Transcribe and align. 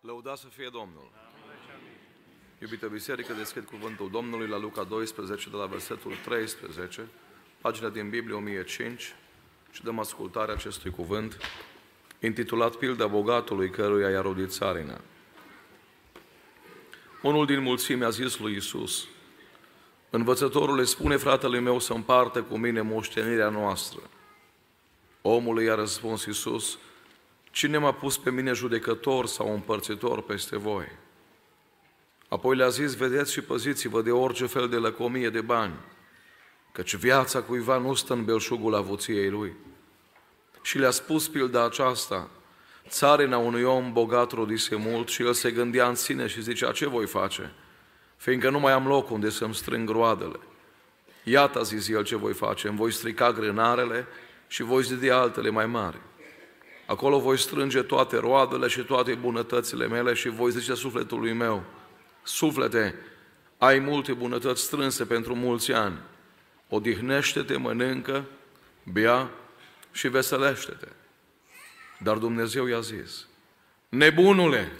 Lăuda 0.00 0.34
să 0.34 0.46
fie 0.56 0.68
Domnul! 0.72 1.10
Iubită 2.58 2.86
biserică, 2.86 3.32
deschid 3.32 3.64
cuvântul 3.64 4.10
Domnului 4.10 4.48
la 4.48 4.58
Luca 4.58 4.82
12, 4.82 5.50
de 5.50 5.56
la 5.56 5.66
versetul 5.66 6.12
13, 6.24 7.08
pagina 7.60 7.88
din 7.88 8.10
Biblie 8.10 8.34
1005 8.34 9.14
și 9.70 9.82
dăm 9.82 9.98
ascultarea 9.98 10.54
acestui 10.54 10.90
cuvânt, 10.90 11.36
intitulat 12.20 12.74
Pilda 12.74 13.06
bogatului 13.06 13.70
căruia 13.70 14.10
i-a 14.10 14.20
rodit 14.20 14.50
țarina. 14.50 15.00
Unul 17.22 17.46
din 17.46 17.60
mulțime 17.60 18.04
a 18.04 18.10
zis 18.10 18.38
lui 18.38 18.56
Isus, 18.56 19.06
Învățătorul 20.10 20.84
spune 20.84 21.16
fratelui 21.16 21.60
meu 21.60 21.78
să 21.78 21.92
împartă 21.92 22.42
cu 22.42 22.56
mine 22.56 22.80
moștenirea 22.80 23.48
noastră. 23.48 24.00
Omul 25.22 25.62
i-a 25.62 25.74
răspuns 25.74 26.24
Isus, 26.24 26.78
Cine 27.50 27.78
m-a 27.78 27.92
pus 27.92 28.18
pe 28.18 28.30
mine 28.30 28.52
judecător 28.52 29.26
sau 29.26 29.52
împărțitor 29.52 30.22
peste 30.22 30.56
voi? 30.56 30.86
Apoi 32.28 32.56
le-a 32.56 32.68
zis, 32.68 32.94
vedeți 32.94 33.32
și 33.32 33.40
păziți-vă 33.40 34.02
de 34.02 34.10
orice 34.10 34.46
fel 34.46 34.68
de 34.68 34.76
lăcomie 34.76 35.30
de 35.30 35.40
bani, 35.40 35.74
căci 36.72 36.96
viața 36.96 37.42
cuiva 37.42 37.78
nu 37.78 37.94
stă 37.94 38.12
în 38.12 38.24
belșugul 38.24 38.74
avuției 38.74 39.30
lui. 39.30 39.56
Și 40.62 40.78
le-a 40.78 40.90
spus 40.90 41.28
pilda 41.28 41.64
aceasta, 41.64 42.30
țarina 42.88 43.38
unui 43.38 43.62
om 43.62 43.92
bogat 43.92 44.32
rodise 44.32 44.76
mult 44.76 45.08
și 45.08 45.22
el 45.22 45.32
se 45.32 45.50
gândea 45.50 45.88
în 45.88 45.94
sine 45.94 46.26
și 46.26 46.42
zicea, 46.42 46.72
ce 46.72 46.86
voi 46.86 47.06
face? 47.06 47.52
Fiindcă 48.16 48.50
nu 48.50 48.58
mai 48.58 48.72
am 48.72 48.86
loc 48.86 49.10
unde 49.10 49.30
să-mi 49.30 49.54
strâng 49.54 49.88
roadele. 49.88 50.38
Iată, 51.24 51.58
a 51.58 51.62
zis 51.62 51.88
el, 51.88 52.04
ce 52.04 52.16
voi 52.16 52.32
face, 52.32 52.68
îmi 52.68 52.76
voi 52.76 52.92
strica 52.92 53.32
grânarele 53.32 54.06
și 54.46 54.62
voi 54.62 54.82
zidi 54.82 55.10
altele 55.10 55.50
mai 55.50 55.66
mari. 55.66 56.00
Acolo 56.90 57.18
voi 57.18 57.38
strânge 57.38 57.82
toate 57.82 58.16
roadele 58.16 58.68
și 58.68 58.80
toate 58.80 59.14
bunătățile 59.14 59.86
mele 59.86 60.14
și 60.14 60.28
voi 60.28 60.50
zice 60.50 60.74
sufletului 60.74 61.32
meu, 61.32 61.64
suflete, 62.22 62.94
ai 63.58 63.78
multe 63.78 64.12
bunătăți 64.12 64.62
strânse 64.62 65.04
pentru 65.04 65.34
mulți 65.34 65.72
ani, 65.72 65.98
odihnește-te, 66.68 67.56
mănâncă, 67.56 68.24
bea 68.92 69.30
și 69.92 70.08
veselește-te. 70.08 70.88
Dar 71.98 72.16
Dumnezeu 72.16 72.66
i-a 72.66 72.80
zis, 72.80 73.26
nebunule, 73.88 74.72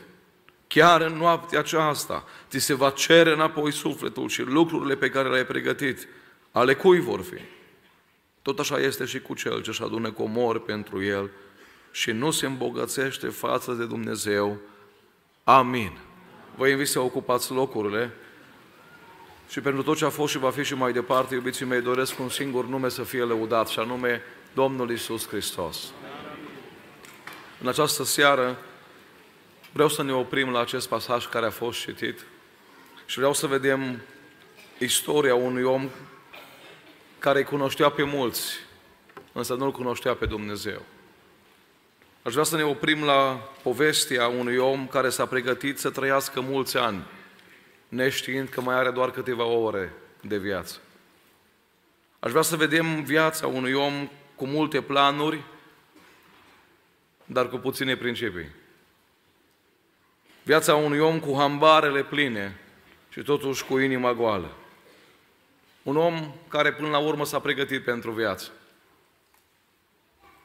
chiar 0.67 1.01
în 1.01 1.17
noaptea 1.17 1.59
aceasta 1.59 2.25
ți 2.49 2.59
se 2.59 2.75
va 2.75 2.91
cere 2.91 3.33
înapoi 3.33 3.73
sufletul 3.73 4.29
și 4.29 4.43
lucrurile 4.43 4.97
pe 4.97 5.11
care 5.11 5.29
le-ai 5.29 5.47
pregătit, 5.47 6.09
ale 6.53 6.75
cui 6.75 7.01
vor 7.01 7.21
fi? 7.23 7.41
Tot 8.43 8.59
așa 8.59 8.79
este 8.79 9.05
și 9.05 9.21
cu 9.21 9.35
cel 9.35 9.63
ce 9.63 9.71
își 9.71 9.83
adună 9.83 10.11
comori 10.13 10.63
pentru 10.63 11.03
el 11.03 11.31
și 11.91 12.11
nu 12.11 12.31
se 12.31 12.47
îmbogățește 12.47 13.27
față 13.27 13.73
de 13.73 13.85
Dumnezeu. 13.85 14.59
Amin. 15.45 15.99
Vă 16.57 16.69
invit 16.69 16.89
să 16.89 17.01
ocupați 17.01 17.53
locurile 17.53 18.11
și 19.49 19.61
pentru 19.61 19.83
tot 19.83 19.97
ce 19.97 20.05
a 20.05 20.11
fost 20.11 20.33
și 20.33 20.39
va 20.39 20.51
fi 20.51 20.63
și 20.63 20.75
mai 20.75 20.93
departe, 20.93 21.35
iubiții 21.35 21.67
mei, 21.67 21.81
doresc 21.81 22.19
un 22.19 22.29
singur 22.29 22.67
nume 22.67 22.89
să 22.89 23.03
fie 23.03 23.23
lăudat, 23.23 23.69
și 23.69 23.79
anume 23.79 24.23
Domnul 24.55 24.91
Isus 24.91 25.29
Hristos. 25.29 25.93
În 27.61 27.69
această 27.69 28.05
seară 28.05 28.59
vreau 29.73 29.89
să 29.89 30.03
ne 30.03 30.13
oprim 30.13 30.51
la 30.51 30.61
acest 30.61 30.89
pasaj 30.89 31.27
care 31.29 31.47
a 31.47 31.51
fost 31.51 31.81
citit 31.81 32.25
și 33.07 33.17
vreau 33.17 33.33
să 33.33 33.47
vedem 33.47 34.01
istoria 34.79 35.35
unui 35.35 35.63
om 35.63 35.89
care 37.19 37.39
îi 37.39 37.45
cunoștea 37.45 37.89
pe 37.89 38.03
mulți, 38.03 38.53
însă 39.33 39.55
nu-L 39.55 39.73
cunoștea 39.73 40.15
pe 40.15 40.27
Dumnezeu. 40.27 40.83
Aș 42.23 42.33
vrea 42.33 42.45
să 42.45 42.57
ne 42.57 42.63
oprim 42.63 43.05
la 43.05 43.51
povestea 43.63 44.29
unui 44.29 44.57
om 44.57 44.87
care 44.87 45.09
s-a 45.09 45.27
pregătit 45.27 45.79
să 45.79 45.91
trăiască 45.91 46.41
mulți 46.41 46.77
ani, 46.77 47.07
neștiind 47.89 48.49
că 48.49 48.61
mai 48.61 48.75
are 48.75 48.91
doar 48.91 49.11
câteva 49.11 49.45
ore 49.45 49.93
de 50.21 50.39
viață. 50.39 50.79
Aș 52.19 52.31
vrea 52.31 52.43
să 52.43 52.57
vedem 52.57 53.03
viața 53.03 53.47
unui 53.47 53.73
om 53.73 54.11
cu 54.35 54.47
multe 54.47 54.81
planuri, 54.81 55.43
dar 57.25 57.49
cu 57.49 57.57
puține 57.57 57.97
principii. 57.97 58.49
Viața 60.43 60.75
unui 60.75 60.99
om 60.99 61.21
cu 61.21 61.37
hambarele 61.39 62.03
pline 62.03 62.61
și 63.09 63.23
totuși 63.23 63.65
cu 63.65 63.79
inima 63.79 64.13
goală. 64.13 64.57
Un 65.83 65.97
om 65.97 66.35
care 66.49 66.73
până 66.73 66.89
la 66.89 66.99
urmă 66.99 67.25
s-a 67.25 67.39
pregătit 67.39 67.85
pentru 67.85 68.11
viață 68.11 68.51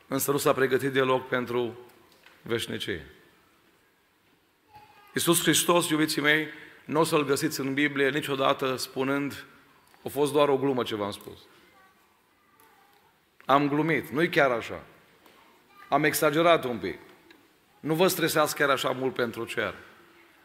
însă 0.08 0.32
nu 0.32 0.38
s-a 0.38 0.54
pregătit 0.54 0.92
deloc 0.92 1.28
pentru 1.28 1.78
veșnicie. 2.42 3.06
Iisus 5.14 5.42
Hristos, 5.42 5.90
iubiții 5.90 6.22
mei, 6.22 6.48
nu 6.86 7.00
o 7.00 7.04
să-L 7.04 7.26
găsiți 7.26 7.60
în 7.60 7.74
Biblie 7.74 8.10
niciodată 8.10 8.76
spunând 8.76 9.46
a 10.04 10.10
fost 10.10 10.32
doar 10.32 10.50
o 10.50 10.58
glumă 10.58 10.84
ce 10.84 10.96
v-am 10.96 11.12
spus. 11.12 11.38
Am 13.46 13.68
glumit, 13.68 14.10
nu-i 14.10 14.30
chiar 14.30 14.52
așa. 14.52 14.84
Am 15.90 16.04
exagerat 16.04 16.64
un 16.64 16.78
pic. 16.78 17.00
Nu 17.80 17.94
vă 17.94 18.08
stresați 18.08 18.56
chiar 18.56 18.70
așa 18.70 18.90
mult 18.90 19.14
pentru 19.14 19.46
cer. 19.46 19.74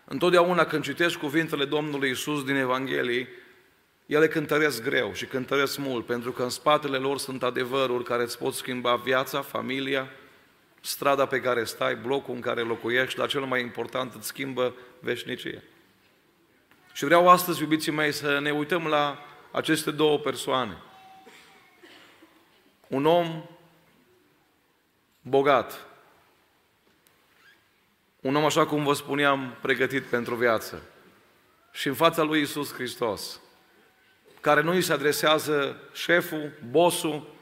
Întotdeauna 0.05 0.65
când 0.65 0.83
citești 0.83 1.19
cuvintele 1.19 1.65
Domnului 1.65 2.11
Isus 2.11 2.45
din 2.45 2.55
Evanghelii, 2.55 3.29
ele 4.11 4.29
cântăresc 4.29 4.83
greu 4.83 5.13
și 5.13 5.27
cântăresc 5.27 5.79
mult, 5.79 6.07
pentru 6.07 6.33
că 6.33 6.43
în 6.43 6.49
spatele 6.49 6.97
lor 6.97 7.19
sunt 7.19 7.43
adevăruri 7.43 8.05
care 8.05 8.23
îți 8.23 8.39
pot 8.39 8.55
schimba 8.55 8.97
viața, 8.97 9.43
familia, 9.43 10.11
strada 10.81 11.27
pe 11.27 11.41
care 11.41 11.65
stai, 11.65 11.97
blocul 11.97 12.35
în 12.35 12.41
care 12.41 12.61
locuiești, 12.61 13.19
dar 13.19 13.29
cel 13.29 13.45
mai 13.45 13.61
important 13.61 14.15
îți 14.15 14.27
schimbă 14.27 14.75
veșnicia. 15.01 15.63
Și 16.93 17.05
vreau 17.05 17.29
astăzi, 17.29 17.63
iubiții 17.63 17.93
mei, 17.93 18.13
să 18.13 18.39
ne 18.39 18.51
uităm 18.51 18.87
la 18.87 19.25
aceste 19.51 19.91
două 19.91 20.19
persoane. 20.19 20.77
Un 22.87 23.07
om 23.07 23.45
bogat, 25.23 25.87
un 28.21 28.37
om, 28.37 28.45
așa 28.45 28.67
cum 28.67 28.85
vă 28.85 28.93
spuneam, 28.93 29.57
pregătit 29.61 30.03
pentru 30.03 30.35
viață. 30.35 30.83
Și 31.73 31.89
în 31.89 31.95
fața 31.95 32.23
lui 32.23 32.41
Isus 32.41 32.73
Hristos, 32.73 33.41
care 34.41 34.63
nu 34.63 34.71
îi 34.71 34.83
se 34.83 34.93
adresează 34.93 35.77
șeful, 35.93 36.53
bosul, 36.71 37.35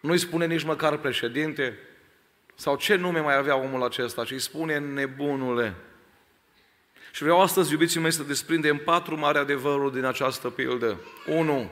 nu 0.00 0.10
îi 0.10 0.18
spune 0.18 0.46
nici 0.46 0.62
măcar 0.62 0.96
președinte, 0.96 1.78
sau 2.54 2.76
ce 2.76 2.94
nume 2.94 3.20
mai 3.20 3.36
avea 3.36 3.56
omul 3.56 3.82
acesta, 3.82 4.24
ci 4.24 4.30
îi 4.30 4.38
spune 4.38 4.78
nebunule. 4.78 5.74
Și 7.12 7.22
vreau 7.22 7.40
astăzi, 7.40 7.72
iubiții 7.72 8.00
mei, 8.00 8.10
să 8.10 8.22
desprindem 8.22 8.76
patru 8.76 9.18
mari 9.18 9.38
adevăruri 9.38 9.94
din 9.94 10.04
această 10.04 10.50
pildă. 10.50 11.00
Unu, 11.26 11.70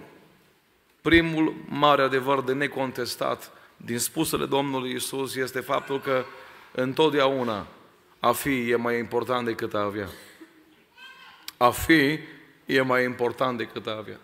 primul 1.00 1.54
mare 1.69 2.02
adevăr 2.02 2.42
de 2.42 2.52
necontestat 2.52 3.52
din 3.76 3.98
spusele 3.98 4.47
Domnului 4.47 4.94
Isus 4.94 5.34
este 5.37 5.60
faptul 5.60 6.00
că 6.00 6.25
întotdeauna 6.72 7.66
a 8.20 8.32
fi 8.32 8.70
e 8.70 8.76
mai 8.76 8.98
important 8.98 9.44
decât 9.44 9.75
a 9.75 9.81
avea. 9.81 10.08
A 11.56 11.70
fi 11.70 12.19
e 12.75 12.81
mai 12.81 13.04
important 13.04 13.58
decât 13.58 13.86
a 13.86 13.97
avea. 13.97 14.20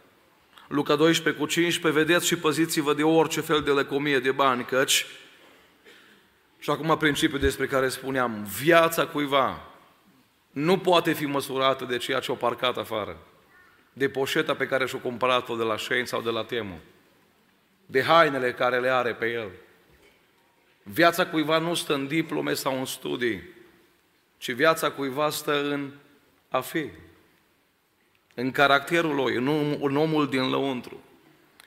Luca 0.69 0.97
12 0.97 1.43
cu 1.43 1.49
15, 1.49 2.03
vedeți 2.03 2.27
și 2.27 2.37
păziți-vă 2.37 2.95
de 2.95 3.03
orice 3.03 3.41
fel 3.41 3.61
de 3.63 3.71
lăcomie 3.71 4.19
de 4.19 4.31
bani, 4.31 4.65
căci, 4.65 5.07
și 6.59 6.71
acum 6.71 6.97
principiul 6.97 7.41
despre 7.41 7.67
care 7.67 7.89
spuneam, 7.89 8.47
viața 8.61 9.07
cuiva 9.07 9.63
nu 10.51 10.79
poate 10.79 11.13
fi 11.13 11.25
măsurată 11.25 11.85
de 11.85 11.97
ceea 11.97 12.21
ce 12.21 12.33
o 12.33 12.35
parcat 12.35 12.77
afară, 12.77 13.17
de 13.93 14.09
poșeta 14.09 14.55
pe 14.55 14.67
care 14.67 14.87
și-o 14.87 14.99
cumpărat-o 14.99 15.57
de 15.57 15.63
la 15.63 15.77
Shane 15.77 16.05
sau 16.05 16.21
de 16.23 16.31
la 16.31 16.45
Temu, 16.45 16.79
de 17.87 18.03
hainele 18.03 18.53
care 18.53 18.81
le 18.81 18.89
are 18.89 19.15
pe 19.15 19.31
el. 19.31 19.51
Viața 20.83 21.27
cuiva 21.27 21.59
nu 21.59 21.75
stă 21.75 21.95
în 21.95 22.07
diplome 22.07 22.55
sau 22.55 22.79
în 22.79 22.85
studii, 22.85 23.43
ci 24.39 24.53
viața 24.53 24.91
cuiva 24.91 25.31
stă 25.31 25.63
în 25.63 25.93
a 26.49 26.61
fi 26.61 26.89
în 28.39 28.51
caracterul 28.51 29.15
lui, 29.15 29.35
în, 29.35 29.49
om, 29.49 29.83
în 29.83 29.97
omul 29.97 30.29
din 30.29 30.51
lăuntru. 30.51 31.01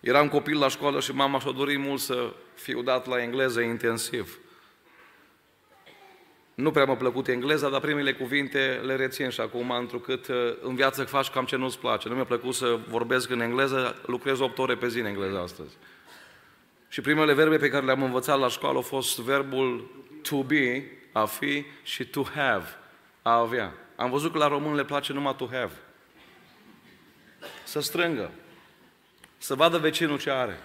Eram 0.02 0.28
copil 0.28 0.60
la 0.60 0.68
școală 0.68 1.00
și 1.00 1.12
mama 1.12 1.40
și-a 1.40 1.52
dorit 1.52 1.80
mult 1.80 2.00
să 2.00 2.34
fiu 2.56 2.82
dat 2.82 3.08
la 3.08 3.22
engleză 3.22 3.62
intensiv. 3.62 4.40
Nu 6.54 6.72
prea 6.72 6.86
m-a 6.86 6.96
plăcut 6.96 7.28
engleza, 7.28 7.70
dar 7.70 7.80
primele 7.80 8.14
cuvinte 8.14 8.82
le 8.86 8.96
rețin 8.96 9.30
și 9.30 9.42
acum, 9.42 9.72
întrucât 9.72 10.28
uh, 10.28 10.36
în 10.62 10.76
viață 10.76 11.04
faci 11.04 11.30
cam 11.30 11.46
ce 11.46 11.56
nu-ți 11.56 11.80
place. 11.80 12.10
Nu 12.10 12.16
mi-a 12.16 12.24
plăcut 12.24 12.54
să 12.54 12.80
vorbesc 12.88 13.30
în 13.30 13.42
engleză, 13.42 14.02
lucrez 14.06 14.40
8 14.40 14.58
ore 14.58 14.76
pe 14.76 14.88
zi 14.88 15.00
în 15.00 15.06
engleză 15.06 15.40
astăzi. 15.40 15.78
Și 16.88 17.02
primele 17.02 17.34
verbe 17.34 17.58
pe 17.58 17.70
care 17.70 17.86
le-am 17.86 18.04
învățat 18.04 18.40
la 18.40 18.48
școală 18.48 18.76
au 18.76 18.82
fost 18.82 19.20
verbul 19.20 19.92
to 20.22 20.44
be, 20.44 20.92
a 21.12 21.26
fi, 21.26 21.66
și 21.84 22.06
to 22.06 22.24
have, 22.24 22.66
a 23.22 23.38
avea. 23.38 23.74
Am 23.96 24.10
văzut 24.10 24.32
că 24.32 24.38
la 24.38 24.48
român 24.48 24.76
le 24.76 24.86
place 24.86 25.14
numai 25.14 25.36
to 25.36 25.48
have 25.52 25.72
să 27.70 27.80
strângă, 27.80 28.32
să 29.38 29.56
vadă 29.56 29.78
vecinul 29.78 30.20
ce 30.20 30.30
are. 30.30 30.60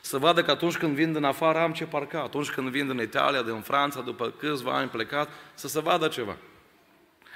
Să 0.00 0.18
vadă 0.18 0.42
că 0.42 0.50
atunci 0.50 0.76
când 0.76 0.94
vin 0.94 1.12
din 1.12 1.24
afară 1.24 1.58
am 1.58 1.72
ce 1.72 1.84
parca, 1.84 2.20
atunci 2.20 2.50
când 2.50 2.68
vin 2.68 2.86
din 2.86 3.00
Italia, 3.00 3.42
din 3.42 3.60
Franța, 3.60 4.00
după 4.00 4.30
câțiva 4.38 4.76
ani 4.76 4.88
plecat, 4.88 5.28
să 5.54 5.68
se 5.68 5.80
vadă 5.80 6.08
ceva. 6.08 6.36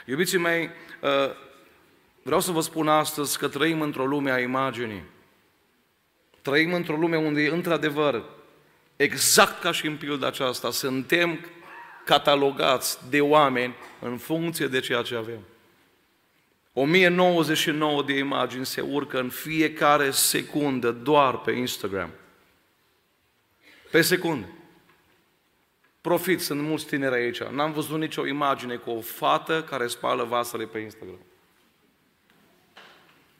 Iubiții 0.04 0.38
mei, 0.38 0.70
uh, 1.00 1.30
vreau 2.22 2.40
să 2.40 2.50
vă 2.50 2.60
spun 2.60 2.88
astăzi 2.88 3.38
că 3.38 3.48
trăim 3.48 3.80
într-o 3.80 4.06
lume 4.06 4.30
a 4.30 4.40
imaginii. 4.40 5.04
Trăim 6.42 6.72
într-o 6.72 6.96
lume 6.96 7.16
unde, 7.16 7.48
într-adevăr, 7.48 8.22
exact 8.96 9.60
ca 9.60 9.72
și 9.72 9.86
în 9.86 9.96
pilda 9.96 10.26
aceasta, 10.26 10.70
suntem 10.70 11.40
catalogați 12.04 12.98
de 13.10 13.20
oameni 13.20 13.74
în 14.00 14.16
funcție 14.16 14.66
de 14.66 14.80
ceea 14.80 15.02
ce 15.02 15.16
avem. 15.16 15.40
1099 16.78 18.02
de 18.02 18.18
imagini 18.18 18.66
se 18.66 18.80
urcă 18.80 19.20
în 19.20 19.28
fiecare 19.28 20.10
secundă 20.10 20.90
doar 20.90 21.38
pe 21.38 21.50
Instagram. 21.50 22.10
Pe 23.90 24.00
secundă. 24.00 24.46
Profit, 26.00 26.40
sunt 26.40 26.60
mulți 26.60 26.86
tineri 26.86 27.14
aici. 27.14 27.42
N-am 27.42 27.72
văzut 27.72 27.98
nicio 27.98 28.26
imagine 28.26 28.74
cu 28.76 28.90
o 28.90 29.00
fată 29.00 29.62
care 29.62 29.86
spală 29.86 30.24
vasele 30.24 30.64
pe 30.64 30.78
Instagram. 30.78 31.18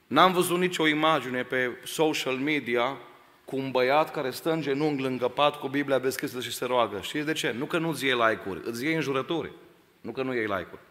N-am 0.06 0.32
văzut 0.32 0.58
nicio 0.58 0.86
imagine 0.86 1.42
pe 1.42 1.70
social 1.84 2.34
media 2.34 2.96
cu 3.44 3.56
un 3.56 3.70
băiat 3.70 4.10
care 4.10 4.30
stă 4.30 4.52
în 4.52 4.60
genunchi 4.60 5.02
lângă 5.02 5.28
pat 5.28 5.58
cu 5.58 5.68
Biblia 5.68 5.98
deschisă 5.98 6.40
și 6.40 6.52
se 6.52 6.64
roagă. 6.64 7.00
Știți 7.00 7.26
de 7.26 7.32
ce? 7.32 7.54
Nu 7.58 7.64
că 7.64 7.78
nu-ți 7.78 8.04
iei 8.04 8.14
like-uri, 8.14 8.60
îți 8.64 8.84
iei 8.84 8.94
înjurături. 8.94 9.52
Nu 10.00 10.12
că 10.12 10.22
nu 10.22 10.34
iei 10.34 10.46
like-uri. 10.46 10.85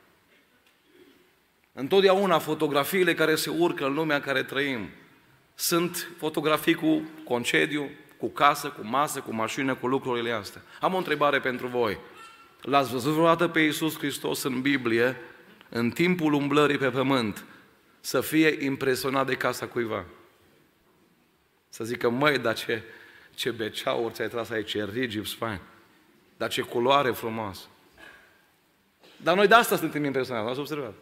Întotdeauna 1.77 2.39
fotografiile 2.39 3.13
care 3.13 3.35
se 3.35 3.49
urcă 3.49 3.85
în 3.85 3.93
lumea 3.93 4.15
în 4.15 4.21
care 4.21 4.43
trăim 4.43 4.89
sunt 5.55 6.07
fotografii 6.17 6.73
cu 6.73 7.01
concediu, 7.23 7.89
cu 8.17 8.27
casă, 8.27 8.67
cu 8.67 8.85
masă, 8.85 9.19
cu 9.19 9.33
mașină, 9.33 9.75
cu 9.75 9.87
lucrurile 9.87 10.31
astea. 10.31 10.61
Am 10.81 10.93
o 10.93 10.97
întrebare 10.97 11.39
pentru 11.39 11.67
voi. 11.67 11.97
L-ați 12.61 12.91
văzut 12.91 13.11
vreodată 13.13 13.47
pe 13.47 13.59
Iisus 13.59 13.97
Hristos 13.97 14.43
în 14.43 14.61
Biblie, 14.61 15.17
în 15.69 15.89
timpul 15.89 16.33
umblării 16.33 16.77
pe 16.77 16.89
pământ, 16.89 17.45
să 17.99 18.21
fie 18.21 18.63
impresionat 18.63 19.25
de 19.25 19.35
casa 19.35 19.67
cuiva? 19.67 20.05
Să 21.69 21.83
zică, 21.83 22.09
măi, 22.09 22.37
dar 22.37 22.53
ce, 22.53 22.83
ce 23.33 23.51
beceauri 23.51 24.13
ți-ai 24.13 24.29
tras 24.29 24.49
aici, 24.49 24.69
ce 24.69 24.89
rigips 24.93 25.33
fain, 25.33 25.59
dar 26.37 26.49
ce 26.49 26.61
culoare 26.61 27.11
frumoasă. 27.11 27.65
Dar 29.17 29.35
noi 29.35 29.47
de 29.47 29.53
asta 29.53 29.77
suntem 29.77 30.03
impresionați, 30.03 30.49
ați 30.49 30.59
observat? 30.59 30.93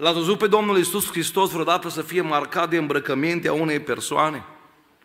L-ați 0.00 0.14
văzut 0.14 0.38
pe 0.38 0.46
Domnul 0.46 0.76
Iisus 0.76 1.10
Hristos 1.10 1.50
vreodată 1.50 1.88
să 1.88 2.02
fie 2.02 2.20
marcat 2.20 2.70
de 2.70 2.76
îmbrăcăminte 2.76 3.48
a 3.48 3.52
unei 3.52 3.80
persoane? 3.80 4.44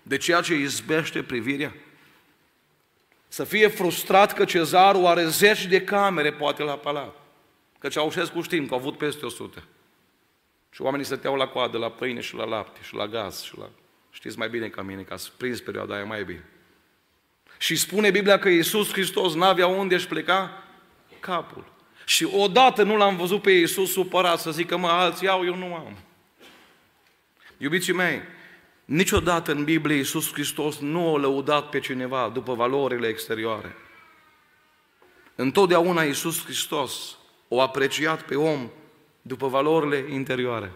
De 0.01 0.18
ceea 0.18 0.42
ce 0.42 0.53
izbește 0.53 1.24
privirea? 1.24 1.75
Să 3.27 3.44
fie 3.44 3.68
frustrat 3.68 4.33
că 4.33 4.45
cezarul 4.45 5.06
are 5.06 5.27
zeci 5.27 5.65
de 5.65 5.81
camere, 5.81 6.33
poate 6.33 6.63
la 6.63 6.74
palat. 6.74 7.15
Că 7.80 7.88
Ceaușescu 7.88 8.42
știm 8.42 8.68
că 8.68 8.74
au 8.74 8.80
avut 8.80 8.97
peste 8.97 9.25
100. 9.25 9.63
Și 10.71 10.81
oamenii 10.81 11.06
stăteau 11.06 11.36
la 11.36 11.48
coadă, 11.48 11.77
la 11.77 11.91
pâine 11.91 12.21
și 12.21 12.36
la 12.36 12.45
lapte 12.45 12.80
și 12.83 12.94
la 12.94 13.07
gaz 13.07 13.41
și 13.41 13.57
la... 13.57 13.69
Știți 14.12 14.38
mai 14.38 14.50
bine 14.50 14.68
ca 14.68 14.81
mine, 14.81 15.01
că 15.01 15.13
ați 15.13 15.31
prins 15.38 15.62
perioada 15.62 15.95
aia 15.95 16.06
mai 16.06 16.24
bine. 16.24 16.45
Și 17.57 17.75
spune 17.75 18.12
Biblia 18.12 18.39
că 18.39 18.50
Iisus 18.50 18.91
Hristos 18.91 19.33
n-avea 19.33 19.68
unde 19.68 19.95
își 19.95 20.07
pleca 20.07 20.63
capul. 21.19 21.74
Și 22.06 22.28
odată 22.31 22.84
nu 22.84 22.98
l-am 22.98 23.16
văzut 23.16 23.42
pe 23.42 23.52
Iisus 23.52 23.92
supărat 23.92 24.40
să 24.40 24.52
zică, 24.52 24.78
mă, 24.78 24.88
alții 24.88 25.28
au, 25.28 25.46
eu 25.46 25.56
nu 25.56 25.74
am. 25.74 25.98
Iubiții 27.57 27.94
mei, 27.94 28.22
niciodată 28.86 29.52
în 29.52 29.63
Biblie 29.63 29.96
Iisus 29.96 30.31
Hristos 30.34 30.80
nu 30.80 31.16
a 31.16 31.18
lăudat 31.18 31.69
pe 31.69 31.80
cineva 31.80 32.30
după 32.34 32.54
valorile 32.54 33.07
exterioare. 33.07 33.75
Întotdeauna 35.36 36.04
Iisus 36.04 36.44
Hristos 36.44 37.18
o 37.48 37.62
apreciat 37.62 38.22
pe 38.22 38.36
om 38.36 38.69
după 39.22 39.48
valorile 39.48 40.06
interioare. 40.13 40.72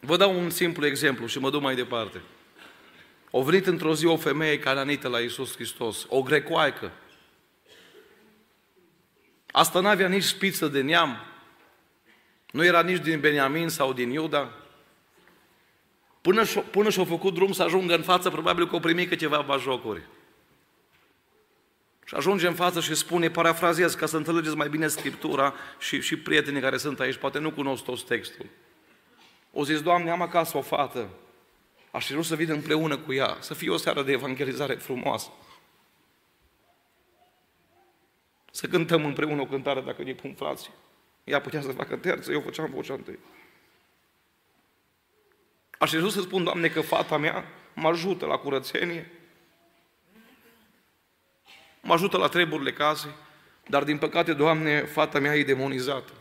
Vă 0.00 0.16
dau 0.16 0.38
un 0.38 0.50
simplu 0.50 0.86
exemplu 0.86 1.26
și 1.26 1.38
mă 1.38 1.50
duc 1.50 1.62
mai 1.62 1.74
departe. 1.74 2.20
O 3.30 3.42
venit 3.42 3.66
într-o 3.66 3.94
zi 3.94 4.06
o 4.06 4.16
femeie 4.16 4.58
cananită 4.58 5.08
la 5.08 5.20
Iisus 5.20 5.54
Hristos, 5.54 6.06
o 6.08 6.22
grecoaică, 6.22 6.92
Asta 9.52 9.80
nu 9.80 9.88
avea 9.88 10.08
nici 10.08 10.22
spiță 10.22 10.68
de 10.68 10.80
neam, 10.80 11.26
nu 12.50 12.64
era 12.64 12.82
nici 12.82 13.02
din 13.02 13.20
Beniamin 13.20 13.68
sau 13.68 13.92
din 13.92 14.10
Iuda. 14.10 14.52
Până, 16.20 16.44
și, 16.44 16.58
până 16.58 16.90
și-a 16.90 17.04
făcut 17.04 17.34
drum 17.34 17.52
să 17.52 17.62
ajungă 17.62 17.94
în 17.94 18.02
față, 18.02 18.30
probabil 18.30 18.68
că 18.68 18.74
o 18.74 18.78
primi 18.78 19.06
câteva 19.06 19.40
bajocuri. 19.40 20.02
Și 22.04 22.14
ajunge 22.14 22.46
în 22.46 22.54
față 22.54 22.80
și 22.80 22.94
spune, 22.94 23.30
parafrazez, 23.30 23.94
ca 23.94 24.06
să 24.06 24.16
înțelegeți 24.16 24.56
mai 24.56 24.68
bine 24.68 24.86
Scriptura 24.86 25.54
și, 25.78 26.00
și 26.00 26.16
prietenii 26.16 26.60
care 26.60 26.76
sunt 26.76 27.00
aici, 27.00 27.16
poate 27.16 27.38
nu 27.38 27.50
cunosc 27.50 27.84
toți 27.84 28.04
textul. 28.04 28.46
O 29.52 29.64
zis, 29.64 29.82
Doamne, 29.82 30.10
am 30.10 30.22
acasă 30.22 30.56
o 30.56 30.60
fată, 30.60 31.08
aș 31.90 32.06
fi 32.06 32.22
să 32.22 32.34
vin 32.34 32.50
împreună 32.50 32.96
cu 32.96 33.12
ea, 33.12 33.36
să 33.40 33.54
fie 33.54 33.70
o 33.70 33.76
seară 33.76 34.02
de 34.02 34.12
evangelizare 34.12 34.74
frumoasă. 34.74 35.28
Să 38.54 38.66
cântăm 38.66 39.04
împreună 39.04 39.40
o 39.40 39.46
cântare 39.46 39.80
dacă 39.80 40.02
ne 40.02 40.12
pun 40.12 40.34
frații. 40.34 40.70
Ea 41.24 41.40
putea 41.40 41.60
să 41.60 41.72
facă 41.72 41.96
terță, 41.96 42.32
eu 42.32 42.40
făceam 42.40 42.70
vocea 42.70 42.94
întâi. 42.94 43.18
Aș 45.78 45.90
vrea 45.90 46.08
să 46.08 46.20
spun, 46.20 46.44
Doamne, 46.44 46.68
că 46.68 46.80
fata 46.80 47.16
mea 47.16 47.44
mă 47.74 47.88
ajută 47.88 48.26
la 48.26 48.36
curățenie, 48.36 49.10
mă 51.80 51.92
ajută 51.92 52.16
la 52.16 52.28
treburile 52.28 52.72
casei, 52.72 53.10
dar 53.68 53.84
din 53.84 53.98
păcate, 53.98 54.32
Doamne, 54.32 54.84
fata 54.84 55.18
mea 55.18 55.36
e 55.36 55.44
demonizată. 55.44 56.12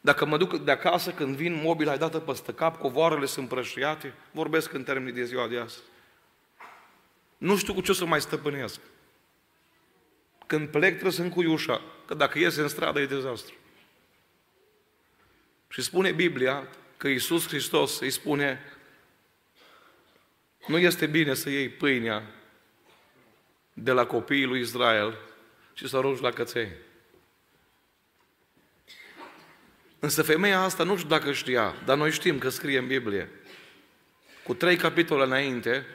Dacă 0.00 0.24
mă 0.24 0.36
duc 0.36 0.56
de 0.56 0.70
acasă, 0.70 1.10
când 1.10 1.36
vin, 1.36 1.60
mobila 1.62 1.90
ai 1.90 1.98
dată 1.98 2.18
peste 2.18 2.52
cap, 2.52 2.78
covoarele 2.78 3.26
sunt 3.26 3.48
prășiate, 3.48 4.14
vorbesc 4.30 4.72
în 4.72 4.82
termeni 4.82 5.14
de 5.14 5.24
ziua 5.24 5.48
de 5.48 5.58
astăzi. 5.58 5.95
Nu 7.36 7.56
știu 7.56 7.74
cu 7.74 7.80
ce 7.80 7.90
o 7.90 7.94
să 7.94 8.04
mai 8.04 8.20
stăpânesc. 8.20 8.80
Când 10.46 10.68
plec 10.68 10.92
trebuie 10.92 11.12
să 11.12 11.22
încui 11.22 11.46
ușa, 11.46 11.80
că 12.06 12.14
dacă 12.14 12.38
iese 12.38 12.60
în 12.60 12.68
stradă 12.68 13.00
e 13.00 13.06
dezastru. 13.06 13.54
Și 15.68 15.82
spune 15.82 16.12
Biblia 16.12 16.68
că 16.96 17.08
Iisus 17.08 17.48
Hristos 17.48 18.00
îi 18.00 18.10
spune 18.10 18.60
nu 20.66 20.78
este 20.78 21.06
bine 21.06 21.34
să 21.34 21.50
iei 21.50 21.68
pâinea 21.68 22.22
de 23.72 23.92
la 23.92 24.06
copiii 24.06 24.44
lui 24.44 24.60
Israel 24.60 25.18
și 25.74 25.88
să 25.88 25.98
rogi 25.98 26.22
la 26.22 26.30
căței. 26.30 26.72
Însă 29.98 30.22
femeia 30.22 30.60
asta 30.60 30.82
nu 30.82 30.96
știu 30.96 31.08
dacă 31.08 31.32
știa, 31.32 31.74
dar 31.84 31.96
noi 31.96 32.10
știm 32.10 32.38
că 32.38 32.48
scrie 32.48 32.78
în 32.78 32.86
Biblie. 32.86 33.30
Cu 34.42 34.54
trei 34.54 34.76
capitole 34.76 35.24
înainte, 35.24 35.86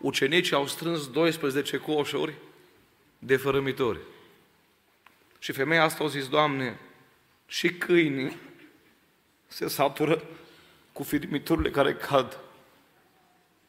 ucenicii 0.00 0.56
au 0.56 0.66
strâns 0.66 1.10
12 1.10 1.76
coșuri 1.76 2.34
de 3.18 3.36
fărămitori. 3.36 3.98
Și 5.38 5.52
femeia 5.52 5.82
asta 5.82 6.04
a 6.04 6.08
zis, 6.08 6.28
Doamne, 6.28 6.78
și 7.46 7.68
câinii 7.72 8.36
se 9.46 9.68
satură 9.68 10.22
cu 10.92 11.02
firmiturile 11.02 11.70
care 11.70 11.94
cad 11.94 12.38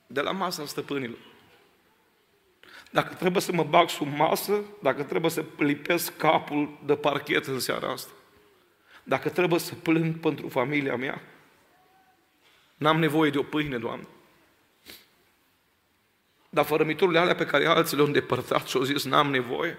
de 0.07 0.21
la 0.21 0.31
masa 0.31 0.65
stăpânilor. 0.65 1.17
Dacă 2.91 3.13
trebuie 3.13 3.41
să 3.41 3.51
mă 3.51 3.63
bag 3.63 3.89
sub 3.89 4.07
masă, 4.15 4.63
dacă 4.81 5.03
trebuie 5.03 5.31
să 5.31 5.45
lipesc 5.57 6.17
capul 6.17 6.77
de 6.85 6.95
parchet 6.95 7.45
în 7.45 7.59
seara 7.59 7.91
asta, 7.91 8.11
dacă 9.03 9.29
trebuie 9.29 9.59
să 9.59 9.75
plâng 9.75 10.15
pentru 10.15 10.47
familia 10.47 10.95
mea, 10.95 11.21
n-am 12.75 12.99
nevoie 12.99 13.29
de 13.29 13.37
o 13.37 13.43
pâine, 13.43 13.77
Doamne. 13.77 14.07
Dar 16.53 16.65
fărămiturile 16.65 17.19
alea 17.19 17.35
pe 17.35 17.45
care 17.45 17.65
alții 17.65 17.95
le-au 17.95 18.07
îndepărtat 18.07 18.67
și 18.67 18.77
au 18.77 18.83
zis, 18.83 19.03
n-am 19.03 19.29
nevoie, 19.29 19.77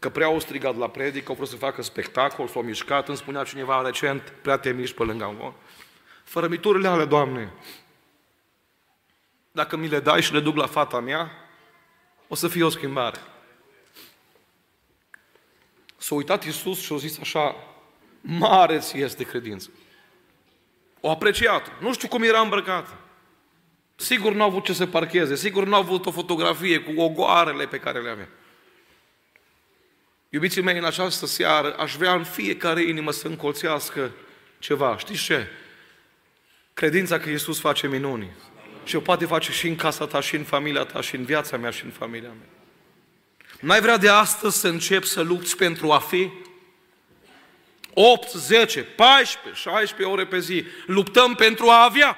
că 0.00 0.08
prea 0.10 0.26
au 0.26 0.40
strigat 0.40 0.76
la 0.76 0.88
predică, 0.88 1.24
au 1.28 1.34
vrut 1.34 1.48
să 1.48 1.56
facă 1.56 1.82
spectacol, 1.82 2.48
s-au 2.48 2.62
mișcat, 2.62 3.08
îmi 3.08 3.16
spunea 3.16 3.44
cineva 3.44 3.82
recent, 3.82 4.32
prea 4.42 4.56
te 4.56 4.70
miști 4.70 4.96
pe 4.96 5.02
lângă 5.02 5.34
voi. 5.38 5.52
Fărămiturile 6.24 6.88
alea, 6.88 7.04
Doamne, 7.04 7.52
dacă 9.52 9.76
mi 9.76 9.88
le 9.88 10.00
dai 10.00 10.22
și 10.22 10.32
le 10.32 10.40
duc 10.40 10.56
la 10.56 10.66
fata 10.66 11.00
mea, 11.00 11.30
o 12.28 12.34
să 12.34 12.48
fie 12.48 12.64
o 12.64 12.68
schimbare. 12.68 13.18
S-a 15.96 16.14
uitat 16.14 16.44
Iisus 16.44 16.80
și 16.80 16.92
a 16.92 16.96
zis 16.96 17.18
așa, 17.18 17.54
mare 18.20 18.78
ți 18.78 18.98
este 18.98 19.24
credință. 19.24 19.70
O 21.00 21.10
apreciat. 21.10 21.80
Nu 21.80 21.92
știu 21.92 22.08
cum 22.08 22.22
era 22.22 22.40
îmbrăcată. 22.40 22.98
Sigur 24.00 24.32
nu 24.32 24.42
au 24.42 24.48
avut 24.48 24.64
ce 24.64 24.72
să 24.72 24.86
parcheze, 24.86 25.36
sigur 25.36 25.66
nu 25.66 25.74
au 25.74 25.80
avut 25.80 26.06
o 26.06 26.10
fotografie 26.10 26.78
cu 26.78 27.00
ogoarele 27.00 27.66
pe 27.66 27.78
care 27.78 28.00
le 28.00 28.10
avea. 28.10 28.28
Iubiții 30.28 30.62
mei, 30.62 30.78
în 30.78 30.84
această 30.84 31.26
seară 31.26 31.74
aș 31.74 31.96
vrea 31.96 32.14
în 32.14 32.24
fiecare 32.24 32.82
inimă 32.82 33.10
să 33.10 33.26
încolțească 33.26 34.10
ceva. 34.58 34.98
Știți 34.98 35.22
ce? 35.22 35.46
Credința 36.74 37.18
că 37.18 37.28
Iisus 37.28 37.60
face 37.60 37.86
minuni. 37.88 38.30
Și 38.84 38.96
o 38.96 39.00
poate 39.00 39.26
face 39.26 39.52
și 39.52 39.68
în 39.68 39.76
casa 39.76 40.06
ta, 40.06 40.20
și 40.20 40.36
în 40.36 40.44
familia 40.44 40.84
ta, 40.84 41.00
și 41.00 41.14
în 41.14 41.24
viața 41.24 41.56
mea, 41.56 41.70
și 41.70 41.84
în 41.84 41.90
familia 41.90 42.28
mea. 42.28 42.48
N-ai 43.60 43.80
vrea 43.80 43.96
de 43.96 44.08
astăzi 44.08 44.58
să 44.58 44.68
începi 44.68 45.06
să 45.06 45.20
lupți 45.20 45.56
pentru 45.56 45.90
a 45.90 45.98
fi? 45.98 46.30
8, 47.94 48.30
10, 48.30 48.82
14, 48.82 49.62
16 49.62 50.14
ore 50.14 50.26
pe 50.26 50.38
zi. 50.38 50.64
Luptăm 50.86 51.34
pentru 51.34 51.68
a 51.68 51.84
avea. 51.84 52.16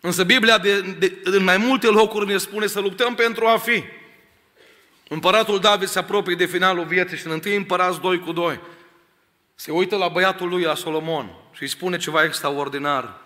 Însă 0.00 0.24
Biblia 0.24 0.58
de, 0.58 0.80
de, 0.80 1.18
în 1.24 1.44
mai 1.44 1.56
multe 1.56 1.86
locuri 1.86 2.26
ne 2.26 2.36
spune 2.36 2.66
să 2.66 2.80
luptăm 2.80 3.14
pentru 3.14 3.46
a 3.46 3.58
fi. 3.58 3.84
Împăratul 5.08 5.60
David 5.60 5.88
se 5.88 5.98
apropie 5.98 6.34
de 6.34 6.46
finalul 6.46 6.84
vieții 6.84 7.16
și 7.16 7.26
în 7.26 7.32
întâi 7.32 7.56
împărați 7.56 8.00
2 8.00 8.18
cu 8.18 8.32
2. 8.32 8.60
Se 9.54 9.70
uită 9.70 9.96
la 9.96 10.08
băiatul 10.08 10.48
lui, 10.48 10.62
la 10.62 10.74
Solomon, 10.74 11.34
și 11.52 11.62
îi 11.62 11.68
spune 11.68 11.96
ceva 11.96 12.24
extraordinar. 12.24 13.20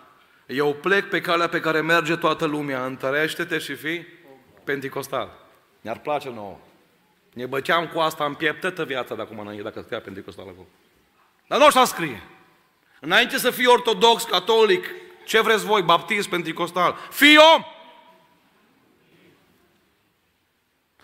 Eu 0.46 0.74
plec 0.74 1.08
pe 1.08 1.20
calea 1.20 1.48
pe 1.48 1.60
care 1.60 1.80
merge 1.80 2.16
toată 2.16 2.44
lumea, 2.44 2.84
întărește-te 2.84 3.58
și 3.58 3.74
fii 3.74 4.06
penticostal. 4.64 5.30
Ne-ar 5.80 5.98
place 5.98 6.30
nouă. 6.30 6.58
Ne 7.32 7.46
băteam 7.46 7.86
cu 7.86 7.98
asta 7.98 8.24
în 8.24 8.34
piept 8.34 8.60
toată 8.60 8.84
viața 8.84 9.14
de 9.14 9.22
acum 9.22 9.38
înainte, 9.38 9.62
dacă 9.62 9.80
scria 9.80 10.00
penticostal 10.00 10.44
acolo. 10.48 10.66
Dar 11.46 11.58
nu 11.58 11.64
așa 11.64 11.84
scrie. 11.84 12.22
Înainte 13.00 13.38
să 13.38 13.50
fii 13.50 13.66
ortodox, 13.66 14.22
catolic, 14.22 14.84
ce 15.24 15.40
vreți 15.40 15.64
voi, 15.64 15.82
baptist, 15.82 16.28
penticostal, 16.28 16.96
fii 17.10 17.36
om! 17.54 17.64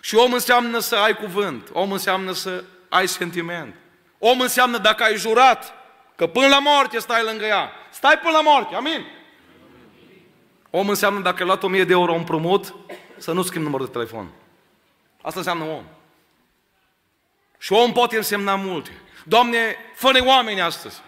Și 0.01 0.15
om 0.15 0.33
înseamnă 0.33 0.79
să 0.79 0.97
ai 0.97 1.15
cuvânt, 1.15 1.69
om 1.73 1.93
înseamnă 1.93 2.33
să 2.33 2.65
ai 2.89 3.09
sentiment. 3.09 3.75
Om 4.19 4.41
înseamnă 4.41 4.79
dacă 4.79 5.03
ai 5.03 5.17
jurat 5.17 5.75
că 6.17 6.27
până 6.27 6.47
la 6.47 6.59
moarte 6.59 6.99
stai 6.99 7.23
lângă 7.23 7.45
ea. 7.45 7.71
Stai 7.91 8.19
până 8.19 8.33
la 8.33 8.41
moarte, 8.41 8.75
amin? 8.75 9.07
Om 10.71 10.89
înseamnă 10.89 11.21
dacă 11.21 11.37
ai 11.39 11.47
luat 11.47 11.63
1000 11.63 11.85
de 11.85 11.93
euro 11.93 12.15
împrumut, 12.15 12.75
să 13.17 13.33
nu 13.33 13.43
schimbi 13.43 13.65
numărul 13.65 13.87
de 13.87 13.93
telefon. 13.93 14.31
Asta 15.23 15.39
înseamnă 15.39 15.65
om. 15.65 15.85
Și 17.59 17.73
om 17.73 17.93
poate 17.93 18.17
însemna 18.17 18.55
multe. 18.55 19.01
Doamne, 19.25 19.77
fă 19.95 20.23
oameni 20.27 20.61
astăzi. 20.61 21.01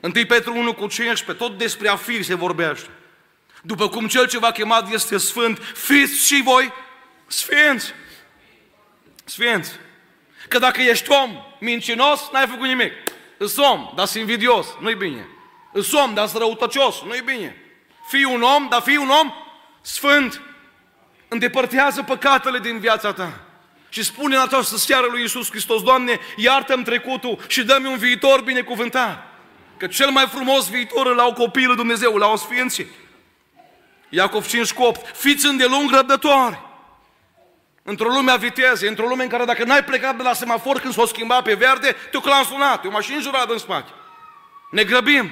Întâi 0.00 0.26
Petru 0.26 0.56
1 0.56 0.74
cu 0.74 0.86
15, 0.86 1.44
tot 1.44 1.58
despre 1.58 1.88
a 1.88 1.96
fi 1.96 2.22
se 2.22 2.34
vorbește. 2.34 2.88
După 3.62 3.88
cum 3.88 4.08
cel 4.08 4.28
ce 4.28 4.38
v-a 4.38 4.50
chemat 4.50 4.92
este 4.92 5.18
sfânt, 5.18 5.58
fiți 5.74 6.26
și 6.26 6.40
voi 6.44 6.72
sfinți. 7.26 7.94
Sfinți. 9.24 9.72
Că 10.48 10.58
dacă 10.58 10.80
ești 10.80 11.10
om 11.10 11.30
mincinos, 11.58 12.28
n-ai 12.32 12.46
făcut 12.46 12.66
nimic. 12.66 12.92
Îs 13.36 13.56
om, 13.56 13.92
dar 13.96 14.06
sunt 14.06 14.20
invidios, 14.20 14.66
nu-i 14.80 14.94
bine. 14.94 15.28
Îs 15.72 15.92
om, 15.92 16.14
dar 16.14 16.26
sunt 16.26 16.40
răutăcios, 16.40 17.02
nu-i 17.02 17.22
bine. 17.24 17.56
Fii 18.08 18.24
un 18.24 18.42
om, 18.42 18.66
dar 18.70 18.80
fii 18.80 18.96
un 18.96 19.08
om 19.08 19.32
sfânt. 19.80 20.40
Îndepărtează 21.28 22.02
păcatele 22.02 22.58
din 22.58 22.78
viața 22.78 23.12
ta. 23.12 23.40
Și 23.88 24.04
spune 24.04 24.36
în 24.36 24.42
această 24.42 24.76
seară 24.76 25.06
lui 25.10 25.20
Iisus 25.20 25.50
Hristos, 25.50 25.82
Doamne, 25.82 26.18
iartă-mi 26.36 26.84
trecutul 26.84 27.38
și 27.46 27.62
dă-mi 27.62 27.86
un 27.86 27.96
viitor 27.96 28.40
binecuvântat. 28.40 29.29
Că 29.80 29.86
cel 29.86 30.10
mai 30.10 30.26
frumos 30.26 30.70
viitor 30.70 31.06
îl 31.06 31.18
au 31.18 31.32
copilul 31.32 31.76
Dumnezeu, 31.76 32.14
îl 32.14 32.22
au 32.22 32.36
sfinții. 32.36 32.86
Iacov 34.08 34.46
5 34.46 34.72
cu 34.72 34.82
8. 34.82 35.16
Fiți 35.16 35.46
îndelung 35.46 35.90
răbdători. 35.90 36.60
Într-o 37.82 38.08
lume 38.08 38.30
a 38.30 38.36
vitezei, 38.36 38.88
într-o 38.88 39.06
lume 39.06 39.22
în 39.22 39.28
care 39.28 39.44
dacă 39.44 39.64
n-ai 39.64 39.84
plecat 39.84 40.16
de 40.16 40.22
la 40.22 40.32
semafor 40.32 40.80
când 40.80 40.92
s-o 40.92 41.06
schimba 41.06 41.42
pe 41.42 41.54
verde, 41.54 41.96
te-o 42.10 42.20
clansunat, 42.20 42.84
e 42.84 42.88
o 42.88 42.90
mașină 42.90 43.20
jurată 43.20 43.52
în 43.52 43.58
spate. 43.58 43.90
Ne 44.70 44.84
grăbim. 44.84 45.30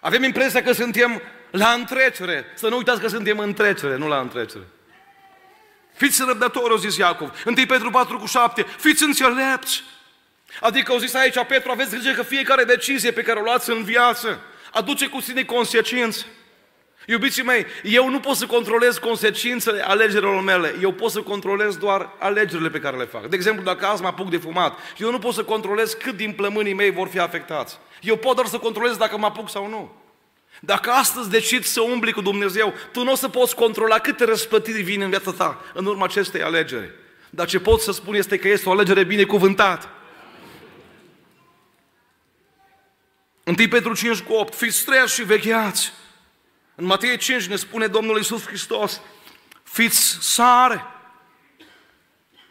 Avem 0.00 0.22
impresia 0.22 0.62
că 0.62 0.72
suntem 0.72 1.22
la 1.50 1.70
întrecere. 1.70 2.44
Să 2.54 2.68
nu 2.68 2.76
uitați 2.76 3.00
că 3.00 3.08
suntem 3.08 3.38
în 3.38 3.52
trecere, 3.52 3.96
nu 3.96 4.08
la 4.08 4.18
întrecere. 4.18 4.64
Fiți 5.94 6.24
răbdători, 6.26 6.70
au 6.70 6.76
zis 6.76 6.96
Iacov. 6.96 7.42
1 7.46 7.54
Petru 7.66 7.90
4 7.90 8.18
cu 8.18 8.26
7. 8.26 8.62
Fiți 8.62 9.02
înțelepți. 9.02 9.82
Adică 10.60 10.92
au 10.92 10.98
zis 10.98 11.14
aici 11.14 11.44
Petru, 11.48 11.70
aveți 11.70 11.90
grijă 11.90 12.12
că 12.12 12.22
fiecare 12.22 12.64
decizie 12.64 13.10
pe 13.10 13.22
care 13.22 13.38
o 13.38 13.42
luați 13.42 13.70
în 13.70 13.84
viață 13.84 14.40
aduce 14.72 15.06
cu 15.06 15.20
sine 15.20 15.44
consecințe. 15.44 16.26
Iubiții 17.06 17.42
mei, 17.42 17.66
eu 17.82 18.08
nu 18.08 18.20
pot 18.20 18.36
să 18.36 18.46
controlez 18.46 18.98
consecințele 18.98 19.82
alegerilor 19.86 20.42
mele, 20.42 20.74
eu 20.80 20.92
pot 20.92 21.10
să 21.10 21.20
controlez 21.20 21.76
doar 21.76 22.10
alegerile 22.18 22.70
pe 22.70 22.78
care 22.78 22.96
le 22.96 23.04
fac. 23.04 23.26
De 23.26 23.36
exemplu, 23.36 23.64
dacă 23.64 23.86
azi 23.86 24.02
mă 24.02 24.08
apuc 24.08 24.30
de 24.30 24.36
fumat, 24.36 24.78
eu 24.98 25.10
nu 25.10 25.18
pot 25.18 25.34
să 25.34 25.42
controlez 25.42 25.92
cât 25.92 26.16
din 26.16 26.32
plămânii 26.32 26.74
mei 26.74 26.90
vor 26.90 27.08
fi 27.08 27.18
afectați. 27.18 27.78
Eu 28.00 28.16
pot 28.16 28.34
doar 28.34 28.46
să 28.46 28.58
controlez 28.58 28.96
dacă 28.96 29.18
mă 29.18 29.26
apuc 29.26 29.50
sau 29.50 29.68
nu. 29.68 29.92
Dacă 30.60 30.90
astăzi 30.90 31.30
decid 31.30 31.64
să 31.64 31.80
umbli 31.80 32.12
cu 32.12 32.20
Dumnezeu, 32.20 32.74
tu 32.92 33.02
nu 33.02 33.12
o 33.12 33.14
să 33.14 33.28
poți 33.28 33.54
controla 33.54 33.98
câte 33.98 34.24
răspătiri 34.24 34.82
vin 34.82 35.00
în 35.00 35.08
viața 35.08 35.32
ta 35.32 35.64
în 35.74 35.86
urma 35.86 36.04
acestei 36.04 36.42
alegeri. 36.42 36.90
Dar 37.30 37.46
ce 37.46 37.60
pot 37.60 37.80
să 37.80 37.92
spun 37.92 38.14
este 38.14 38.38
că 38.38 38.48
este 38.48 38.68
o 38.68 38.72
alegere 38.72 39.04
binecuvântată. 39.04 39.88
1 43.58 43.68
Petru 43.68 43.94
5 43.94 44.20
cu 44.20 44.32
8, 44.32 44.54
fiți 44.54 44.84
treați 44.84 45.14
și 45.14 45.22
vecheați. 45.22 45.92
În 46.74 46.84
Matei 46.84 47.16
5 47.16 47.46
ne 47.46 47.56
spune 47.56 47.86
Domnul 47.86 48.16
Iisus 48.16 48.46
Hristos, 48.46 49.00
fiți 49.62 50.18
sare. 50.20 50.84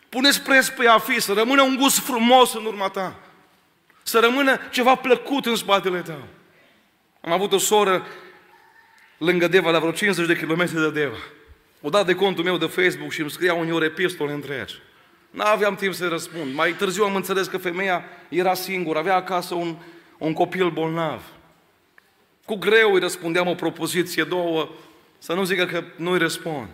Puneți 0.09 0.41
preț 0.41 0.67
pe 0.67 0.87
a 0.87 0.97
fi, 0.97 1.19
să 1.19 1.33
rămână 1.33 1.61
un 1.61 1.75
gust 1.75 1.99
frumos 1.99 2.53
în 2.53 2.65
urma 2.65 2.89
ta. 2.89 3.19
Să 4.03 4.19
rămână 4.19 4.59
ceva 4.71 4.95
plăcut 4.95 5.45
în 5.45 5.55
spatele 5.55 5.99
tău. 5.99 6.27
Am 7.21 7.31
avut 7.31 7.51
o 7.51 7.57
soră 7.57 8.05
lângă 9.17 9.47
Deva, 9.47 9.71
la 9.71 9.79
vreo 9.79 9.91
50 9.91 10.27
de 10.27 10.37
kilometri 10.37 10.75
de 10.75 10.91
Deva. 10.91 11.17
O 11.81 11.89
dat 11.89 12.05
de 12.05 12.15
contul 12.15 12.43
meu 12.43 12.57
de 12.57 12.65
Facebook 12.65 13.11
și 13.11 13.21
îmi 13.21 13.31
scria 13.31 13.53
uneori 13.53 13.85
epistole 13.85 14.31
întregi. 14.31 14.75
N-aveam 15.29 15.75
timp 15.75 15.93
să 15.93 16.07
răspund. 16.07 16.53
Mai 16.53 16.73
târziu 16.73 17.03
am 17.03 17.15
înțeles 17.15 17.47
că 17.47 17.57
femeia 17.57 18.03
era 18.29 18.53
singură, 18.53 18.99
avea 18.99 19.15
acasă 19.15 19.53
un, 19.53 19.75
un 20.19 20.33
copil 20.33 20.69
bolnav. 20.69 21.23
Cu 22.45 22.55
greu 22.55 22.93
îi 22.93 22.99
răspundeam 22.99 23.47
o 23.47 23.55
propoziție, 23.55 24.23
două, 24.23 24.69
să 25.17 25.33
nu 25.33 25.43
zică 25.43 25.65
că 25.65 25.83
nu 25.95 26.11
îi 26.11 26.17
răspund. 26.17 26.67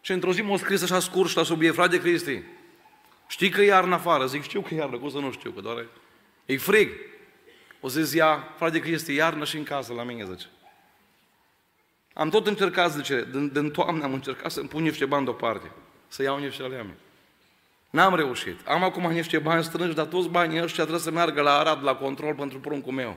Și 0.00 0.12
într-o 0.12 0.32
zi 0.32 0.42
m-a 0.42 0.56
scris 0.56 0.82
așa 0.82 1.00
scurt 1.00 1.28
și 1.28 1.36
la 1.36 1.42
subiect, 1.42 1.74
frate 1.74 2.00
Cristi, 2.00 2.42
știi 3.28 3.50
că 3.50 3.60
e 3.60 3.64
iarnă 3.64 3.94
afară? 3.94 4.26
Zic, 4.26 4.42
știu 4.42 4.60
că 4.60 4.74
e 4.74 4.76
iarnă, 4.76 4.98
cum 4.98 5.10
să 5.10 5.18
nu 5.18 5.32
știu, 5.32 5.50
că 5.50 5.60
doar 5.60 5.86
e 6.46 6.56
frig. 6.56 6.90
O 7.80 7.88
zis 7.88 8.14
ea, 8.14 8.54
frate 8.56 8.80
Cristi, 8.80 9.14
iarnă 9.14 9.44
și 9.44 9.56
în 9.56 9.62
casă 9.62 9.92
la 9.92 10.02
mine, 10.02 10.24
zice. 10.24 10.46
Am 12.12 12.28
tot 12.28 12.46
încercat, 12.46 12.92
zice, 12.92 13.28
din, 13.30 13.48
din 13.52 13.70
toamnă 13.70 14.04
am 14.04 14.12
încercat 14.12 14.50
să-mi 14.50 14.68
pun 14.68 14.82
niște 14.82 15.04
bani 15.04 15.24
deoparte, 15.24 15.70
să 16.08 16.22
iau 16.22 16.38
niște 16.38 16.62
ale 16.62 16.76
mele. 16.76 16.96
N-am 17.90 18.14
reușit. 18.14 18.66
Am 18.66 18.82
acum 18.82 19.10
niște 19.10 19.38
bani 19.38 19.64
strânși, 19.64 19.94
dar 19.94 20.06
toți 20.06 20.28
banii 20.28 20.62
ăștia 20.62 20.82
trebuie 20.82 21.04
să 21.04 21.10
meargă 21.10 21.40
la 21.40 21.58
Arad, 21.58 21.84
la 21.84 21.94
control 21.94 22.34
pentru 22.34 22.60
pruncul 22.60 22.92
meu. 22.92 23.16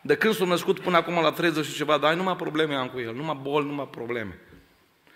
De 0.00 0.16
când 0.16 0.34
s-a 0.34 0.44
născut 0.44 0.80
până 0.80 0.96
acum 0.96 1.14
la 1.14 1.32
30 1.32 1.64
și 1.64 1.74
ceva 1.74 1.98
de 1.98 2.06
ani, 2.06 2.16
numai 2.16 2.36
probleme 2.36 2.74
am 2.74 2.88
cu 2.88 2.98
el, 2.98 3.14
numai 3.14 3.38
boli, 3.42 3.66
numai 3.66 3.88
probleme. 3.88 4.38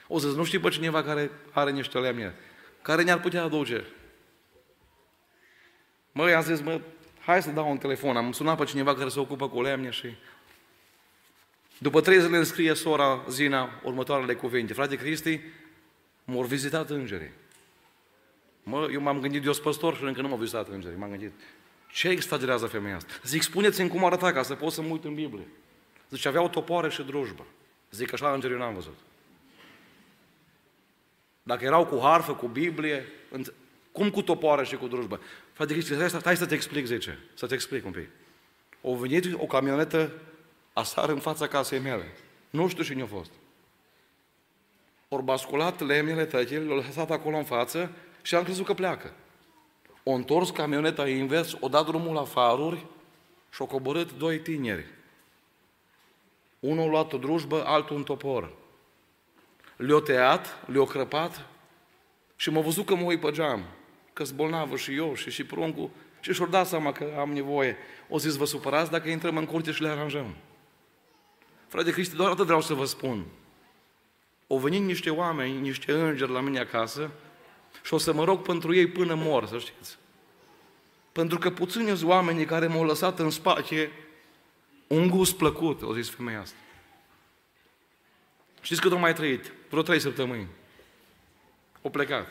O 0.07 0.19
să 0.19 0.27
nu 0.27 0.45
știi 0.45 0.59
pe 0.59 0.69
cineva 0.69 1.03
care 1.03 1.31
are 1.51 1.71
niște 1.71 1.99
lemne, 1.99 2.35
care 2.83 3.03
ne-ar 3.03 3.21
putea 3.21 3.43
aduce. 3.43 3.85
Mă, 6.13 6.29
i-am 6.29 6.43
zis, 6.43 6.61
mă, 6.61 6.81
hai 7.25 7.43
să 7.43 7.51
dau 7.51 7.71
un 7.71 7.79
telefon. 7.79 8.17
Am 8.17 8.33
sunat 8.33 8.59
pe 8.59 8.65
cineva 8.65 8.95
care 8.95 9.09
se 9.09 9.21
ocupă 9.21 9.49
cu 9.49 9.63
lemne 9.63 9.91
și... 9.91 10.15
După 11.79 12.01
trei 12.01 12.21
zile 12.21 12.37
îmi 12.37 12.47
scrie 12.47 12.75
sora 12.75 13.25
Zina 13.29 13.81
următoarele 13.83 14.35
cuvinte. 14.35 14.73
Frate 14.73 14.97
Cristi, 14.97 15.41
m-au 16.25 16.43
vizitat 16.43 16.91
îngerii. 16.91 17.31
Mă, 18.63 18.89
eu 18.93 19.01
m-am 19.01 19.21
gândit, 19.21 19.45
eu 19.45 19.53
sunt 19.53 19.65
păstor 19.65 19.97
și 19.97 20.03
încă 20.03 20.21
nu 20.21 20.29
m-au 20.29 20.39
vizitat 20.39 20.69
îngerii. 20.69 20.99
M-am 20.99 21.11
gândit, 21.11 21.33
ce 21.89 22.09
exagerează 22.09 22.67
femeia 22.67 22.97
asta? 22.97 23.13
Zic, 23.25 23.43
spuneți-mi 23.43 23.89
cum 23.89 24.05
arăta 24.05 24.33
ca 24.33 24.43
să 24.43 24.55
pot 24.55 24.73
să 24.73 24.83
mă 24.83 24.89
uit 24.89 25.05
în 25.05 25.15
Biblie. 25.15 25.47
Zice, 26.11 26.29
avea 26.29 26.43
o 26.43 26.49
topoare 26.49 26.89
și 26.89 27.03
drujbă. 27.03 27.47
Zic, 27.91 28.13
așa 28.13 28.33
îngerii 28.33 28.57
n-am 28.57 28.75
văzut. 28.75 28.97
Dacă 31.43 31.65
erau 31.65 31.87
cu 31.87 31.99
harfă, 32.03 32.35
cu 32.35 32.47
Biblie, 32.47 33.07
cum 33.93 34.11
cu 34.11 34.23
topoare 34.23 34.65
și 34.65 34.77
cu 34.77 34.87
drujbă? 34.87 35.21
Frate 35.53 35.73
Cristi, 35.73 35.95
stai, 35.95 36.11
stai 36.11 36.37
să 36.37 36.47
te 36.47 36.55
explic, 36.55 36.87
zice, 36.87 37.19
să 37.35 37.47
te 37.47 37.55
explic 37.55 37.85
un 37.85 37.91
pic. 37.91 38.09
O 38.81 38.97
venit 38.97 39.35
o 39.35 39.47
camionetă 39.47 40.13
asar 40.73 41.09
în 41.09 41.19
fața 41.19 41.47
casei 41.47 41.79
mele. 41.79 42.13
Nu 42.51 42.69
știu 42.69 42.85
cine 42.85 43.03
a 43.03 43.07
fost. 43.07 43.31
Ori 45.09 45.23
basculat 45.23 45.81
lemnele 45.81 46.25
tăchile, 46.25 46.59
le-au 46.59 46.77
lăsat 46.77 47.11
acolo 47.11 47.37
în 47.37 47.45
față 47.45 47.91
și 48.23 48.35
am 48.35 48.43
crezut 48.43 48.67
că 48.67 48.75
pleacă. 48.75 49.13
O 50.03 50.11
întors 50.11 50.51
camioneta 50.51 51.09
invers, 51.09 51.57
o 51.61 51.69
dat 51.69 51.87
drumul 51.87 52.15
la 52.15 52.25
faruri 52.25 52.87
și 53.51 53.61
au 53.61 53.67
coborât 53.67 54.13
doi 54.13 54.39
tineri. 54.39 54.87
Unul 56.61 56.85
a 56.85 56.91
luat 56.91 57.13
o 57.13 57.19
drujbă, 57.19 57.65
altul 57.65 57.97
un 57.97 58.03
topor. 58.03 58.53
Le-o 59.77 60.01
tăiat, 60.01 60.67
le-o 60.67 60.85
crăpat 60.85 61.47
și 62.37 62.51
m-a 62.51 62.61
văzut 62.61 62.87
că 62.87 62.95
mă 62.95 63.03
uit 63.03 63.21
pe 63.21 63.31
geam, 63.31 63.65
că 64.13 64.25
bolnavă 64.35 64.77
și 64.77 64.95
eu 64.95 65.15
și 65.15 65.31
și 65.31 65.45
pruncul 65.45 65.91
Și 66.21 66.33
și-au 66.33 66.49
dat 66.49 66.67
seama 66.67 66.93
că 66.93 67.17
am 67.19 67.33
nevoie. 67.33 67.77
O 68.09 68.19
zis, 68.19 68.35
vă 68.35 68.45
supărați 68.45 68.91
dacă 68.91 69.09
intrăm 69.09 69.37
în 69.37 69.47
curte 69.47 69.71
și 69.73 69.83
le 69.83 69.89
aranjăm. 69.89 70.35
Frate 71.69 71.91
Cristi, 71.91 72.17
doar 72.17 72.31
atât 72.31 72.45
vreau 72.45 72.61
să 72.61 72.75
vă 72.75 72.85
spun. 72.85 73.25
Au 74.49 74.59
venit 74.59 74.83
niște 74.83 75.11
oameni, 75.11 75.61
niște 75.61 75.93
îngeri 75.93 76.33
la 76.33 76.41
mine 76.41 76.59
acasă 76.59 77.11
și 77.83 77.95
o 77.95 77.99
să 77.99 78.13
mă 78.13 78.25
rog 78.25 78.43
pentru 78.43 78.75
ei 78.75 78.87
până 78.87 79.15
mor, 79.15 79.47
să 79.47 79.59
știți. 79.59 79.99
Pentru 81.13 81.39
că 81.39 81.51
puțini 81.51 81.97
sunt 81.97 82.11
oamenii 82.11 82.45
care 82.45 82.67
m-au 82.67 82.85
lăsat 82.85 83.19
în 83.19 83.31
spate 83.31 83.91
un 84.87 85.09
gust 85.09 85.37
plăcut, 85.37 85.83
au 85.83 85.93
zis 85.93 86.11
femeia 86.11 86.41
asta. 86.41 86.57
Știți 88.61 88.81
cât 88.81 88.93
au 88.93 88.99
mai 88.99 89.15
trăit? 89.15 89.53
Vreo 89.69 89.83
trei 89.83 90.01
săptămâni. 90.01 90.47
Au 91.83 91.91
plecat. 91.91 92.27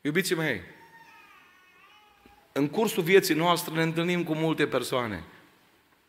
Iubiții 0.00 0.34
mei, 0.34 0.60
în 2.52 2.68
cursul 2.68 3.02
vieții 3.02 3.34
noastre 3.34 3.74
ne 3.74 3.82
întâlnim 3.82 4.24
cu 4.24 4.34
multe 4.34 4.66
persoane. 4.66 5.24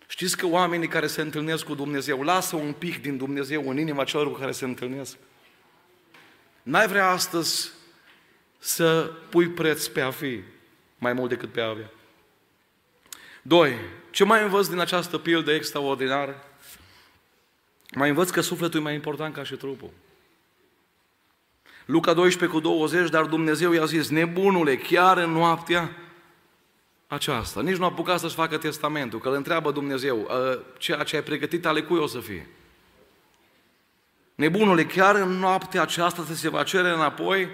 Știți 0.07 0.37
că 0.37 0.45
oamenii 0.45 0.87
care 0.87 1.07
se 1.07 1.21
întâlnesc 1.21 1.65
cu 1.65 1.75
Dumnezeu 1.75 2.21
lasă 2.21 2.55
un 2.55 2.73
pic 2.73 3.01
din 3.01 3.17
Dumnezeu 3.17 3.69
în 3.69 3.77
inima 3.77 4.03
celor 4.03 4.31
cu 4.31 4.39
care 4.39 4.51
se 4.51 4.65
întâlnesc? 4.65 5.17
N-ai 6.65 6.87
vrea 6.87 7.09
astăzi 7.09 7.71
să 8.57 9.11
pui 9.29 9.47
preț 9.47 9.87
pe 9.87 10.01
a 10.01 10.11
fi 10.11 10.39
mai 10.97 11.13
mult 11.13 11.29
decât 11.29 11.51
pe 11.51 11.61
a 11.61 11.69
avea. 11.69 11.89
Doi, 13.41 13.73
ce 14.11 14.23
mai 14.23 14.43
învăț 14.43 14.67
din 14.67 14.79
această 14.79 15.17
pildă 15.17 15.53
extraordinară? 15.53 16.43
Mai 17.95 18.09
învăț 18.09 18.29
că 18.29 18.41
sufletul 18.41 18.79
e 18.79 18.83
mai 18.83 18.93
important 18.93 19.33
ca 19.33 19.43
și 19.43 19.55
trupul. 19.55 19.89
Luca 21.85 22.13
12 22.13 22.57
cu 22.57 22.63
20, 22.63 23.09
dar 23.09 23.25
Dumnezeu 23.25 23.71
i-a 23.71 23.85
zis, 23.85 24.09
nebunule, 24.09 24.77
chiar 24.77 25.17
în 25.17 25.31
noaptea 25.31 25.95
aceasta, 27.07 27.61
nici 27.61 27.77
nu 27.77 27.83
a 27.83 27.87
apucat 27.87 28.19
să-și 28.19 28.35
facă 28.35 28.57
testamentul, 28.57 29.19
că 29.19 29.27
îl 29.27 29.35
întreabă 29.35 29.71
Dumnezeu, 29.71 30.27
ă, 30.29 30.59
ceea 30.77 31.03
ce 31.03 31.15
ai 31.15 31.23
pregătit 31.23 31.65
ale 31.65 31.83
cui 31.83 31.99
o 31.99 32.07
să 32.07 32.19
fie? 32.19 32.49
Nebunule, 34.35 34.85
chiar 34.85 35.15
în 35.15 35.29
noaptea 35.29 35.81
aceasta 35.81 36.25
se 36.33 36.49
va 36.49 36.63
cere 36.63 36.89
înapoi? 36.89 37.47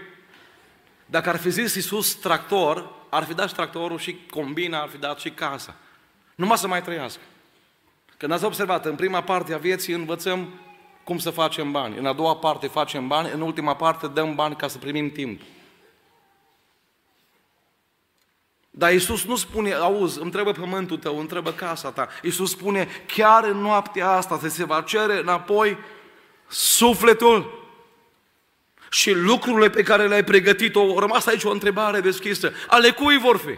Dacă 1.05 1.29
ar 1.29 1.37
fi 1.37 1.49
zis 1.49 1.75
Iisus 1.75 2.15
tractor, 2.15 2.91
ar 3.09 3.23
fi 3.23 3.33
dat 3.33 3.47
și 3.47 3.53
tractorul 3.53 3.97
și 3.97 4.19
combina, 4.29 4.81
ar 4.81 4.89
fi 4.89 4.97
dat 4.97 5.19
și 5.19 5.29
casa. 5.29 5.75
Numai 6.35 6.57
să 6.57 6.67
mai 6.67 6.81
trăiască. 6.81 7.21
Când 8.17 8.31
ați 8.31 8.43
observat, 8.43 8.85
în 8.85 8.95
prima 8.95 9.21
parte 9.21 9.53
a 9.53 9.57
vieții 9.57 9.93
învățăm 9.93 10.53
cum 11.03 11.17
să 11.17 11.29
facem 11.29 11.71
bani. 11.71 11.97
În 11.97 12.05
a 12.05 12.13
doua 12.13 12.35
parte 12.35 12.67
facem 12.67 13.07
bani, 13.07 13.31
în 13.31 13.41
ultima 13.41 13.75
parte 13.75 14.07
dăm 14.07 14.35
bani 14.35 14.55
ca 14.55 14.67
să 14.67 14.77
primim 14.77 15.11
timp. 15.11 15.41
Dar 18.69 18.91
Iisus 18.91 19.25
nu 19.25 19.35
spune, 19.35 19.73
auzi, 19.73 20.21
îmi 20.21 20.31
trebuie 20.31 20.53
pământul 20.53 20.97
tău, 20.97 21.17
îmi 21.17 21.27
trebuie 21.27 21.55
casa 21.55 21.91
ta. 21.91 22.07
Iisus 22.21 22.51
spune, 22.51 22.87
chiar 23.07 23.43
în 23.43 23.57
noaptea 23.57 24.09
asta 24.09 24.39
se, 24.41 24.47
se 24.47 24.65
va 24.65 24.81
cere 24.81 25.19
înapoi 25.19 25.77
sufletul 26.51 27.59
și 28.89 29.11
lucrurile 29.11 29.69
pe 29.69 29.83
care 29.83 30.07
le-ai 30.07 30.23
pregătit. 30.23 30.75
O 30.75 30.99
rămas 30.99 31.25
aici 31.25 31.43
o 31.43 31.51
întrebare 31.51 31.99
deschisă. 31.99 32.51
Ale 32.67 32.91
cui 32.91 33.17
vor 33.17 33.37
fi? 33.37 33.57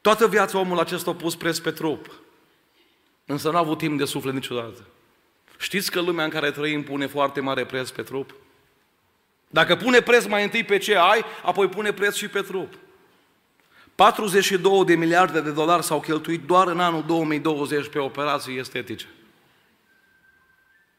Toată 0.00 0.28
viața 0.28 0.58
omul 0.58 0.78
acesta 0.78 1.10
a 1.10 1.14
pus 1.14 1.36
preț 1.36 1.58
pe 1.58 1.70
trup. 1.70 2.10
Însă 3.26 3.50
n-a 3.50 3.58
avut 3.58 3.78
timp 3.78 3.98
de 3.98 4.04
suflet 4.04 4.34
niciodată. 4.34 4.86
Știți 5.58 5.90
că 5.90 6.00
lumea 6.00 6.24
în 6.24 6.30
care 6.30 6.50
trăim 6.50 6.82
pune 6.82 7.06
foarte 7.06 7.40
mare 7.40 7.64
preț 7.64 7.90
pe 7.90 8.02
trup? 8.02 8.34
Dacă 9.48 9.76
pune 9.76 10.00
preț 10.00 10.24
mai 10.24 10.42
întâi 10.42 10.64
pe 10.64 10.78
ce 10.78 10.96
ai, 10.96 11.24
apoi 11.42 11.68
pune 11.68 11.92
preț 11.92 12.14
și 12.14 12.28
pe 12.28 12.40
trup. 12.40 12.74
42 13.94 14.84
de 14.84 14.94
miliarde 14.94 15.40
de 15.40 15.50
dolari 15.50 15.84
s-au 15.84 16.00
cheltuit 16.00 16.46
doar 16.46 16.66
în 16.66 16.80
anul 16.80 17.04
2020 17.06 17.88
pe 17.88 17.98
operații 17.98 18.58
estetice. 18.58 19.06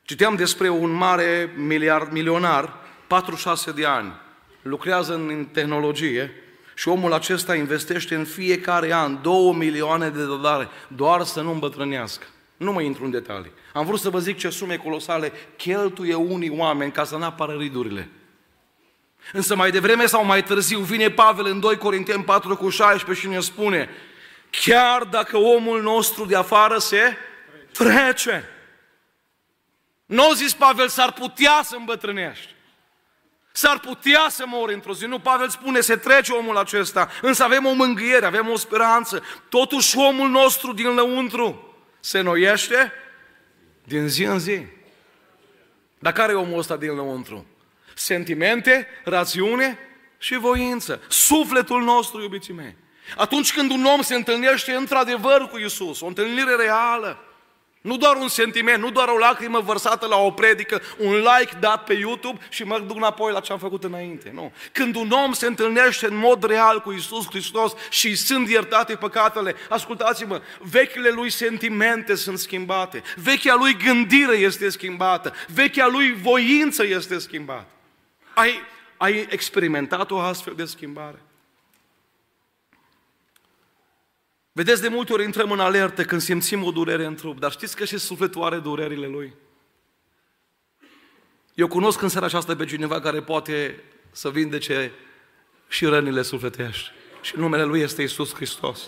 Citeam 0.06 0.36
despre 0.36 0.70
un 0.70 0.92
mare 0.92 1.54
miliard, 1.56 2.12
milionar, 2.12 2.74
46 3.08 3.72
de 3.72 3.86
ani, 3.86 4.14
lucrează 4.62 5.14
în 5.14 5.48
tehnologie 5.51 6.32
și 6.75 6.88
omul 6.88 7.14
acesta 7.14 7.56
investește 7.56 8.16
în 8.16 8.25
fiecare 8.25 8.94
an 8.94 9.22
2 9.22 9.53
milioane 9.58 10.10
de 10.10 10.25
dolari 10.25 10.70
doar 10.88 11.24
să 11.24 11.42
nu 11.42 11.51
îmbătrânească. 11.51 12.25
Nu 12.58 12.72
mă 12.72 12.82
intru 12.82 13.03
în 13.03 13.12
detalii. 13.12 13.51
Am 13.74 13.86
vrut 13.86 14.00
să 14.00 14.10
vă 14.10 14.20
zic 14.20 14.38
ce 14.38 14.50
sume 14.50 14.77
colosale 14.77 15.32
cheltuie 15.58 16.14
unii 16.14 16.53
oameni 16.58 16.92
ca 16.92 17.03
să 17.03 17.18
n-apară 17.18 17.56
ridurile. 17.60 18.10
Însă 19.34 19.56
mai 19.56 19.72
devreme 19.72 20.06
sau 20.06 20.25
mai 20.25 20.44
târziu 20.44 20.79
vine 20.79 21.10
Pavel 21.10 21.46
în 21.46 21.60
2 21.60 21.77
Corinteni 21.77 22.24
4 22.24 22.56
cu 22.56 22.70
16 22.70 23.25
și 23.25 23.34
ne 23.34 23.40
spune 23.40 23.90
chiar 24.50 25.03
dacă 25.03 25.38
omul 25.38 25.82
nostru 25.82 26.25
de 26.25 26.36
afară 26.36 26.77
se 26.77 27.18
trece. 27.72 28.50
Nu 30.05 30.33
zis 30.33 30.53
Pavel, 30.53 30.87
s-ar 30.87 31.11
putea 31.11 31.61
să 31.63 31.75
îmbătrânești. 31.75 32.53
S-ar 33.51 33.79
putea 33.79 34.25
să 34.29 34.44
mori 34.48 34.74
într-o 34.74 34.94
zi. 34.94 35.05
Nu, 35.05 35.20
Pavel 35.20 35.50
spune, 35.50 35.79
se 35.79 35.96
trece 35.96 36.31
omul 36.31 36.57
acesta, 36.57 37.09
însă 37.22 37.44
avem 37.44 37.65
o 37.65 37.74
mângâiere, 37.74 38.25
avem 38.25 38.50
o 38.50 38.55
speranță. 38.55 39.24
Totuși 39.50 39.98
omul 39.98 40.29
nostru 40.29 40.74
din 40.74 40.94
lăuntru 40.94 41.75
se 42.00 42.22
noiește 42.22 42.94
din 43.83 44.07
zi 44.07 44.24
în 44.24 44.39
zi. 44.39 44.65
Dar 46.00 46.13
care 46.13 46.31
e 46.31 46.35
omul 46.35 46.59
ăsta 46.59 46.77
din 46.77 46.96
lăuntru? 46.96 47.46
Sentimente, 47.94 48.87
rațiune 49.03 49.79
și 50.18 50.35
voință. 50.35 51.01
Sufletul 51.09 51.83
nostru, 51.83 52.22
iubiții 52.22 52.53
mei. 52.53 52.75
Atunci 53.18 53.53
când 53.53 53.72
un 53.72 53.85
om 53.85 54.01
se 54.01 54.15
întâlnește 54.15 54.74
într-adevăr 54.74 55.48
cu 55.48 55.57
Isus, 55.57 56.01
o 56.01 56.05
întâlnire 56.05 56.55
reală, 56.55 57.24
nu 57.86 57.98
doar 57.98 58.16
un 58.16 58.28
sentiment, 58.28 58.84
nu 58.84 58.92
doar 58.92 59.08
o 59.08 59.18
lacrimă 59.18 59.60
vărsată 59.60 60.08
la 60.08 60.18
o 60.18 60.32
predică, 60.32 60.82
un 60.98 61.14
like 61.14 61.58
dat 61.60 61.84
pe 61.84 61.94
YouTube 61.94 62.40
și 62.50 62.64
mă 62.64 62.80
duc 62.80 62.96
înapoi 62.96 63.32
la 63.32 63.40
ce 63.40 63.52
am 63.52 63.58
făcut 63.58 63.84
înainte. 63.84 64.32
Nu. 64.34 64.52
Când 64.72 64.96
un 64.96 65.12
om 65.12 65.34
se 65.34 65.46
întâlnește 65.46 66.06
în 66.06 66.16
mod 66.16 66.44
real 66.44 66.82
cu 66.82 66.92
Isus 66.92 67.26
Hristos 67.26 67.74
și 67.90 68.16
sunt 68.16 68.50
iertate 68.50 68.96
păcatele, 68.96 69.56
ascultați-mă, 69.70 70.42
vechile 70.60 71.10
lui 71.10 71.30
sentimente 71.30 72.16
sunt 72.16 72.40
schimbate, 72.40 73.04
vechea 73.16 73.56
lui 73.56 73.78
gândire 73.78 74.36
este 74.36 74.70
schimbată, 74.70 75.34
vechea 75.54 75.88
lui 75.88 76.14
voință 76.14 76.86
este 76.86 77.18
schimbată. 77.18 77.68
Ai, 78.34 78.62
ai 78.98 79.28
experimentat 79.30 80.12
o 80.12 80.20
astfel 80.20 80.54
de 80.56 80.66
schimbare? 80.66 81.22
Vedeți, 84.57 84.81
de 84.81 84.87
multe 84.87 85.13
ori 85.13 85.24
intrăm 85.24 85.51
în 85.51 85.59
alertă 85.59 86.03
când 86.03 86.22
simțim 86.22 86.63
o 86.63 86.72
durere 86.72 87.05
în 87.05 87.15
trup, 87.15 87.39
dar 87.39 87.51
știți 87.51 87.75
că 87.75 87.85
și 87.85 87.98
sufletul 87.98 88.44
are 88.44 88.57
durerile 88.57 89.07
lui? 89.07 89.33
Eu 91.53 91.68
cunosc 91.68 92.01
în 92.01 92.09
seara 92.09 92.25
aceasta 92.25 92.55
pe 92.55 92.65
cineva 92.65 93.01
care 93.01 93.22
poate 93.22 93.83
să 94.11 94.29
vindece 94.29 94.91
și 95.68 95.85
rănile 95.85 96.22
sufletești. 96.22 96.91
Și 97.22 97.33
numele 97.37 97.63
Lui 97.63 97.79
este 97.79 98.01
Isus 98.01 98.33
Hristos. 98.33 98.79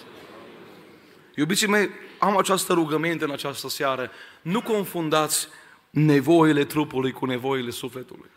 Iubiții 1.35 1.67
mei, 1.67 1.89
am 2.19 2.37
această 2.37 2.73
rugăminte 2.73 3.23
în 3.23 3.31
această 3.31 3.69
seară. 3.69 4.11
Nu 4.41 4.61
confundați 4.61 5.47
nevoile 5.89 6.65
trupului 6.65 7.11
cu 7.11 7.25
nevoile 7.25 7.69
sufletului. 7.69 8.29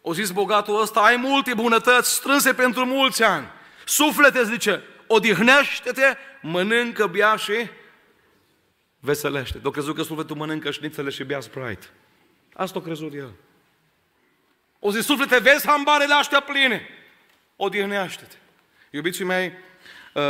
O 0.00 0.14
zis 0.14 0.30
bogatul 0.30 0.80
ăsta, 0.80 1.00
ai 1.00 1.16
multe 1.16 1.54
bunătăți 1.54 2.14
strânse 2.14 2.52
pentru 2.52 2.84
mulți 2.84 3.22
ani. 3.22 3.46
Suflete, 3.84 4.44
zice, 4.44 4.82
odihnește-te, 5.06 6.16
mănâncă, 6.42 7.06
bea 7.06 7.36
și 7.36 7.68
veselește. 8.98 9.60
O 9.64 9.70
crezut 9.70 9.94
că 9.94 10.02
sufletul 10.02 10.36
mănâncă 10.36 10.70
șnițele 10.70 11.10
și 11.10 11.24
bea 11.24 11.40
Sprite. 11.40 11.86
Asta 12.54 12.78
o 12.78 12.82
crezut 12.82 13.14
el. 13.14 13.32
O 14.78 14.92
zi, 14.92 15.00
suflete, 15.00 15.38
vezi 15.38 15.66
hambarele 15.66 16.14
astea 16.14 16.40
pline. 16.40 16.88
Odihnește-te. 17.56 18.36
Iubiții 18.90 19.24
mei, 19.24 19.52
uh, 20.14 20.22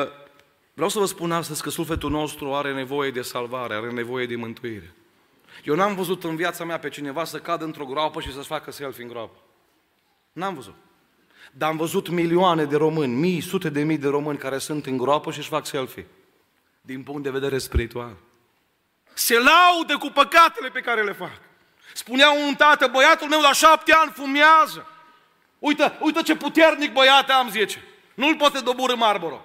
vreau 0.75 0.89
să 0.89 0.99
vă 0.99 1.07
spun 1.07 1.33
astăzi 1.33 1.63
că 1.63 1.71
sufletul 1.71 2.11
nostru 2.11 2.55
are 2.55 2.73
nevoie 2.73 3.11
de 3.11 3.23
salvare, 3.23 3.75
are 3.75 3.91
nevoie 3.91 4.27
de 4.27 4.37
mântuire. 4.37 4.95
Eu 5.65 5.75
n-am 5.75 5.95
văzut 5.95 6.25
în 6.25 6.37
viața 6.37 6.65
mea 6.65 6.79
pe 6.79 6.89
cineva 6.89 7.25
să 7.25 7.39
cadă 7.39 7.65
într-o 7.65 7.85
groapă 7.85 8.21
și 8.21 8.33
să-și 8.33 8.47
facă 8.47 8.71
selfie 8.71 9.03
în 9.03 9.09
groapă. 9.09 9.39
N-am 10.33 10.55
văzut. 10.55 10.75
Dar 11.57 11.69
am 11.69 11.77
văzut 11.77 12.09
milioane 12.09 12.65
de 12.65 12.77
români, 12.77 13.15
mii, 13.15 13.41
sute 13.41 13.69
de 13.69 13.83
mii 13.83 13.99
de 13.99 14.09
români 14.09 14.39
care 14.39 14.59
sunt 14.59 14.87
în 14.87 14.97
groapă 14.97 15.33
și 15.33 15.39
își 15.39 15.49
fac 15.49 15.67
selfie. 15.67 16.07
Din 16.81 17.03
punct 17.03 17.23
de 17.23 17.31
vedere 17.31 17.59
spiritual. 17.59 18.17
Se 19.13 19.35
laudă 19.35 19.97
cu 19.99 20.11
păcatele 20.11 20.69
pe 20.69 20.81
care 20.81 21.03
le 21.03 21.13
fac. 21.13 21.41
Spunea 21.93 22.31
un 22.31 22.55
tată, 22.55 22.87
băiatul 22.87 23.29
meu 23.29 23.41
la 23.41 23.53
șapte 23.53 23.93
ani 23.93 24.11
fumează. 24.11 24.87
Uite, 25.59 25.99
uite 26.01 26.23
ce 26.23 26.37
puternic 26.37 26.93
băiat 26.93 27.31
am, 27.31 27.51
zice. 27.51 27.83
Nu-l 28.15 28.37
poate 28.37 28.61
doborâ 28.61 28.95
Marlboro. 28.95 29.45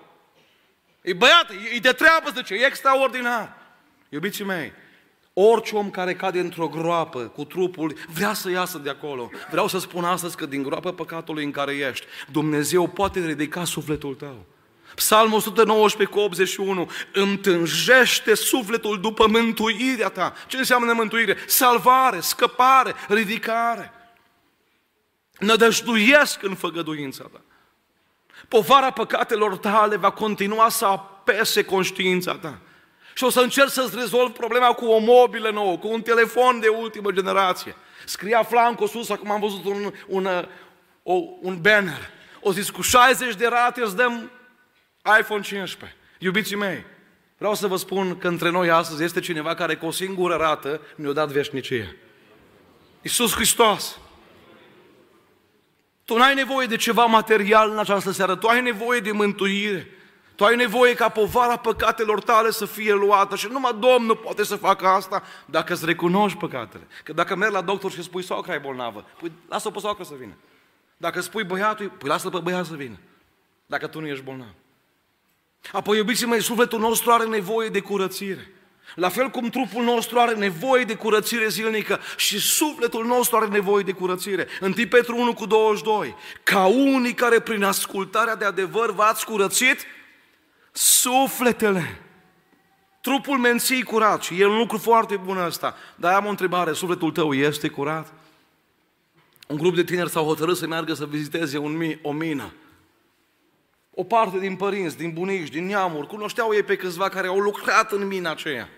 E 1.02 1.14
băiat, 1.14 1.52
e 1.74 1.80
de 1.80 1.92
treabă, 1.92 2.30
zice, 2.36 2.54
e 2.54 2.66
extraordinar. 2.66 3.58
Iubiții 4.10 4.46
mei, 4.46 4.74
Orice 5.34 5.76
om 5.76 5.90
care 5.90 6.16
cade 6.16 6.40
într-o 6.40 6.68
groapă 6.68 7.20
cu 7.20 7.44
trupul 7.44 7.96
vrea 8.14 8.34
să 8.34 8.50
iasă 8.50 8.78
de 8.78 8.90
acolo. 8.90 9.30
Vreau 9.50 9.68
să 9.68 9.80
spun 9.80 10.04
astăzi 10.04 10.36
că 10.36 10.46
din 10.46 10.64
groapă 10.64 10.92
păcatului 10.92 11.44
în 11.44 11.52
care 11.52 11.74
ești, 11.74 12.06
Dumnezeu 12.32 12.88
poate 12.88 13.26
ridica 13.26 13.64
sufletul 13.64 14.16
tău. 14.16 14.46
Psalmul 14.96 15.38
119 15.38 16.16
cu 16.16 16.24
81, 16.24 16.90
îmi 17.14 17.38
tânjește 17.38 18.34
sufletul 18.34 19.02
după 19.02 19.28
mântuirea 19.28 20.10
ta. 20.10 20.34
Ce 20.48 20.58
înseamnă 20.58 20.94
mântuire? 20.94 21.38
Salvare, 21.48 22.20
scăpare, 22.20 22.94
ridicare. 23.08 23.94
Nădăjduiesc 25.40 26.44
în 26.44 26.56
făgăduința 26.56 27.24
ta. 27.24 27.42
Povara 28.48 28.92
păcatelor 28.92 29.58
tale 29.58 29.96
va 29.96 30.12
continua 30.12 30.70
să 30.70 30.86
apese 30.86 31.64
conștiința 31.64 32.36
ta. 32.36 32.60
Și 33.20 33.26
o 33.26 33.30
să 33.30 33.40
încerc 33.40 33.70
să-ți 33.70 33.96
rezolv 33.96 34.32
problema 34.32 34.74
cu 34.74 34.86
o 34.86 34.98
mobilă 35.00 35.50
nouă, 35.50 35.78
cu 35.78 35.88
un 35.88 36.02
telefon 36.02 36.60
de 36.60 36.68
ultimă 36.68 37.12
generație. 37.12 37.76
Scria 38.06 38.44
flancul 38.44 38.88
sus, 38.88 39.10
acum 39.10 39.32
am 39.32 39.40
văzut 39.40 39.66
un, 39.66 39.94
un, 40.08 40.28
o, 41.04 41.14
un 41.42 41.62
banner. 41.62 42.10
O 42.42 42.52
zis, 42.52 42.70
cu 42.70 42.82
60 42.82 43.36
de 43.36 43.48
rate 43.48 43.82
îți 43.82 43.96
dăm 43.96 44.32
iPhone 45.20 45.42
15. 45.42 45.98
Iubiții 46.20 46.56
mei, 46.56 46.86
vreau 47.38 47.56
să 47.56 47.68
vă 47.68 47.76
spun 47.76 48.18
că 48.18 48.28
între 48.28 48.50
noi 48.50 48.70
astăzi 48.70 49.04
este 49.04 49.20
cineva 49.20 49.54
care 49.54 49.76
cu 49.76 49.86
o 49.86 49.92
singură 49.92 50.36
rată 50.36 50.82
mi-a 50.96 51.12
dat 51.12 51.30
veșnicie. 51.30 51.98
Iisus 53.02 53.34
Hristos. 53.34 54.00
Tu 56.06 56.18
n-ai 56.18 56.34
nevoie 56.34 56.68
de 56.68 56.76
ceva 56.76 57.06
material 57.06 57.72
în 57.72 57.80
această 57.80 58.12
seară, 58.12 58.36
tu 58.36 58.48
ai 58.48 58.62
nevoie 58.62 59.00
de 59.00 59.12
mântuire. 59.12 59.88
Tu 60.40 60.46
ai 60.46 60.56
nevoie 60.56 60.94
ca 60.94 61.10
povara 61.10 61.58
păcatelor 61.58 62.22
tale 62.22 62.52
să 62.52 62.66
fie 62.66 62.94
luată 62.94 63.36
și 63.36 63.48
numai 63.52 63.76
Domnul 63.80 64.16
poate 64.16 64.44
să 64.44 64.56
facă 64.56 64.88
asta 64.88 65.24
dacă 65.46 65.74
îți 65.74 65.86
recunoști 65.86 66.38
păcatele. 66.38 66.88
Că 67.04 67.14
dacă 67.14 67.36
mergi 67.36 67.54
la 67.54 67.62
doctor 67.62 67.92
și 67.92 68.04
spui 68.04 68.24
socra 68.24 68.54
e 68.54 68.58
bolnavă, 68.58 69.06
păi 69.20 69.32
lasă-o 69.50 69.72
pe 69.72 69.80
socră 69.80 70.04
să 70.04 70.14
vină. 70.20 70.34
Dacă 70.98 71.22
spui 71.22 71.44
băiatul, 71.44 71.90
păi 71.98 72.10
lasă-l 72.10 72.32
pe 72.32 72.40
băiat 72.40 72.66
să 72.66 72.74
vină. 72.76 73.00
Dacă 73.66 73.88
tu 73.88 74.00
nu 74.00 74.08
ești 74.08 74.24
bolnav. 74.24 74.54
Apoi, 75.72 75.98
iubiții 75.98 76.28
mei, 76.28 76.42
sufletul 76.42 76.80
nostru 76.80 77.12
are 77.12 77.26
nevoie 77.26 77.70
de 77.70 77.80
curățire. 77.80 78.52
La 78.96 79.10
fel 79.10 79.30
cum 79.30 79.50
trupul 79.50 79.84
nostru 79.84 80.20
are 80.20 80.34
nevoie 80.34 80.84
de 80.84 80.96
curățire 80.96 81.48
zilnică 81.48 82.00
și 82.18 82.40
sufletul 82.40 83.06
nostru 83.06 83.38
are 83.38 83.48
nevoie 83.48 83.84
de 83.84 83.92
curățire. 83.92 84.48
În 84.60 84.74
Petru 84.74 85.18
1 85.18 85.34
cu 85.34 85.46
22, 85.46 86.16
ca 86.44 86.66
unii 86.66 87.14
care 87.14 87.40
prin 87.40 87.64
ascultarea 87.64 88.36
de 88.36 88.46
adevăr 88.46 88.92
v-ați 88.92 89.26
curățit 89.26 89.86
sufletele. 90.80 92.02
Trupul 93.02 93.38
menții 93.38 93.84
curat 93.84 94.24
și 94.24 94.42
e 94.42 94.46
un 94.46 94.58
lucru 94.58 94.78
foarte 94.78 95.16
bun 95.16 95.38
ăsta. 95.38 95.76
Dar 95.96 96.14
am 96.14 96.26
o 96.26 96.30
întrebare, 96.30 96.74
sufletul 96.74 97.12
tău 97.12 97.34
este 97.34 97.68
curat? 97.68 98.14
Un 99.48 99.58
grup 99.58 99.76
de 99.76 99.84
tineri 99.84 100.10
s-au 100.10 100.26
hotărât 100.26 100.58
să 100.58 100.68
meargă 100.68 100.94
să 100.94 101.06
viziteze 101.06 101.58
un, 101.58 101.98
o 102.02 102.12
mină. 102.12 102.54
O 103.94 104.04
parte 104.04 104.40
din 104.40 104.56
părinți, 104.56 104.98
din 104.98 105.14
bunici, 105.14 105.50
din 105.50 105.66
neamuri, 105.66 106.08
cunoșteau 106.08 106.54
ei 106.54 106.64
pe 106.64 106.76
câțiva 106.76 107.10
care 107.10 107.28
au 107.28 107.40
lucrat 107.40 107.92
în 107.92 108.08
mina 108.08 108.32
aceea. 108.32 108.70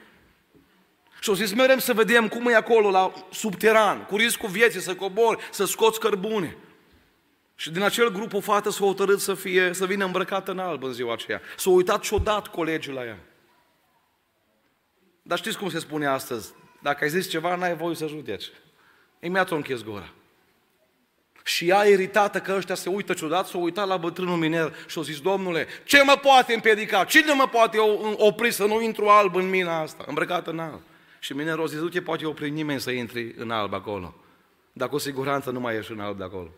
Și 1.20 1.30
au 1.30 1.36
zis, 1.36 1.54
merem 1.54 1.80
să 1.80 1.94
vedem 1.94 2.28
cum 2.28 2.48
e 2.48 2.56
acolo, 2.56 2.90
la 2.90 3.14
subteran, 3.32 4.06
cu 4.06 4.16
riscul 4.16 4.50
vieții, 4.50 4.82
să 4.82 4.96
cobori, 4.96 5.48
să 5.52 5.66
scoți 5.66 6.00
cărbune. 6.00 6.58
Și 7.62 7.72
din 7.72 7.82
acel 7.82 8.12
grup 8.12 8.34
o 8.34 8.40
fată 8.40 8.70
s-a 8.70 8.86
hotărât 8.86 9.20
să, 9.20 9.34
fie, 9.34 9.74
să 9.74 9.86
vină 9.86 10.06
îmbrăcată 10.06 10.52
în 10.52 10.60
alb 10.60 10.84
în 10.84 10.94
ziua 10.94 11.14
aceea. 11.14 11.42
S-a 11.58 11.70
uitat 11.70 12.04
și-o 12.04 12.18
dat 12.18 12.48
colegii 12.48 12.94
la 12.94 13.06
ea. 13.06 13.20
Dar 15.22 15.38
știți 15.38 15.58
cum 15.58 15.70
se 15.70 15.80
spune 15.80 16.06
astăzi? 16.06 16.54
Dacă 16.80 17.04
ai 17.04 17.10
zis 17.10 17.30
ceva, 17.30 17.56
n-ai 17.56 17.76
voie 17.76 17.96
să 17.96 18.08
judeci. 18.08 18.46
Imediat 19.20 19.52
o 19.52 19.56
închis 19.56 19.84
gura. 19.84 20.10
Și 21.44 21.68
ea, 21.68 21.84
iritată 21.84 22.40
că 22.40 22.54
ăștia 22.56 22.76
se 22.76 22.90
uită 22.90 23.14
ciudat, 23.14 23.48
s-a 23.48 23.58
uitat 23.58 23.88
la 23.88 23.98
bătrânul 23.98 24.38
miner 24.38 24.74
și 24.88 25.00
a 25.00 25.02
zis, 25.02 25.20
Domnule, 25.20 25.68
ce 25.84 26.04
mă 26.04 26.20
poate 26.22 26.54
împiedica? 26.54 27.04
Cine 27.04 27.34
mă 27.34 27.48
poate 27.48 27.78
opri 28.16 28.52
să 28.52 28.66
nu 28.66 28.82
intru 28.82 29.08
alb 29.08 29.36
în 29.36 29.50
mina 29.50 29.80
asta, 29.80 30.04
îmbrăcat 30.08 30.48
în 30.48 30.60
alb? 30.60 30.82
Și 31.20 31.34
minerul 31.34 31.64
a 31.64 31.68
zis, 31.68 31.80
nu 31.80 31.90
te 31.90 32.02
poate 32.02 32.26
opri 32.26 32.50
nimeni 32.50 32.80
să 32.80 32.92
intri 32.92 33.34
în 33.38 33.52
alb 33.52 33.74
acolo. 33.74 34.16
Dar 34.74 34.90
cu 34.90 34.98
siguranță 34.98 35.52
nu 35.52 35.60
mai 35.60 35.76
ieși 35.76 35.92
în 35.92 36.00
alb 36.00 36.18
de 36.18 36.24
acolo. 36.24 36.52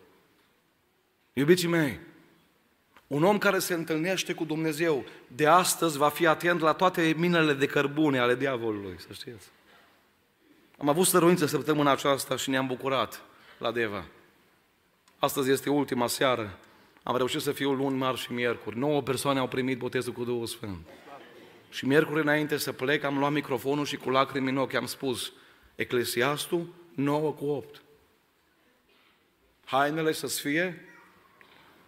Iubiții 1.36 1.68
mei, 1.68 1.98
un 3.06 3.22
om 3.22 3.38
care 3.38 3.58
se 3.58 3.74
întâlnește 3.74 4.32
cu 4.32 4.44
Dumnezeu 4.44 5.04
de 5.26 5.46
astăzi 5.46 5.98
va 5.98 6.08
fi 6.08 6.26
atent 6.26 6.60
la 6.60 6.72
toate 6.72 7.14
minele 7.16 7.52
de 7.52 7.66
cărbune 7.66 8.18
ale 8.18 8.34
diavolului, 8.34 8.96
să 8.98 9.12
știți. 9.12 9.46
Am 10.78 10.88
avut 10.88 11.06
stăruință 11.06 11.46
săptămâna 11.46 11.90
aceasta 11.90 12.36
și 12.36 12.50
ne-am 12.50 12.66
bucurat 12.66 13.22
la 13.58 13.72
Deva. 13.72 14.04
Astăzi 15.18 15.50
este 15.50 15.70
ultima 15.70 16.06
seară. 16.06 16.58
Am 17.02 17.16
reușit 17.16 17.40
să 17.40 17.52
fiu 17.52 17.72
luni, 17.72 17.96
marți 17.96 18.20
și 18.20 18.32
miercuri. 18.32 18.78
Nouă 18.78 19.02
persoane 19.02 19.38
au 19.38 19.48
primit 19.48 19.78
botezul 19.78 20.12
cu 20.12 20.24
Duhul 20.24 20.46
Sfânt. 20.46 20.86
Și 21.70 21.86
miercuri 21.86 22.20
înainte 22.20 22.56
să 22.56 22.72
plec, 22.72 23.04
am 23.04 23.18
luat 23.18 23.32
microfonul 23.32 23.84
și 23.84 23.96
cu 23.96 24.10
lacrimi 24.10 24.48
în 24.48 24.56
ochi 24.56 24.74
am 24.74 24.86
spus 24.86 25.32
Eclesiastul 25.74 26.66
9 26.94 27.32
cu 27.32 27.44
8. 27.44 27.82
Hainele 29.64 30.12
să 30.12 30.26
fie 30.26 30.93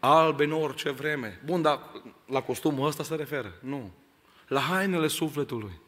albe 0.06 0.44
în 0.44 0.52
orice 0.52 0.90
vreme. 0.90 1.40
Bun, 1.44 1.62
dar 1.62 1.80
la 2.26 2.40
costumul 2.40 2.86
ăsta 2.86 3.02
se 3.02 3.14
referă? 3.14 3.52
Nu. 3.60 3.92
La 4.46 4.60
hainele 4.60 5.06
sufletului. 5.06 5.80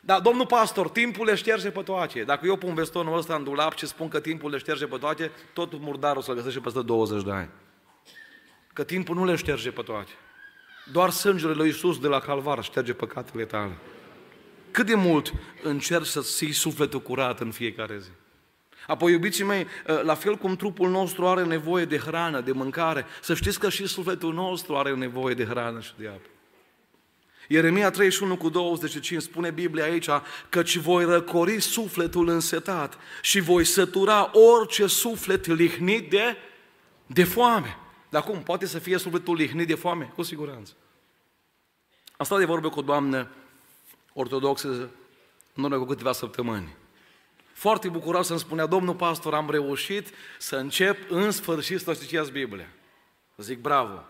Dar, 0.00 0.20
domnul 0.20 0.46
pastor, 0.46 0.88
timpul 0.88 1.26
le 1.26 1.34
șterge 1.34 1.70
pe 1.70 1.82
toate. 1.82 2.22
Dacă 2.22 2.46
eu 2.46 2.56
pun 2.56 2.74
vestonul 2.74 3.16
ăsta 3.16 3.34
în 3.34 3.44
dulap 3.44 3.76
și 3.76 3.86
spun 3.86 4.08
că 4.08 4.20
timpul 4.20 4.50
le 4.50 4.58
șterge 4.58 4.86
pe 4.86 4.96
toate, 4.96 5.30
tot 5.52 5.80
murdarul 5.80 6.22
să-l 6.22 6.34
găsește 6.34 6.60
peste 6.60 6.82
20 6.82 7.22
de 7.22 7.30
ani. 7.30 7.48
Că 8.72 8.84
timpul 8.84 9.14
nu 9.14 9.24
le 9.24 9.36
șterge 9.36 9.70
pe 9.70 9.82
toate. 9.82 10.10
Doar 10.92 11.10
sângele 11.10 11.52
lui 11.52 11.66
Iisus 11.66 11.98
de 11.98 12.08
la 12.08 12.20
calvar 12.20 12.62
șterge 12.62 12.92
păcatele 12.92 13.44
tale. 13.44 13.76
Cât 14.70 14.86
de 14.86 14.94
mult 14.94 15.32
încerci 15.62 16.06
să 16.06 16.20
ții 16.20 16.52
sufletul 16.52 17.00
curat 17.00 17.40
în 17.40 17.50
fiecare 17.50 17.98
zi. 17.98 18.10
Apoi, 18.90 19.12
iubiții 19.12 19.44
mei, 19.44 19.66
ă, 19.88 20.02
la 20.04 20.14
fel 20.14 20.36
cum 20.36 20.56
trupul 20.56 20.90
nostru 20.90 21.26
are 21.26 21.44
nevoie 21.44 21.84
de 21.84 21.98
hrană, 21.98 22.40
de 22.40 22.52
mâncare, 22.52 23.06
să 23.22 23.34
știți 23.34 23.58
că 23.58 23.68
și 23.68 23.86
sufletul 23.86 24.34
nostru 24.34 24.76
are 24.76 24.94
nevoie 24.94 25.34
de 25.34 25.44
hrană 25.44 25.80
și 25.80 25.92
de 25.96 26.06
apă. 26.06 26.28
Ieremia 27.48 27.90
31 27.90 28.36
cu 28.36 28.48
25 28.48 29.22
spune 29.22 29.50
Biblia 29.50 29.84
aici 29.84 30.08
căci 30.48 30.76
voi 30.76 31.04
răcori 31.04 31.60
sufletul 31.60 32.28
însetat 32.28 32.98
și 33.22 33.40
voi 33.40 33.64
sătura 33.64 34.30
orice 34.32 34.86
suflet 34.86 35.46
lihnit 35.46 36.10
de, 36.10 36.36
de 37.06 37.24
foame. 37.24 37.76
Dar 38.08 38.22
cum? 38.22 38.42
Poate 38.42 38.66
să 38.66 38.78
fie 38.78 38.98
sufletul 38.98 39.34
lihnit 39.34 39.66
de 39.66 39.74
foame? 39.74 40.12
Cu 40.14 40.22
siguranță. 40.22 40.72
Am 42.16 42.24
stat 42.24 42.38
de 42.38 42.44
vorbă 42.44 42.68
cu 42.68 42.78
o 42.78 42.82
doamnă 42.82 43.28
ortodoxă 44.12 44.90
în 45.54 45.64
urmă 45.64 45.76
cu 45.76 45.84
câteva 45.84 46.12
săptămâni. 46.12 46.78
Foarte 47.60 47.88
bucuros 47.88 48.26
să-mi 48.26 48.38
spunea, 48.38 48.66
domnul 48.66 48.94
pastor, 48.94 49.34
am 49.34 49.50
reușit 49.50 50.08
să 50.38 50.56
încep 50.56 51.10
în 51.10 51.30
sfârșit 51.30 51.80
să 51.80 51.94
citiți 51.94 52.32
Biblia. 52.32 52.66
Zic, 53.36 53.60
bravo! 53.60 54.06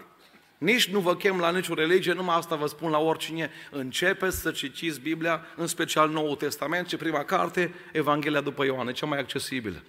Nici 0.59 0.89
nu 0.89 1.01
vă 1.01 1.17
chem 1.17 1.39
la 1.39 1.51
nicio 1.51 1.75
religie, 1.75 2.13
numai 2.13 2.37
asta 2.37 2.57
vă 2.57 2.67
spun 2.67 2.91
la 2.91 2.99
oricine. 2.99 3.51
Începeți 3.71 4.41
să 4.41 4.51
citiți 4.51 5.01
Biblia, 5.01 5.47
în 5.57 5.67
special 5.67 6.11
Noul 6.11 6.37
Testament, 6.37 6.87
ce 6.87 6.97
prima 6.97 7.25
carte, 7.25 7.75
Evanghelia 7.93 8.41
după 8.41 8.65
Ioan, 8.65 8.89
e 8.89 8.93
cea 8.93 9.07
mai 9.07 9.19
accesibilă. 9.19 9.83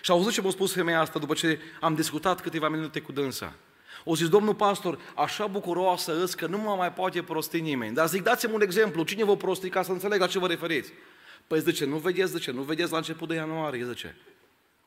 Și 0.00 0.10
auzit 0.10 0.32
ce 0.32 0.40
m-a 0.40 0.50
spus 0.50 0.72
femeia 0.72 1.00
asta 1.00 1.18
după 1.18 1.34
ce 1.34 1.58
am 1.80 1.94
discutat 1.94 2.40
câteva 2.40 2.68
minute 2.68 3.00
cu 3.00 3.12
dânsa. 3.12 3.54
O 4.04 4.16
zis, 4.16 4.28
domnul 4.28 4.54
pastor, 4.54 4.98
așa 5.14 5.46
bucuroasă 5.46 6.22
îs 6.22 6.34
că 6.34 6.46
nu 6.46 6.58
mă 6.58 6.74
mai 6.76 6.92
poate 6.92 7.22
prosti 7.22 7.60
nimeni. 7.60 7.94
Dar 7.94 8.08
zic, 8.08 8.22
dați-mi 8.22 8.54
un 8.54 8.62
exemplu, 8.62 9.02
cine 9.02 9.24
vă 9.24 9.36
prosti 9.36 9.68
ca 9.68 9.82
să 9.82 9.92
înțeleg 9.92 10.20
la 10.20 10.26
ce 10.26 10.38
vă 10.38 10.46
referiți? 10.46 10.92
Păi 11.46 11.60
zice, 11.60 11.84
nu 11.84 11.96
vedeți, 11.96 12.32
zice, 12.32 12.50
nu 12.50 12.62
vedeți 12.62 12.90
la 12.90 12.96
început 12.96 13.28
de 13.28 13.34
ianuarie, 13.34 13.84
zice. 13.84 14.16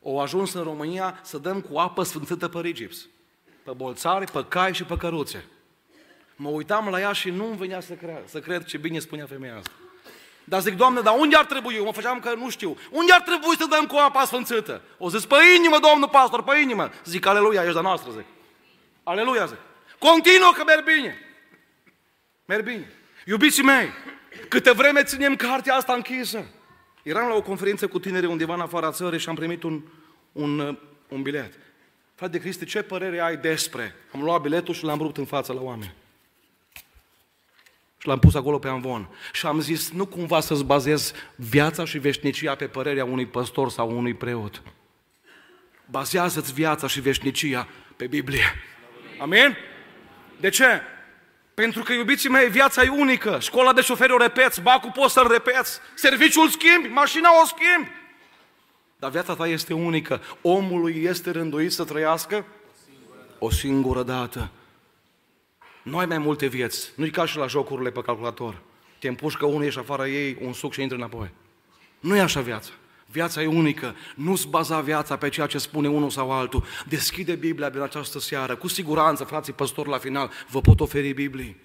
O 0.02 0.20
ajuns 0.20 0.54
în 0.54 0.64
România 0.64 1.20
să 1.24 1.38
dăm 1.38 1.62
cu 1.62 1.78
apă 1.78 2.04
sfântâtă 2.04 2.48
pe 2.48 2.60
rigips. 2.60 3.08
Pe 3.64 3.72
bolțari, 3.72 4.32
pe 4.32 4.46
cai 4.48 4.74
și 4.74 4.84
pe 4.84 4.98
căruțe. 4.98 5.46
Mă 6.36 6.50
uitam 6.50 6.88
la 6.88 7.00
ea 7.00 7.12
și 7.12 7.30
nu 7.30 7.48
îmi 7.48 7.58
venea 7.58 7.80
să 7.80 7.94
cred, 7.94 8.24
să 8.26 8.40
cred 8.40 8.66
ce 8.66 8.78
bine 8.78 9.00
spunea 9.00 9.26
femeia 9.26 9.58
asta. 9.58 9.72
Dar 10.44 10.62
zic, 10.62 10.76
Doamne, 10.76 11.02
dar 11.02 11.16
unde 11.18 11.36
ar 11.36 11.46
trebui? 11.46 11.76
Eu 11.76 11.84
mă 11.84 11.92
făceam 11.92 12.20
că 12.20 12.34
nu 12.34 12.50
știu. 12.50 12.78
Unde 12.92 13.14
ar 13.14 13.22
trebui 13.22 13.56
să 13.58 13.66
dăm 13.70 13.86
cu 13.86 13.96
apa 13.96 14.26
sfânțită? 14.26 14.82
O 14.98 15.10
zis, 15.10 15.26
pe 15.26 15.36
inimă, 15.58 15.80
Domnul 15.80 16.10
pastor, 16.10 16.44
pe 16.44 16.60
inimă. 16.60 16.92
Zic, 17.06 17.26
aleluia, 17.26 17.62
ești 17.62 17.74
de 17.74 17.82
noastră, 17.82 18.12
zic. 18.12 18.26
Aleluia, 19.04 19.46
zic. 19.46 19.58
Continuă 20.00 20.52
că 20.56 20.64
merg 20.64 20.84
bine. 20.84 21.18
Merg 22.46 22.64
bine. 22.64 22.92
Iubiții 23.26 23.64
mei, 23.64 23.90
câte 24.48 24.72
vreme 24.72 25.04
ținem 25.04 25.36
cartea 25.36 25.76
asta 25.76 25.94
închisă. 25.94 26.46
Eram 27.04 27.28
la 27.28 27.36
o 27.36 27.42
conferință 27.42 27.88
cu 27.88 28.00
tineri 28.00 28.26
undeva 28.26 28.54
în 28.54 28.60
afara 28.60 28.92
țării 28.92 29.20
și 29.20 29.30
am 29.30 29.36
primit 29.36 29.64
un, 29.64 29.82
un, 30.32 30.78
un 31.08 31.22
bilet. 31.22 31.54
Frate 32.16 32.40
Cristi, 32.40 32.66
ce 32.66 32.82
părere 32.82 33.20
ai 33.20 33.38
despre? 33.38 33.96
Am 34.14 34.24
luat 34.24 34.42
biletul 34.42 34.74
și 34.74 34.84
l-am 34.84 35.00
rupt 35.00 35.18
în 35.18 35.26
fața 35.26 35.54
la 35.54 35.62
oameni. 35.62 35.94
Și 37.98 38.08
l-am 38.08 38.20
pus 38.20 38.36
acolo 38.36 38.60
pe 38.60 38.68
amvon. 38.68 39.10
Și 39.34 39.46
am 39.46 39.60
zis, 39.60 39.92
nu 39.92 40.06
cumva 40.06 40.40
să-ți 40.40 40.64
bazez 40.64 41.14
viața 41.36 41.86
și 41.86 41.98
veșnicia 41.98 42.56
pe 42.56 42.68
părerea 42.68 43.06
unui 43.06 43.26
păstor 43.26 43.70
sau 43.70 43.98
unui 43.98 44.14
preot. 44.14 44.62
Bazează-ți 45.86 46.54
viața 46.54 46.88
și 46.88 47.02
veșnicia 47.02 47.68
pe 47.96 48.08
Biblie. 48.08 48.54
Amin? 49.20 49.58
De 50.40 50.50
ce? 50.50 50.82
Pentru 51.62 51.84
că, 51.84 51.94
iubiții 51.94 52.30
mei, 52.30 52.50
viața 52.50 52.84
e 52.84 52.90
unică. 52.90 53.40
Școala 53.40 53.74
de 53.74 53.82
șoferi 53.82 54.14
o 54.14 54.18
repeți, 54.18 54.62
bacul 54.62 54.92
poți 54.92 55.14
să-l 55.14 55.28
repeți, 55.28 55.80
serviciul 55.96 56.50
schimbi, 56.50 56.88
mașina 56.88 57.30
o 57.42 57.46
schimbi. 57.46 57.92
Dar 59.00 59.12
viața 59.12 59.36
ta 59.36 59.48
este 59.48 59.74
unică. 59.74 60.22
Omului 60.42 61.04
este 61.04 61.32
rânduit 61.32 61.72
să 61.72 61.84
trăiască 61.84 62.46
o 63.40 63.50
singură 63.50 64.04
dată. 64.04 64.50
Nu 65.84 65.98
ai 65.98 66.06
mai 66.06 66.18
multe 66.18 66.46
vieți. 66.46 66.92
Nu-i 66.96 67.10
ca 67.10 67.26
și 67.26 67.38
la 67.38 67.48
jocurile 67.48 67.92
pe 67.92 68.02
calculator. 68.02 68.62
Te 69.00 69.08
împușcă 69.08 69.46
unul, 69.46 69.64
ieși 69.64 69.80
afară 69.80 70.08
ei, 70.08 70.38
un 70.42 70.54
suc 70.54 70.74
și 70.74 70.82
intri 70.82 70.98
înapoi. 70.98 71.30
Nu 72.00 72.16
e 72.16 72.20
așa 72.20 72.42
viața. 72.42 72.72
Viața 73.12 73.42
e 73.42 73.46
unică. 73.46 73.96
Nu-ți 74.16 74.48
baza 74.48 74.80
viața 74.80 75.18
pe 75.18 75.30
ceea 75.30 75.48
ce 75.48 75.58
spune 75.58 75.90
unul 75.90 76.10
sau 76.10 76.32
altul. 76.32 76.64
Deschide 76.88 77.36
Biblia 77.36 77.70
din 77.70 77.82
această 77.82 78.20
seară. 78.20 78.56
Cu 78.56 78.68
siguranță, 78.68 79.24
frații 79.24 79.54
păstori, 79.54 79.90
la 79.90 79.98
final, 79.98 80.32
vă 80.50 80.62
pot 80.62 80.80
oferi 80.80 81.14
Biblii. 81.14 81.58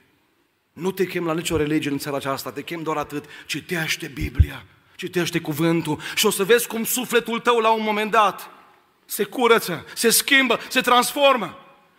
Nu 0.73 0.91
te 0.91 1.07
chem 1.07 1.25
la 1.25 1.35
nicio 1.35 1.57
religie 1.57 1.91
în 1.91 1.99
țara 1.99 2.17
aceasta, 2.17 2.51
te 2.51 2.63
chem 2.63 2.83
doar 2.83 2.97
atât. 2.97 3.25
Citește 3.47 4.07
Biblia, 4.07 4.65
citește 4.97 5.41
cuvântul 5.41 5.99
și 6.15 6.27
o 6.27 6.31
să 6.31 6.45
vezi 6.45 6.67
cum 6.67 6.85
sufletul 6.85 7.41
tău 7.41 7.59
la 7.59 7.71
un 7.71 7.83
moment 7.83 8.11
dat 8.11 8.51
se 9.05 9.25
curăță, 9.25 9.85
se 9.95 10.11
schimbă, 10.11 10.59
se 10.69 10.81
transformă. 10.81 11.59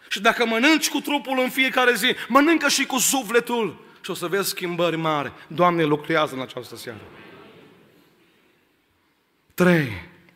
Și 0.10 0.22
dacă 0.22 0.46
mănânci 0.46 0.90
cu 0.90 1.00
trupul 1.00 1.40
în 1.40 1.50
fiecare 1.50 1.94
zi, 1.94 2.16
mănâncă 2.28 2.68
și 2.68 2.86
cu 2.86 2.98
sufletul 2.98 3.86
și 4.02 4.12
o 4.12 4.14
să 4.14 4.28
vezi 4.28 4.50
schimbări 4.50 4.98
mari. 4.98 5.32
Doamne, 5.48 5.84
lucrează 5.84 6.36
în 6.36 6.42
această 6.42 6.76
seară. 6.76 7.02
Trei. 9.54 9.92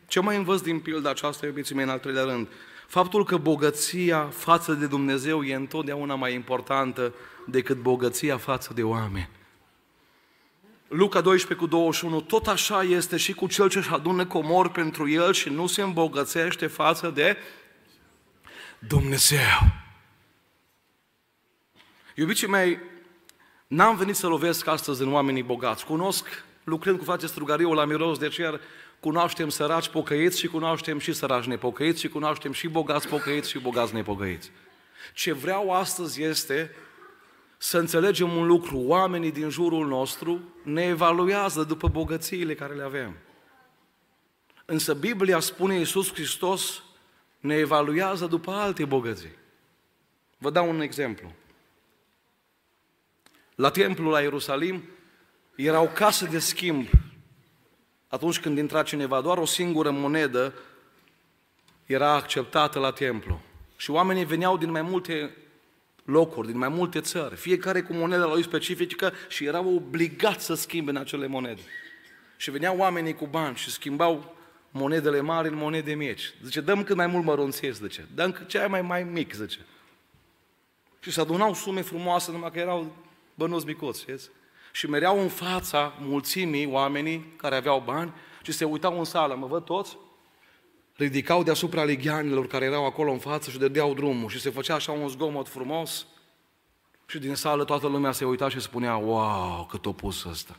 Ce 0.06 0.20
mai 0.20 0.36
învăț 0.36 0.60
din 0.60 0.80
pilda 0.80 1.10
aceasta, 1.10 1.46
iubiții 1.46 1.74
mei, 1.74 1.84
în 1.84 1.90
al 1.90 1.98
treilea 1.98 2.24
rând? 2.24 2.48
Faptul 2.86 3.24
că 3.24 3.36
bogăția 3.36 4.26
față 4.26 4.72
de 4.72 4.86
Dumnezeu 4.86 5.44
e 5.44 5.54
întotdeauna 5.54 6.14
mai 6.14 6.34
importantă 6.34 7.14
decât 7.46 7.76
bogăția 7.76 8.36
față 8.36 8.72
de 8.74 8.82
oameni. 8.82 9.28
Luca 10.88 11.20
12 11.20 11.66
cu 11.66 11.70
21, 11.70 12.20
tot 12.20 12.46
așa 12.46 12.82
este 12.82 13.16
și 13.16 13.32
cu 13.32 13.46
cel 13.46 13.68
ce 13.68 13.78
își 13.78 13.90
adună 13.90 14.26
comori 14.26 14.70
pentru 14.70 15.08
el 15.08 15.32
și 15.32 15.48
nu 15.48 15.66
se 15.66 15.82
îmbogățește 15.82 16.66
față 16.66 17.10
de 17.10 17.36
Dumnezeu. 18.78 19.58
Iubiții 22.14 22.46
mei, 22.46 22.78
n-am 23.66 23.96
venit 23.96 24.14
să 24.14 24.26
lovesc 24.26 24.66
astăzi 24.66 25.02
în 25.02 25.12
oamenii 25.12 25.42
bogați. 25.42 25.84
Cunosc, 25.84 26.26
lucrând 26.64 26.98
cu 26.98 27.04
face 27.04 27.26
strugariu 27.26 27.72
la 27.72 27.84
miros 27.84 28.18
de 28.18 28.28
cer, 28.28 28.60
cunoaștem 29.00 29.48
săraci 29.48 29.88
pocăiți 29.88 30.38
și 30.38 30.46
cunoaștem 30.46 30.98
și 30.98 31.12
săraci 31.12 31.44
nepocăiți 31.44 32.00
și 32.00 32.08
cunoaștem 32.08 32.52
și 32.52 32.68
bogați 32.68 33.08
pocăiți 33.08 33.50
și 33.50 33.58
bogați 33.58 33.94
nepocăiți. 33.94 34.50
Ce 35.14 35.32
vreau 35.32 35.72
astăzi 35.72 36.22
este 36.22 36.74
să 37.58 37.78
înțelegem 37.78 38.36
un 38.36 38.46
lucru. 38.46 38.78
Oamenii 38.78 39.32
din 39.32 39.48
jurul 39.48 39.86
nostru 39.86 40.40
ne 40.62 40.82
evaluează 40.82 41.62
după 41.62 41.88
bogățiile 41.88 42.54
care 42.54 42.74
le 42.74 42.82
avem. 42.82 43.16
Însă 44.64 44.94
Biblia 44.94 45.40
spune 45.40 45.78
Iisus 45.78 46.12
Hristos 46.12 46.82
ne 47.40 47.54
evaluează 47.54 48.26
după 48.26 48.50
alte 48.50 48.84
bogății. 48.84 49.36
Vă 50.38 50.50
dau 50.50 50.68
un 50.68 50.80
exemplu. 50.80 51.32
La 53.54 53.70
templul 53.70 54.10
la 54.10 54.20
Ierusalim 54.20 54.84
erau 55.54 55.90
case 55.94 56.26
de 56.26 56.38
schimb. 56.38 56.88
Atunci 58.08 58.40
când 58.40 58.58
intra 58.58 58.82
cineva, 58.82 59.20
doar 59.20 59.38
o 59.38 59.44
singură 59.44 59.90
monedă 59.90 60.54
era 61.86 62.12
acceptată 62.12 62.78
la 62.78 62.90
templu. 62.90 63.40
Și 63.76 63.90
oamenii 63.90 64.24
veneau 64.24 64.58
din 64.58 64.70
mai 64.70 64.82
multe 64.82 65.36
locuri, 66.04 66.46
din 66.46 66.58
mai 66.58 66.68
multe 66.68 67.00
țări, 67.00 67.36
fiecare 67.36 67.82
cu 67.82 67.92
moneda 67.92 68.26
lui 68.26 68.42
specifică 68.42 69.12
și 69.28 69.44
erau 69.44 69.74
obligați 69.74 70.44
să 70.44 70.54
schimbe 70.54 70.90
în 70.90 70.96
acele 70.96 71.26
monede. 71.26 71.60
Și 72.36 72.50
veneau 72.50 72.76
oamenii 72.76 73.14
cu 73.14 73.26
bani 73.26 73.56
și 73.56 73.70
schimbau 73.70 74.36
monedele 74.70 75.20
mari 75.20 75.48
în 75.48 75.54
monede 75.54 75.94
mici. 75.94 76.34
Zice, 76.44 76.60
dăm 76.60 76.84
cât 76.84 76.96
mai 76.96 77.06
mult 77.06 77.24
mărunție, 77.24 77.70
zice. 77.70 78.06
Dăm 78.14 78.32
cât 78.32 78.48
cea 78.48 78.66
mai, 78.66 78.82
mai 78.82 79.02
mic, 79.02 79.32
zice. 79.34 79.58
Și 81.00 81.10
se 81.10 81.20
adunau 81.20 81.54
sume 81.54 81.80
frumoase, 81.82 82.30
numai 82.30 82.50
că 82.50 82.58
erau 82.58 82.96
bănuți 83.34 83.66
micuți, 83.66 84.00
știți? 84.00 84.30
Și 84.72 84.88
mereau 84.88 85.20
în 85.20 85.28
fața 85.28 85.92
mulțimii 86.00 86.66
oamenii 86.66 87.32
care 87.36 87.56
aveau 87.56 87.82
bani 87.84 88.12
și 88.42 88.52
se 88.52 88.64
uitau 88.64 88.98
în 88.98 89.04
sală, 89.04 89.34
mă 89.34 89.46
văd 89.46 89.64
toți? 89.64 89.96
Ridicau 90.96 91.42
deasupra 91.42 91.84
ligheanilor 91.84 92.46
care 92.46 92.64
erau 92.64 92.86
acolo 92.86 93.10
în 93.10 93.18
față 93.18 93.50
și 93.50 93.58
dădeau 93.58 93.94
drumul 93.94 94.28
și 94.28 94.40
se 94.40 94.50
făcea 94.50 94.74
așa 94.74 94.92
un 94.92 95.08
zgomot 95.08 95.48
frumos 95.48 96.06
și 97.06 97.18
din 97.18 97.34
sală 97.34 97.64
toată 97.64 97.86
lumea 97.86 98.12
se 98.12 98.24
uita 98.24 98.48
și 98.48 98.60
spunea, 98.60 98.96
wow, 98.96 99.66
cât 99.70 99.86
o 99.86 99.92
pus 99.92 100.24
ăsta. 100.24 100.56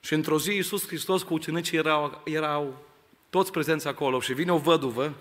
Și 0.00 0.14
într-o 0.14 0.38
zi 0.38 0.52
Iisus 0.52 0.86
Hristos 0.86 1.22
cu 1.22 1.34
ucenicii 1.34 1.78
erau, 1.78 2.20
erau 2.24 2.76
toți 3.30 3.52
prezenți 3.52 3.88
acolo 3.88 4.20
și 4.20 4.34
vine 4.34 4.52
o 4.52 4.58
văduvă 4.58 5.14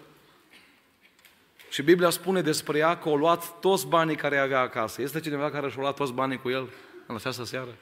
și 1.72 1.82
Biblia 1.82 2.10
spune 2.10 2.42
despre 2.42 2.78
ea 2.78 2.98
că 2.98 3.10
o 3.10 3.16
luat 3.16 3.60
toți 3.60 3.88
banii 3.88 4.16
care 4.16 4.38
avea 4.38 4.60
acasă. 4.60 5.02
Este 5.02 5.20
cineva 5.20 5.50
care 5.50 5.70
și-a 5.70 5.82
luat 5.82 5.96
toți 5.96 6.14
banii 6.14 6.38
cu 6.38 6.50
el 6.50 6.70
în 7.08 7.16
această 7.16 7.44
seară? 7.44 7.78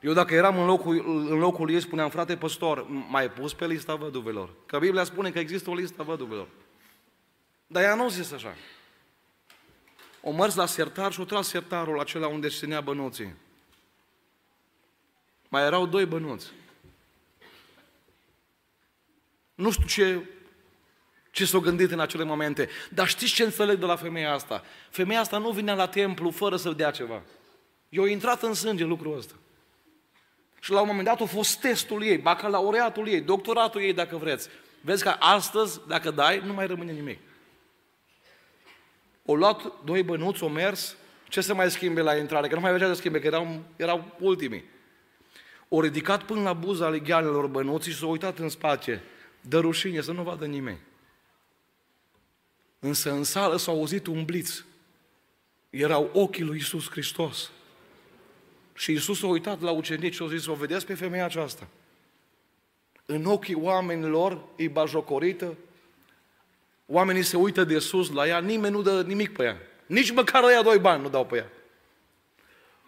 Eu 0.00 0.12
dacă 0.12 0.34
eram 0.34 0.58
în 0.58 0.66
locul, 0.66 1.04
în 1.06 1.38
locul 1.38 1.70
ei, 1.70 1.80
spuneam, 1.80 2.10
frate 2.10 2.36
păstor, 2.36 2.86
mai 2.88 3.30
pus 3.30 3.54
pe 3.54 3.66
lista 3.66 3.94
văduvelor. 3.94 4.50
Că 4.66 4.78
Biblia 4.78 5.04
spune 5.04 5.30
că 5.30 5.38
există 5.38 5.70
o 5.70 5.74
listă 5.74 6.02
văduvelor. 6.02 6.48
Dar 7.66 7.82
ea 7.82 7.94
nu 7.94 8.08
zis 8.08 8.32
așa. 8.32 8.54
O 10.20 10.32
mers 10.32 10.54
la 10.54 10.66
sertar 10.66 11.12
și 11.12 11.20
o 11.20 11.24
tras 11.24 11.48
sertarul 11.48 12.00
acela 12.00 12.26
unde 12.26 12.48
se 12.48 12.58
ținea 12.58 12.80
bănuții. 12.80 13.34
Mai 15.48 15.62
erau 15.62 15.86
doi 15.86 16.06
bănuți. 16.06 16.50
Nu 19.54 19.70
știu 19.70 19.86
ce, 19.86 20.28
ce 21.34 21.44
s-au 21.44 21.60
gândit 21.60 21.90
în 21.90 22.00
acele 22.00 22.24
momente, 22.24 22.68
dar 22.90 23.08
știți 23.08 23.32
ce 23.32 23.42
înțeleg 23.42 23.78
de 23.78 23.86
la 23.86 23.96
femeia 23.96 24.32
asta? 24.32 24.64
Femeia 24.90 25.20
asta 25.20 25.38
nu 25.38 25.50
vinea 25.50 25.74
la 25.74 25.86
templu 25.86 26.30
fără 26.30 26.56
să 26.56 26.70
dea 26.70 26.90
ceva. 26.90 27.22
Eu 27.88 28.04
intrat 28.04 28.42
în 28.42 28.54
sânge 28.54 28.84
lucrul 28.84 29.16
ăsta. 29.16 29.34
Și 30.60 30.70
la 30.70 30.80
un 30.80 30.86
moment 30.86 31.06
dat 31.06 31.20
a 31.20 31.24
fost 31.24 31.60
testul 31.60 32.02
ei, 32.02 32.18
bacalaureatul 32.18 33.08
ei, 33.08 33.20
doctoratul 33.20 33.80
ei, 33.80 33.92
dacă 33.92 34.16
vreți. 34.16 34.48
Vezi 34.80 35.02
că 35.02 35.14
astăzi, 35.18 35.80
dacă 35.88 36.10
dai, 36.10 36.42
nu 36.46 36.52
mai 36.52 36.66
rămâne 36.66 36.92
nimic. 36.92 37.18
O 39.24 39.34
luat 39.34 39.84
doi 39.84 40.02
bănuți, 40.02 40.42
o 40.42 40.48
mers, 40.48 40.96
ce 41.28 41.40
se 41.40 41.52
mai 41.52 41.70
schimbe 41.70 42.00
la 42.00 42.16
intrare? 42.16 42.48
Că 42.48 42.54
nu 42.54 42.60
mai 42.60 42.70
avea 42.70 42.88
de 42.88 42.94
schimbe, 42.94 43.20
că 43.20 43.26
erau, 43.26 43.62
erau 43.76 44.16
ultimii. 44.20 44.64
O 45.68 45.80
ridicat 45.80 46.22
până 46.22 46.42
la 46.42 46.52
buza 46.52 46.88
legheanelor 46.88 47.46
bănuții 47.46 47.92
și 47.92 47.98
s-a 47.98 48.06
uitat 48.06 48.38
în 48.38 48.48
spate. 48.48 49.02
Dă 49.40 49.58
rușine 49.58 50.00
să 50.00 50.12
nu 50.12 50.22
vadă 50.22 50.44
nimeni. 50.44 50.78
Însă 52.84 53.12
în 53.12 53.24
sală 53.24 53.56
s-a 53.56 53.70
auzit 53.70 54.06
un 54.06 54.24
bliț. 54.24 54.64
Erau 55.70 56.10
ochii 56.12 56.44
lui 56.44 56.56
Isus 56.56 56.90
Hristos. 56.90 57.50
Și 58.74 58.92
Isus 58.92 59.22
a 59.22 59.26
uitat 59.26 59.60
la 59.60 59.70
ucenici 59.70 60.14
și 60.14 60.22
a 60.22 60.26
zis, 60.26 60.46
o 60.46 60.54
vedeți 60.54 60.86
pe 60.86 60.94
femeia 60.94 61.24
aceasta? 61.24 61.68
În 63.06 63.24
ochii 63.24 63.54
oamenilor 63.54 64.44
e 64.56 64.68
bajocorită, 64.68 65.54
oamenii 66.86 67.22
se 67.22 67.36
uită 67.36 67.64
de 67.64 67.78
sus 67.78 68.10
la 68.12 68.26
ea, 68.26 68.38
nimeni 68.38 68.74
nu 68.74 68.82
dă 68.82 69.02
nimic 69.02 69.32
pe 69.32 69.42
ea. 69.42 69.56
Nici 69.86 70.10
măcar 70.10 70.50
ea 70.50 70.62
doi 70.62 70.78
bani 70.78 71.02
nu 71.02 71.08
dau 71.08 71.26
pe 71.26 71.36
ea. 71.36 71.50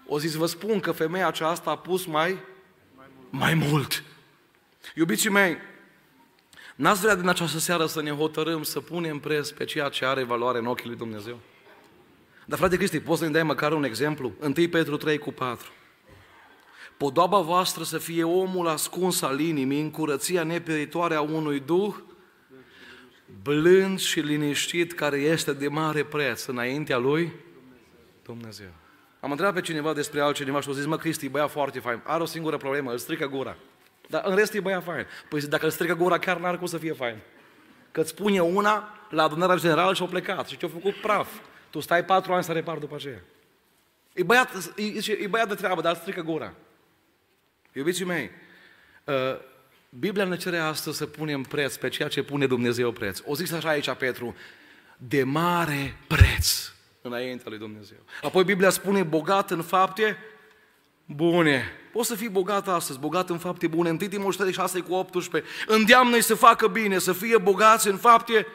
O 0.06 0.18
zis, 0.18 0.35
vă 0.35 0.46
spun 0.46 0.80
că 0.80 0.92
femeia 0.92 1.26
aceasta 1.26 1.70
a 1.70 1.78
pus 1.78 2.04
mai, 2.04 2.38
mai 3.30 3.54
mult. 3.54 4.02
Iubiții 4.94 5.30
mei, 5.30 5.56
n-ați 6.76 7.00
vrea 7.00 7.14
din 7.14 7.28
această 7.28 7.58
seară 7.58 7.86
să 7.86 8.02
ne 8.02 8.10
hotărâm 8.10 8.62
să 8.62 8.80
punem 8.80 9.18
preț 9.18 9.48
pe 9.48 9.64
ceea 9.64 9.88
ce 9.88 10.04
are 10.04 10.22
valoare 10.22 10.58
în 10.58 10.66
ochii 10.66 10.88
lui 10.88 10.96
Dumnezeu? 10.96 11.38
Dar 12.44 12.58
frate 12.58 12.76
Cristi, 12.76 13.00
poți 13.00 13.20
să-mi 13.20 13.32
dai 13.32 13.42
măcar 13.42 13.72
un 13.72 13.84
exemplu? 13.84 14.32
1 14.40 14.52
Petru 14.52 14.96
3 14.96 15.18
cu 15.18 15.32
4. 15.32 15.70
Podoaba 16.96 17.40
voastră 17.40 17.84
să 17.84 17.98
fie 17.98 18.24
omul 18.24 18.68
ascuns 18.68 19.22
al 19.22 19.40
inimii 19.40 19.80
în 19.80 19.90
curăția 19.90 20.42
neperitoare 20.42 21.14
a 21.14 21.20
unui 21.20 21.60
duh 21.60 21.94
blând 23.42 23.98
și 23.98 24.20
liniștit 24.20 24.92
care 24.92 25.16
este 25.16 25.52
de 25.52 25.68
mare 25.68 26.04
preț 26.04 26.44
înaintea 26.44 26.98
lui 26.98 27.32
Dumnezeu. 28.22 28.70
Am 29.20 29.30
întrebat 29.30 29.54
pe 29.54 29.60
cineva 29.60 29.92
despre 29.92 30.20
altcineva 30.20 30.60
și 30.60 30.68
a 30.68 30.72
zis, 30.72 30.84
mă, 30.86 30.96
Cristi, 30.96 31.28
băia 31.28 31.46
foarte 31.46 31.78
fain, 31.78 32.00
are 32.04 32.22
o 32.22 32.26
singură 32.26 32.56
problemă, 32.56 32.90
îl 32.90 32.98
strică 32.98 33.26
gura. 33.26 33.56
Dar 34.06 34.22
în 34.24 34.34
rest 34.34 34.54
e 34.54 34.60
băia 34.60 34.80
fain. 34.80 35.06
Păi 35.28 35.40
dacă 35.40 35.64
îl 35.64 35.70
strică 35.70 35.94
gura, 35.94 36.18
chiar 36.18 36.38
n-ar 36.38 36.58
cum 36.58 36.66
să 36.66 36.78
fie 36.78 36.92
fain. 36.92 37.16
Că 37.90 38.00
îți 38.00 38.10
spune 38.10 38.40
una 38.40 38.98
la 39.10 39.22
adunarea 39.22 39.56
generală 39.56 39.94
și-o 39.94 40.06
plecat 40.06 40.48
și 40.48 40.56
ce-a 40.56 40.68
făcut 40.68 40.94
praf. 40.94 41.28
Tu 41.70 41.80
stai 41.80 42.04
patru 42.04 42.32
ani 42.32 42.44
să 42.44 42.52
repar 42.52 42.78
după 42.78 42.94
aceea. 42.94 43.20
E 44.12 44.22
băiat, 44.22 44.50
e, 44.76 45.12
e 45.12 45.26
băiat 45.26 45.48
de 45.48 45.54
treabă, 45.54 45.80
dar 45.80 45.96
strică 45.96 46.20
gura. 46.20 46.52
Iubiții 47.72 48.04
mei, 48.04 48.30
uh, 49.04 49.14
Biblia 49.88 50.24
ne 50.24 50.36
cere 50.36 50.58
astăzi 50.58 50.96
să 50.96 51.06
punem 51.06 51.42
preț 51.42 51.76
pe 51.76 51.88
ceea 51.88 52.08
ce 52.08 52.22
pune 52.22 52.46
Dumnezeu 52.46 52.92
preț. 52.92 53.20
O 53.24 53.34
zis 53.34 53.52
așa 53.52 53.68
aici 53.68 53.90
Petru, 53.90 54.36
de 54.96 55.22
mare 55.22 55.96
preț 56.06 56.72
înaintea 57.02 57.46
lui 57.48 57.58
Dumnezeu. 57.58 57.98
Apoi 58.22 58.44
Biblia 58.44 58.70
spune 58.70 59.02
bogat 59.02 59.50
în 59.50 59.62
fapte 59.62 60.16
bune. 61.04 61.72
Poți 61.96 62.09
să 62.09 62.14
fii 62.14 62.28
bogat 62.28 62.68
astăzi, 62.68 62.98
bogat 62.98 63.30
în 63.30 63.38
fapte 63.38 63.66
bune. 63.66 63.90
1 63.90 63.98
Timotei 63.98 64.52
6 64.52 64.80
cu 64.80 64.94
18. 64.94 65.50
Îndeamnă-i 65.66 66.22
să 66.22 66.35
facă 66.35 66.66
bine, 66.66 66.98
să 66.98 67.12
fie 67.12 67.38
bogați 67.38 67.88
în 67.88 67.96
fapte 67.96 68.46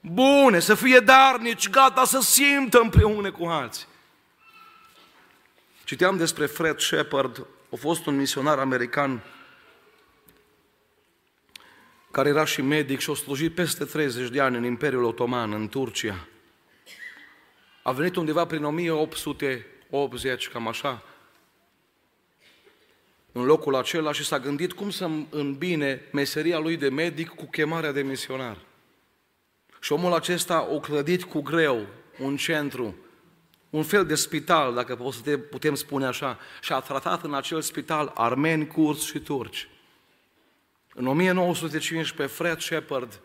bune, 0.00 0.58
să 0.58 0.74
fie 0.74 0.98
darnici, 0.98 1.70
gata 1.70 2.04
să 2.04 2.20
simtă 2.20 2.80
împreună 2.80 3.32
cu 3.32 3.44
alții. 3.44 3.86
Citeam 5.84 6.16
despre 6.16 6.46
Fred 6.46 6.78
Shepard, 6.78 7.46
a 7.72 7.76
fost 7.76 8.06
un 8.06 8.16
misionar 8.16 8.58
american 8.58 9.22
care 12.10 12.28
era 12.28 12.44
și 12.44 12.62
medic 12.62 13.00
și 13.00 13.10
a 13.10 13.14
slujit 13.14 13.54
peste 13.54 13.84
30 13.84 14.28
de 14.28 14.40
ani 14.40 14.56
în 14.56 14.64
Imperiul 14.64 15.04
Otoman, 15.04 15.52
în 15.52 15.68
Turcia. 15.68 16.26
A 17.82 17.92
venit 17.92 18.16
undeva 18.16 18.46
prin 18.46 18.64
1880, 18.64 20.48
cam 20.48 20.68
așa, 20.68 21.02
în 23.36 23.44
locul 23.44 23.74
acela 23.74 24.12
și 24.12 24.24
s-a 24.24 24.38
gândit 24.38 24.72
cum 24.72 24.90
să 24.90 25.10
îmbine 25.30 26.08
meseria 26.12 26.58
lui 26.58 26.76
de 26.76 26.88
medic 26.88 27.28
cu 27.28 27.44
chemarea 27.44 27.92
de 27.92 28.02
misionar. 28.02 28.58
Și 29.80 29.92
omul 29.92 30.12
acesta 30.12 30.68
o 30.70 30.80
clădit 30.80 31.24
cu 31.24 31.40
greu 31.40 31.86
un 32.18 32.36
centru, 32.36 32.94
un 33.70 33.82
fel 33.82 34.06
de 34.06 34.14
spital, 34.14 34.74
dacă 34.74 35.12
putem 35.50 35.74
spune 35.74 36.06
așa, 36.06 36.38
și 36.60 36.72
a 36.72 36.80
tratat 36.80 37.24
în 37.24 37.34
acel 37.34 37.60
spital 37.60 38.12
armeni, 38.14 38.66
curți 38.66 39.06
și 39.06 39.18
turci. 39.18 39.68
În 40.94 41.06
1915, 41.06 42.36
Fred 42.36 42.60
Shepard 42.60 43.20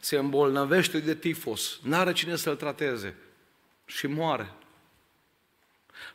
se 0.00 0.16
îmbolnăvește 0.16 0.98
de 0.98 1.14
tifos, 1.14 1.78
n-are 1.82 2.12
cine 2.12 2.36
să-l 2.36 2.56
trateze 2.56 3.16
și 3.84 4.06
moare. 4.06 4.52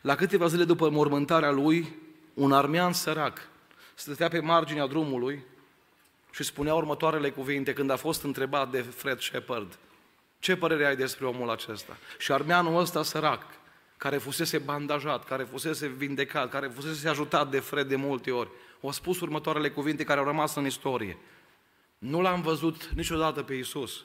La 0.00 0.14
câteva 0.14 0.46
zile 0.46 0.64
după 0.64 0.90
mormântarea 0.90 1.50
lui, 1.50 2.00
un 2.34 2.52
armean 2.52 2.92
sărac 2.92 3.48
stătea 3.94 4.28
pe 4.28 4.40
marginea 4.40 4.86
drumului 4.86 5.44
și 6.30 6.42
spunea 6.42 6.74
următoarele 6.74 7.30
cuvinte 7.30 7.72
când 7.72 7.90
a 7.90 7.96
fost 7.96 8.22
întrebat 8.22 8.70
de 8.70 8.80
Fred 8.80 9.20
Shepard. 9.20 9.78
Ce 10.38 10.56
părere 10.56 10.86
ai 10.86 10.96
despre 10.96 11.26
omul 11.26 11.50
acesta? 11.50 11.96
Și 12.18 12.32
armeanul 12.32 12.80
ăsta 12.80 13.02
sărac, 13.02 13.42
care 13.96 14.16
fusese 14.16 14.58
bandajat, 14.58 15.24
care 15.24 15.44
fusese 15.44 15.86
vindecat, 15.86 16.50
care 16.50 16.68
fusese 16.68 17.08
ajutat 17.08 17.50
de 17.50 17.60
Fred 17.60 17.88
de 17.88 17.96
multe 17.96 18.30
ori, 18.30 18.48
au 18.82 18.90
spus 18.90 19.20
următoarele 19.20 19.70
cuvinte 19.70 20.04
care 20.04 20.20
au 20.20 20.26
rămas 20.26 20.54
în 20.54 20.66
istorie. 20.66 21.18
Nu 21.98 22.20
l-am 22.20 22.42
văzut 22.42 22.88
niciodată 22.94 23.42
pe 23.42 23.54
Isus, 23.54 24.04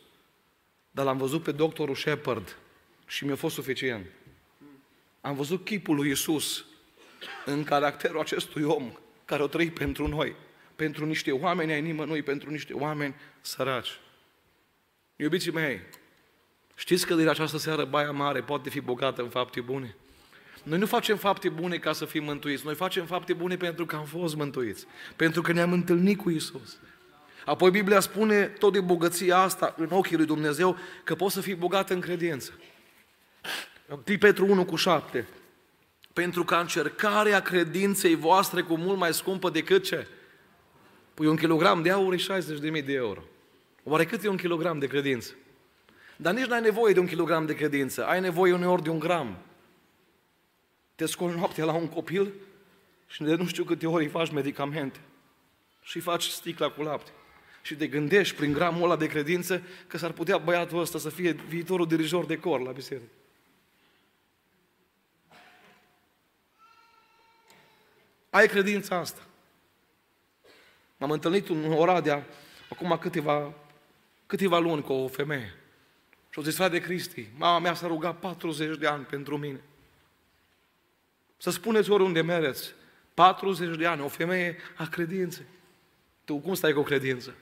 dar 0.91 1.05
l-am 1.05 1.17
văzut 1.17 1.43
pe 1.43 1.51
doctorul 1.51 1.95
Shepard 1.95 2.57
și 3.07 3.25
mi-a 3.25 3.35
fost 3.35 3.55
suficient. 3.55 4.05
Am 5.21 5.35
văzut 5.35 5.65
chipul 5.65 5.95
lui 5.95 6.09
Isus 6.09 6.65
în 7.45 7.63
caracterul 7.63 8.19
acestui 8.19 8.63
om 8.63 8.91
care 9.25 9.43
o 9.43 9.47
trăit 9.47 9.73
pentru 9.73 10.07
noi, 10.07 10.35
pentru 10.75 11.05
niște 11.05 11.31
oameni 11.31 11.71
ai 11.71 11.81
nimănui, 11.81 12.21
pentru 12.21 12.49
niște 12.51 12.73
oameni 12.73 13.15
săraci. 13.41 13.99
Iubiții 15.15 15.51
mei, 15.51 15.81
știți 16.75 17.05
că 17.05 17.13
din 17.13 17.27
această 17.27 17.57
seară 17.57 17.85
Baia 17.85 18.11
Mare 18.11 18.41
poate 18.41 18.69
fi 18.69 18.81
bogată 18.81 19.21
în 19.21 19.29
fapte 19.29 19.61
bune? 19.61 19.95
Noi 20.63 20.77
nu 20.77 20.85
facem 20.85 21.17
fapte 21.17 21.49
bune 21.49 21.77
ca 21.77 21.93
să 21.93 22.05
fim 22.05 22.23
mântuiți, 22.23 22.65
noi 22.65 22.75
facem 22.75 23.05
fapte 23.05 23.33
bune 23.33 23.57
pentru 23.57 23.85
că 23.85 23.95
am 23.95 24.05
fost 24.05 24.35
mântuiți, 24.35 24.85
pentru 25.15 25.41
că 25.41 25.51
ne-am 25.51 25.71
întâlnit 25.71 26.17
cu 26.17 26.29
Isus. 26.29 26.77
Apoi 27.45 27.71
Biblia 27.71 27.99
spune 27.99 28.45
tot 28.45 28.73
de 28.73 28.81
bogăția 28.81 29.37
asta 29.37 29.73
în 29.77 29.87
ochii 29.91 30.17
lui 30.17 30.25
Dumnezeu 30.25 30.77
că 31.03 31.15
poți 31.15 31.33
să 31.33 31.41
fii 31.41 31.55
bogat 31.55 31.89
în 31.89 31.99
credință. 31.99 32.51
1 34.07 34.17
Petru 34.17 34.45
1 34.45 34.65
cu 34.65 34.75
7. 34.75 35.27
Pentru 36.17 36.43
că 36.43 36.55
încercarea 36.55 37.39
credinței 37.41 38.15
voastre 38.15 38.61
cu 38.61 38.77
mult 38.77 38.97
mai 38.97 39.13
scumpă 39.13 39.49
decât 39.49 39.83
ce? 39.83 40.07
Păi 41.13 41.27
un 41.27 41.35
kilogram 41.35 41.81
de 41.81 41.91
aur 41.91 42.13
e 42.13 42.17
60.000 42.17 42.85
de 42.85 42.93
euro. 42.93 43.23
Oare 43.83 44.05
cât 44.05 44.23
e 44.23 44.27
un 44.27 44.37
kilogram 44.37 44.79
de 44.79 44.87
credință? 44.87 45.33
Dar 46.15 46.33
nici 46.33 46.45
n-ai 46.45 46.61
nevoie 46.61 46.93
de 46.93 46.99
un 46.99 47.07
kilogram 47.07 47.45
de 47.45 47.55
credință, 47.55 48.05
ai 48.05 48.19
nevoie 48.19 48.53
uneori 48.53 48.83
de 48.83 48.89
un 48.89 48.99
gram. 48.99 49.37
Te 50.95 51.05
scoli 51.05 51.35
noaptea 51.35 51.65
la 51.65 51.73
un 51.73 51.87
copil 51.87 52.33
și 53.07 53.23
de 53.23 53.35
nu 53.35 53.45
știu 53.45 53.63
câte 53.63 53.87
ori 53.87 54.03
îi 54.03 54.09
faci 54.09 54.31
medicamente 54.31 54.99
și 55.81 55.99
faci 55.99 56.23
sticla 56.23 56.69
cu 56.69 56.81
lapte. 56.81 57.11
Și 57.61 57.75
te 57.75 57.87
gândești 57.87 58.35
prin 58.35 58.51
gramul 58.51 58.83
ăla 58.83 58.95
de 58.95 59.07
credință 59.07 59.61
că 59.87 59.97
s-ar 59.97 60.11
putea 60.11 60.37
băiatul 60.37 60.79
ăsta 60.79 60.97
să 60.97 61.09
fie 61.09 61.31
viitorul 61.31 61.87
dirijor 61.87 62.25
de 62.25 62.37
cor 62.37 62.61
la 62.61 62.71
biserică. 62.71 63.11
Ai 68.37 68.47
credința 68.47 68.95
asta. 68.95 69.21
M-am 70.97 71.11
întâlnit 71.11 71.49
în 71.49 71.71
Oradea 71.71 72.25
acum 72.69 72.97
câteva, 72.97 73.53
câteva 74.25 74.59
luni 74.59 74.83
cu 74.83 74.93
o 74.93 75.07
femeie. 75.07 75.55
Și 76.29 76.39
o 76.39 76.41
zis, 76.41 76.55
frate 76.55 76.79
Cristi, 76.79 77.27
mama 77.37 77.59
mea 77.59 77.73
s-a 77.73 77.87
rugat 77.87 78.19
40 78.19 78.77
de 78.77 78.87
ani 78.87 79.03
pentru 79.03 79.37
mine. 79.37 79.61
Să 81.37 81.49
spuneți 81.49 81.91
oriunde 81.91 82.21
mereți, 82.21 82.73
40 83.13 83.77
de 83.77 83.85
ani, 83.85 84.01
o 84.01 84.07
femeie 84.07 84.57
a 84.75 84.85
credinței. 84.85 85.45
Tu 86.25 86.37
cum 86.37 86.53
stai 86.53 86.73
cu 86.73 86.81
credință? 86.81 87.33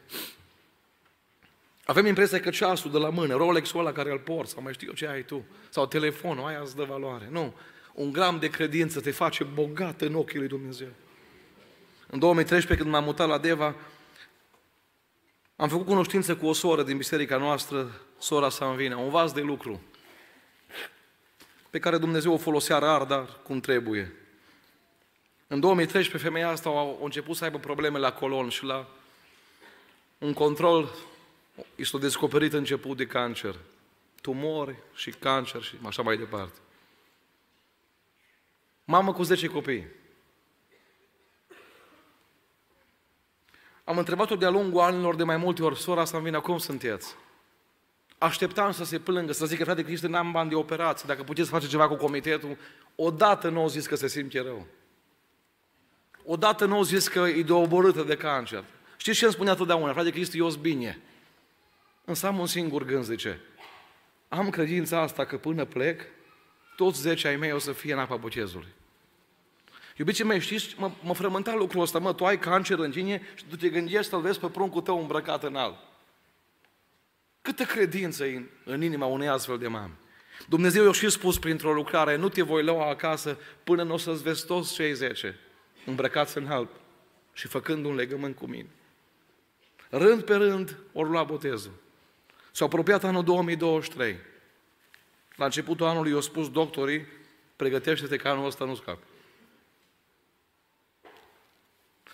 Avem 1.86 2.06
impresia 2.06 2.40
că 2.40 2.50
ceasul 2.50 2.92
de 2.92 2.98
la 2.98 3.10
mână, 3.10 3.36
Rolex-ul 3.36 3.80
ăla 3.80 3.92
care 3.92 4.12
îl 4.12 4.20
porți, 4.20 4.52
sau 4.52 4.62
mai 4.62 4.74
știu 4.74 4.88
eu 4.88 4.94
ce 4.94 5.08
ai 5.08 5.24
tu, 5.24 5.46
sau 5.70 5.86
telefonul, 5.86 6.46
aia 6.46 6.60
îți 6.60 6.76
dă 6.76 6.84
valoare. 6.84 7.28
Nu. 7.30 7.54
Un 7.96 8.12
gram 8.12 8.40
de 8.40 8.50
credință 8.50 9.02
te 9.02 9.12
face 9.12 9.44
bogat 9.44 10.02
în 10.02 10.16
ochii 10.16 10.40
lui 10.40 10.48
Dumnezeu. 10.48 10.88
În 12.08 12.20
2013, 12.20 12.82
când 12.82 12.96
m-am 12.96 13.04
mutat 13.04 13.28
la 13.28 13.38
Deva, 13.38 13.76
am 15.56 15.70
făcut 15.70 15.86
cunoștință 15.86 16.36
cu 16.36 16.46
o 16.46 16.54
soră 16.54 16.84
din 16.84 16.98
biserica 16.98 17.38
noastră, 17.38 18.02
sora 18.18 18.50
Sanvina, 18.50 18.98
un 18.98 19.10
vas 19.10 19.32
de 19.32 19.42
lucru, 19.42 19.82
pe 21.70 21.80
care 21.80 21.98
Dumnezeu 21.98 22.34
o 22.34 22.38
folosea 22.38 22.78
rar, 22.78 23.04
dar 23.04 23.40
cum 23.44 23.60
trebuie. 23.60 24.14
În 25.48 25.60
2013, 25.60 26.28
femeia 26.28 26.50
asta 26.50 26.70
a 26.70 26.96
început 27.02 27.36
să 27.36 27.44
aibă 27.44 27.58
probleme 27.58 28.00
la 28.00 28.14
colon 28.14 28.50
și 28.50 28.64
la 28.64 28.88
un 30.18 30.34
control 30.34 30.96
i 31.76 31.84
s-a 31.84 31.98
descoperit 31.98 32.54
început 32.54 32.98
de 32.98 33.06
cancer. 33.06 33.56
Tumori 34.22 34.76
și 34.96 35.10
cancer 35.10 35.62
și 35.62 35.76
așa 35.84 36.02
mai 36.02 36.18
departe. 36.18 36.60
Mamă 38.86 39.14
cu 39.14 39.24
10 39.24 39.48
copii. 39.48 39.88
Am 43.84 43.98
întrebat-o 43.98 44.36
de-a 44.36 44.50
lungul 44.50 44.82
anilor 44.82 45.16
de 45.16 45.24
mai 45.24 45.38
multe 45.38 45.64
ori, 45.64 45.80
sora 45.80 46.06
să 46.06 46.18
vină, 46.18 46.40
cum 46.40 46.58
sunteți? 46.58 47.16
Așteptam 48.18 48.72
să 48.72 48.84
se 48.84 49.00
plângă, 49.00 49.32
să 49.32 49.46
zică, 49.46 49.64
frate 49.64 49.84
Cristi, 49.84 50.08
n-am 50.08 50.32
bani 50.32 50.50
de 50.50 50.56
operație, 50.56 51.06
dacă 51.08 51.24
puteți 51.24 51.50
face 51.50 51.68
ceva 51.68 51.88
cu 51.88 51.96
comitetul. 51.96 52.58
Odată 52.96 53.50
nu 53.50 53.62
au 53.62 53.68
zis 53.68 53.88
că 53.88 53.96
se 53.96 54.08
simte 54.08 54.42
rău. 54.42 54.66
Odată 56.26 56.66
nu 56.66 56.76
au 56.76 56.84
zis 56.84 57.08
că 57.08 57.20
e 57.20 57.44
doborâtă 57.44 58.04
de 58.04 58.16
cancer. 58.16 58.64
Știți 58.98 59.18
ce 59.18 59.24
îmi 59.26 59.34
spunea 59.34 59.54
totdeauna? 59.54 59.94
Frate 59.94 60.10
Cristi, 60.10 60.38
eu 60.38 60.50
bine. 60.50 61.02
Însă 62.06 62.28
am 62.28 62.40
un 62.40 62.48
singur 62.48 62.84
gând, 62.84 63.04
zice. 63.04 63.42
Am 64.28 64.50
credința 64.50 65.02
asta 65.02 65.26
că 65.26 65.38
până 65.38 65.66
plec, 65.66 66.02
toți 66.76 67.02
zece 67.02 67.28
ai 67.28 67.36
mei 67.36 67.52
o 67.52 67.60
să 67.60 67.72
fie 67.72 67.94
în 67.94 68.00
apa 68.00 68.16
botezului. 68.16 68.74
Iubiții 69.98 70.24
mei, 70.24 70.40
știți, 70.40 70.76
mă, 70.78 70.92
mă 71.02 71.14
frământa 71.14 71.56
lucrul 71.56 71.82
ăsta, 71.82 72.00
mă, 72.00 72.14
tu 72.14 72.26
ai 72.26 72.40
cancer 72.40 72.80
în 72.80 72.92
tine 72.92 73.22
și 73.36 73.44
tu 73.50 73.56
te 73.56 73.70
gândești 73.70 74.10
să-l 74.10 74.22
vezi 74.22 74.40
pe 74.40 74.48
pruncul 74.48 74.82
tău 74.82 75.00
îmbrăcat 75.00 75.44
în 75.44 75.56
alb. 75.56 75.76
Câtă 77.42 77.64
credință 77.64 78.24
în, 78.24 78.46
în 78.64 78.82
inima 78.82 79.06
unei 79.06 79.28
astfel 79.28 79.58
de 79.58 79.68
mame. 79.68 79.94
Dumnezeu 80.50 80.86
i-a 80.86 80.92
și 80.92 81.10
spus 81.10 81.40
printr-o 81.40 81.74
lucrare, 81.74 82.16
nu 82.16 82.30
te 82.30 82.42
voi 82.42 82.64
lua 82.64 82.90
acasă 82.90 83.38
până 83.64 83.84
nu 83.84 83.94
o 83.94 83.98
să-ți 83.98 84.24
vezi 84.24 84.46
toți 84.46 84.74
cei 84.74 84.94
zece 84.94 85.40
îmbrăcați 85.86 86.38
în 86.38 86.48
alb 86.48 86.70
și 87.34 87.48
făcând 87.48 87.86
un 87.86 87.96
legământ 87.96 88.36
cu 88.36 88.46
mine. 88.46 88.70
Rând 89.90 90.24
pe 90.24 90.36
rând, 90.36 90.78
ori 90.94 91.10
lua 91.10 91.24
botezul. 91.24 91.72
S-a 92.52 92.66
apropiat 92.66 93.04
anul 93.04 93.24
2023. 93.24 94.16
La 95.36 95.46
începutul 95.46 95.86
anului 95.86 96.12
i-au 96.12 96.22
spus 96.22 96.50
doctorii, 96.50 97.06
pregătește-te 97.56 98.16
că 98.16 98.28
anul 98.28 98.46
ăsta 98.46 98.66
nu 98.66 98.76
scapi. 98.76 99.04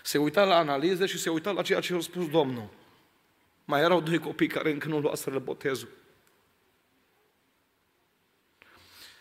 Se 0.02 0.18
uita 0.18 0.44
la 0.44 0.56
analize 0.56 1.06
și 1.06 1.18
se 1.18 1.30
uita 1.30 1.50
la 1.50 1.62
ceea 1.62 1.80
ce 1.80 1.94
a 1.94 2.00
spus 2.00 2.28
Domnul. 2.28 2.68
Mai 3.64 3.80
erau 3.80 4.00
doi 4.00 4.18
copii 4.18 4.46
care 4.46 4.70
încă 4.70 4.88
nu 4.88 4.98
luaseră 4.98 5.38
botezul. 5.38 5.88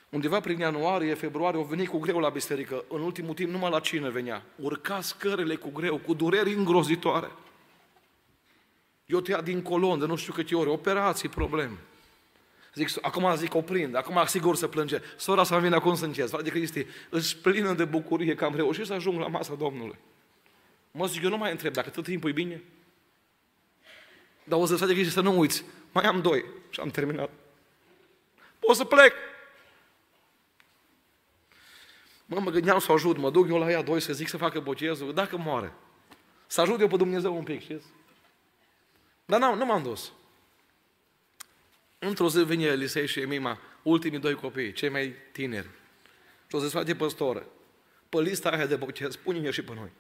undeva 0.10 0.40
prin 0.40 0.60
ianuarie, 0.60 1.14
februarie, 1.14 1.60
au 1.60 1.66
venit 1.66 1.88
cu 1.88 1.98
greu 1.98 2.20
la 2.20 2.30
biserică. 2.30 2.84
În 2.90 3.02
ultimul 3.02 3.34
timp 3.34 3.50
numai 3.50 3.70
la 3.70 3.80
cine 3.80 4.10
venea. 4.10 4.44
Urca 4.56 5.02
scările 5.02 5.56
cu 5.56 5.70
greu, 5.70 5.98
cu 5.98 6.14
dureri 6.14 6.54
îngrozitoare. 6.54 7.32
Eu 9.06 9.20
te 9.20 9.42
din 9.44 9.62
colon 9.62 10.00
de 10.00 10.06
nu 10.06 10.16
știu 10.16 10.34
câte 10.34 10.56
ori, 10.56 10.70
operații, 10.70 11.30
probleme. 11.30 11.78
Zic, 12.74 12.90
acum 13.02 13.36
zic 13.36 13.56
oprind, 13.56 13.96
acum 13.96 14.24
sigur 14.26 14.56
să 14.56 14.68
plânge. 14.68 15.02
Sora 15.18 15.44
să 15.44 15.60
vină 15.60 15.76
acum 15.76 15.96
să 15.96 16.06
încet. 16.06 16.30
Frate 16.30 16.50
Cristi, 16.50 16.86
îți 17.10 17.38
plină 17.38 17.74
de 17.74 17.86
bucurie 17.86 18.36
că 18.36 18.46
am 18.46 18.56
reușit 18.56 18.86
să 18.86 18.94
ajung 18.94 19.20
la 19.20 19.28
masa 19.28 19.56
Domnului. 19.56 19.98
Mă 20.92 21.08
zic, 21.08 21.24
eu 21.24 21.30
nu 21.30 21.38
mai 21.38 21.52
întreb 21.52 21.74
dacă 21.74 21.90
tot 21.90 22.04
timpul 22.04 22.30
e 22.30 22.34
bine. 22.34 22.64
Dar 24.44 24.60
o 24.60 24.66
să 24.66 24.76
frate 24.76 24.94
Cristi 24.94 25.14
să 25.14 25.22
nu 25.22 25.40
uiți. 25.40 25.64
Mai 25.92 26.04
am 26.04 26.22
doi 26.22 26.46
și 26.70 26.80
am 26.80 26.90
terminat. 26.90 27.30
O 28.60 28.74
să 28.74 28.84
plec. 28.84 29.14
Mă, 32.26 32.40
mă 32.40 32.50
gândeam 32.50 32.80
să 32.80 32.92
ajut, 32.92 33.18
mă 33.18 33.30
duc 33.30 33.50
eu 33.50 33.58
la 33.58 33.72
ea 33.72 33.82
doi 33.82 34.00
să 34.00 34.14
zic 34.14 34.28
să 34.28 34.38
facă 34.38 34.60
botezul, 34.60 35.14
dacă 35.14 35.38
moare. 35.38 35.74
Să 36.48 36.62
ajut 36.62 36.80
eu 36.80 36.88
pe 36.88 36.98
Dumnezeu 36.98 37.36
un 37.36 37.44
pic, 37.44 37.62
știți? 37.62 37.86
Dar 39.26 39.40
nu, 39.40 39.56
nu 39.56 39.66
m-am 39.66 39.84
dus. 39.84 40.12
Într-o 42.04 42.30
zi 42.30 42.44
vine 42.44 42.64
Elisei 42.64 43.08
și 43.08 43.20
Emima, 43.20 43.60
ultimii 43.82 44.20
doi 44.20 44.36
copii, 44.36 44.74
cei 44.74 44.90
mai 44.90 45.16
tineri. 45.32 45.70
Și 46.48 46.56
o 46.56 46.60
să 46.60 46.70
face 46.70 46.96
păstoră. 46.96 47.48
Pe 48.10 48.22
lista 48.22 48.50
aia 48.50 48.66
de 48.66 48.76
botez, 48.76 49.16
pune-ne 49.16 49.52
și 49.52 49.62
pe 49.62 49.74
noi. 49.74 49.92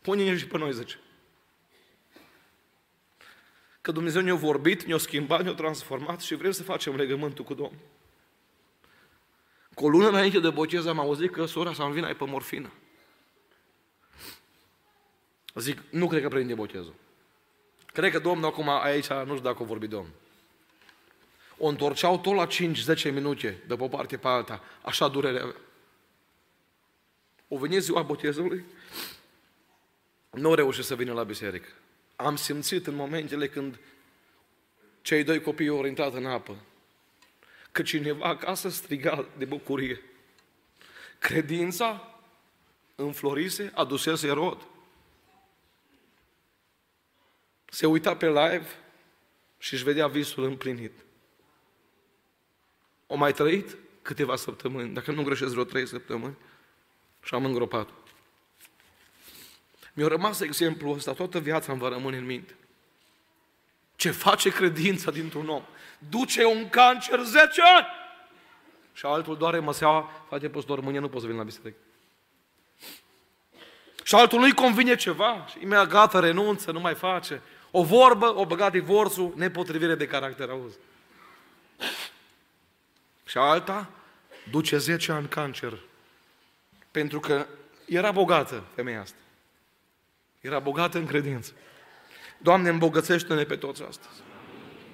Pune-ne 0.00 0.36
și 0.36 0.46
pe 0.46 0.58
noi, 0.58 0.72
zice. 0.72 0.98
Că 3.80 3.92
Dumnezeu 3.92 4.22
ne-a 4.22 4.34
vorbit, 4.34 4.82
ne-a 4.82 4.98
schimbat, 4.98 5.42
ne-a 5.42 5.54
transformat 5.54 6.20
și 6.20 6.34
vrem 6.34 6.50
să 6.50 6.62
facem 6.62 6.96
legământul 6.96 7.44
cu 7.44 7.54
Domnul. 7.54 7.80
Cu 9.74 9.84
o 9.84 9.88
lună 9.88 10.08
înainte 10.08 10.40
de 10.40 10.50
botez 10.50 10.86
am 10.86 10.98
auzit 10.98 11.32
că 11.32 11.44
sora 11.44 11.72
sa 11.72 11.86
vine 11.86 12.12
pe 12.12 12.24
morfină. 12.24 12.72
Zic, 15.54 15.82
nu 15.90 16.08
cred 16.08 16.22
că 16.22 16.28
prinde 16.28 16.54
botezul. 16.54 16.94
Cred 17.92 18.12
că 18.12 18.18
Domnul 18.18 18.48
acum 18.48 18.68
aici, 18.68 19.06
nu 19.08 19.24
știu 19.24 19.48
dacă 19.48 19.62
o 19.62 19.66
vorbi 19.66 19.86
Domnul. 19.86 20.12
O 21.58 21.66
întorceau 21.66 22.18
tot 22.18 22.34
la 22.34 22.46
5-10 22.46 23.12
minute, 23.12 23.62
de 23.66 23.76
pe 23.76 23.82
o 23.82 23.88
parte 23.88 24.16
pe 24.16 24.28
alta. 24.28 24.62
Așa 24.82 25.08
durere 25.08 25.40
avea. 25.40 25.60
O 27.48 27.58
venit 27.58 27.82
ziua 27.82 28.02
botezului, 28.02 28.64
nu 30.30 30.54
reușit 30.54 30.84
să 30.84 30.94
vină 30.94 31.12
la 31.12 31.22
biserică. 31.22 31.68
Am 32.16 32.36
simțit 32.36 32.86
în 32.86 32.94
momentele 32.94 33.48
când 33.48 33.78
cei 35.02 35.24
doi 35.24 35.40
copii 35.40 35.68
au 35.68 35.84
intrat 35.84 36.14
în 36.14 36.26
apă, 36.26 36.56
că 37.72 37.82
cineva 37.82 38.26
acasă 38.26 38.68
striga 38.68 39.26
de 39.36 39.44
bucurie. 39.44 40.02
Credința 41.18 42.18
înflorise, 42.94 43.72
adusese 43.74 44.30
rod. 44.30 44.66
Se 47.74 47.86
uita 47.86 48.16
pe 48.16 48.26
live 48.26 48.66
și 49.58 49.74
își 49.74 49.84
vedea 49.84 50.06
visul 50.06 50.44
împlinit. 50.44 50.92
O 53.06 53.16
mai 53.16 53.32
trăit 53.32 53.76
câteva 54.02 54.36
săptămâni, 54.36 54.94
dacă 54.94 55.12
nu 55.12 55.22
greșesc 55.22 55.50
vreo 55.50 55.64
trei 55.64 55.86
săptămâni, 55.86 56.36
și 57.22 57.34
am 57.34 57.44
îngropat 57.44 57.88
Mi-a 59.92 60.08
rămas 60.08 60.40
exemplul 60.40 60.94
ăsta, 60.94 61.12
toată 61.12 61.38
viața 61.38 61.72
îmi 61.72 61.80
va 61.80 61.88
rămâne 61.88 62.16
în 62.16 62.24
minte. 62.24 62.56
Ce 63.96 64.10
face 64.10 64.50
credința 64.50 65.10
dintr-un 65.10 65.48
om? 65.48 65.62
Duce 65.98 66.44
un 66.44 66.68
cancer 66.68 67.20
10 67.20 67.62
ani! 67.76 67.86
Și 68.92 69.06
altul 69.06 69.36
doare 69.36 69.58
măseaua, 69.58 70.10
frate 70.28 70.48
păstor, 70.48 70.80
mâine 70.80 70.98
nu 70.98 71.08
poți 71.08 71.22
să 71.22 71.28
vin 71.28 71.36
la 71.36 71.44
biserică. 71.44 71.78
Și 74.02 74.14
altul 74.14 74.38
nu-i 74.38 74.54
convine 74.54 74.96
ceva 74.96 75.46
și 75.50 75.56
imediat 75.60 75.88
gata, 75.88 76.20
renunță, 76.20 76.72
nu 76.72 76.80
mai 76.80 76.94
face. 76.94 77.42
O 77.74 77.82
vorbă, 77.82 78.36
o 78.36 78.46
băgat 78.46 78.72
divorțul, 78.72 79.32
nepotrivire 79.36 79.94
de 79.94 80.06
caracter, 80.06 80.48
auzi. 80.48 80.76
Și 83.24 83.38
alta 83.38 83.88
duce 84.50 84.78
10 84.78 85.12
ani 85.12 85.28
cancer. 85.28 85.78
Pentru 86.90 87.20
că 87.20 87.46
era 87.84 88.10
bogată 88.10 88.62
femeia 88.74 89.00
asta. 89.00 89.16
Era 90.40 90.58
bogată 90.58 90.98
în 90.98 91.06
credință. 91.06 91.52
Doamne, 92.38 92.68
îmbogățește-ne 92.68 93.44
pe 93.44 93.56
toți 93.56 93.82
astăzi. 93.82 94.20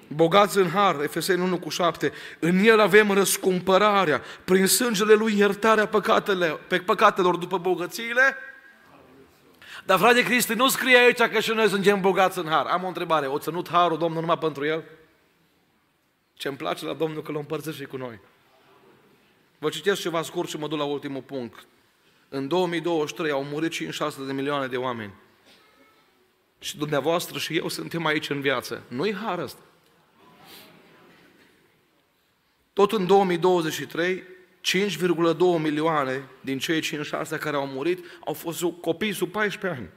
Bogați 0.06 0.58
în 0.58 0.70
har, 0.70 1.00
Efeseni 1.02 1.42
1 1.42 1.58
cu 1.58 1.68
7, 1.68 2.12
în 2.38 2.58
el 2.58 2.80
avem 2.80 3.10
răscumpărarea, 3.10 4.22
prin 4.44 4.66
sângele 4.66 5.14
lui 5.14 5.38
iertarea 5.38 5.86
păcatele, 5.86 6.58
pe 6.68 6.78
păcatelor 6.78 7.36
după 7.36 7.58
bogățiile 7.58 8.36
dar 9.88 9.98
frate 9.98 10.22
Cristi, 10.22 10.52
nu 10.52 10.68
scrie 10.68 10.96
aici 10.96 11.22
că 11.22 11.40
și 11.40 11.50
noi 11.50 11.68
suntem 11.68 12.00
bogați 12.00 12.38
în 12.38 12.46
har. 12.46 12.66
Am 12.66 12.84
o 12.84 12.86
întrebare. 12.86 13.26
O 13.26 13.38
ținut 13.38 13.68
harul 13.68 13.98
Domnul 13.98 14.20
numai 14.20 14.38
pentru 14.38 14.64
el? 14.64 14.84
Ce 16.34 16.48
îmi 16.48 16.56
place 16.56 16.84
la 16.84 16.92
Domnul 16.92 17.22
că 17.22 17.32
l-o 17.32 17.38
împărțește 17.38 17.82
și 17.82 17.88
cu 17.88 17.96
noi. 17.96 18.20
Vă 19.58 19.68
citesc 19.68 20.00
ceva 20.00 20.22
scurt 20.22 20.48
și 20.48 20.56
mă 20.56 20.68
duc 20.68 20.78
la 20.78 20.84
ultimul 20.84 21.22
punct. 21.22 21.66
În 22.28 22.48
2023 22.48 23.30
au 23.30 23.44
murit 23.44 23.70
56 23.70 24.24
de 24.24 24.32
milioane 24.32 24.66
de 24.66 24.76
oameni. 24.76 25.12
Și 26.58 26.76
dumneavoastră 26.76 27.38
și 27.38 27.56
eu 27.56 27.68
suntem 27.68 28.06
aici 28.06 28.30
în 28.30 28.40
viață. 28.40 28.82
Nu-i 28.88 29.14
har 29.14 29.38
ăsta. 29.38 29.60
Tot 32.72 32.92
în 32.92 33.06
2023, 33.06 34.22
5,2 34.60 35.62
milioane 35.62 36.28
din 36.40 36.58
cei 36.58 36.80
5-6 36.80 36.84
care 37.40 37.56
au 37.56 37.66
murit 37.66 38.04
au 38.24 38.32
fost 38.32 38.64
copii 38.80 39.12
sub 39.12 39.30
14 39.30 39.80
ani. 39.80 39.90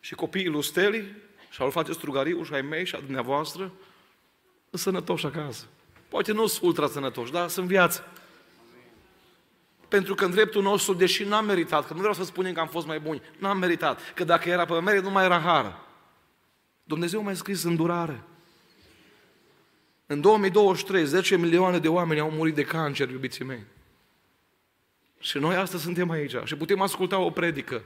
Și 0.00 0.14
copiii 0.14 0.48
lui 0.48 0.62
Steli 0.62 1.14
și 1.50 1.62
al 1.62 1.70
face 1.70 1.92
Strugariu 1.92 2.42
și 2.42 2.52
ai 2.52 2.62
mei 2.62 2.86
și 2.86 2.94
a 2.94 3.00
dumneavoastră 3.00 3.72
sunt 4.68 4.80
sănătoși 4.80 5.26
acasă. 5.26 5.64
Poate 6.08 6.32
nu 6.32 6.46
sunt 6.46 6.62
ultra 6.62 6.88
sănătoși, 6.88 7.32
dar 7.32 7.48
sunt 7.48 7.66
viață. 7.66 8.08
Pentru 9.88 10.14
că 10.14 10.24
în 10.24 10.30
dreptul 10.30 10.62
nostru, 10.62 10.94
deși 10.94 11.24
n-am 11.24 11.44
meritat, 11.44 11.86
că 11.86 11.92
nu 11.92 11.98
vreau 11.98 12.14
să 12.14 12.24
spunem 12.24 12.52
că 12.52 12.60
am 12.60 12.68
fost 12.68 12.86
mai 12.86 13.00
buni, 13.00 13.22
n-am 13.38 13.58
meritat, 13.58 14.12
că 14.14 14.24
dacă 14.24 14.48
era 14.48 14.64
pe 14.64 14.80
merit, 14.80 15.02
nu 15.02 15.10
mai 15.10 15.24
era 15.24 15.38
har. 15.38 15.80
Dumnezeu 16.82 17.22
m-a 17.22 17.34
scris 17.34 17.62
îndurare. 17.62 18.22
În 20.06 20.20
2023, 20.20 21.04
10 21.04 21.36
milioane 21.36 21.78
de 21.78 21.88
oameni 21.88 22.20
au 22.20 22.30
murit 22.30 22.54
de 22.54 22.62
cancer, 22.62 23.10
iubiții 23.10 23.44
mei. 23.44 23.64
Și 25.18 25.38
noi 25.38 25.54
astăzi 25.54 25.82
suntem 25.82 26.10
aici 26.10 26.34
și 26.44 26.56
putem 26.56 26.80
asculta 26.80 27.18
o 27.18 27.30
predică. 27.30 27.82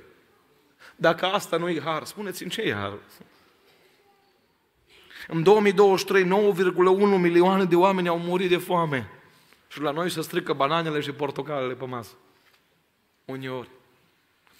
Dacă 0.96 1.26
asta 1.26 1.56
nu 1.56 1.68
e 1.68 1.80
har, 1.80 2.04
spuneți-mi 2.04 2.50
ce 2.50 2.60
e 2.60 2.74
har. 2.74 2.98
În 5.28 5.42
2023, 5.42 6.24
9,1 6.24 7.20
milioane 7.20 7.64
de 7.64 7.76
oameni 7.76 8.08
au 8.08 8.18
murit 8.18 8.48
de 8.48 8.56
foame. 8.56 9.10
Și 9.68 9.80
la 9.80 9.90
noi 9.90 10.10
se 10.10 10.20
strică 10.20 10.52
bananele 10.52 11.00
și 11.00 11.12
portocalele 11.12 11.74
pe 11.74 11.84
masă. 11.84 12.12
Uneori. 13.24 13.68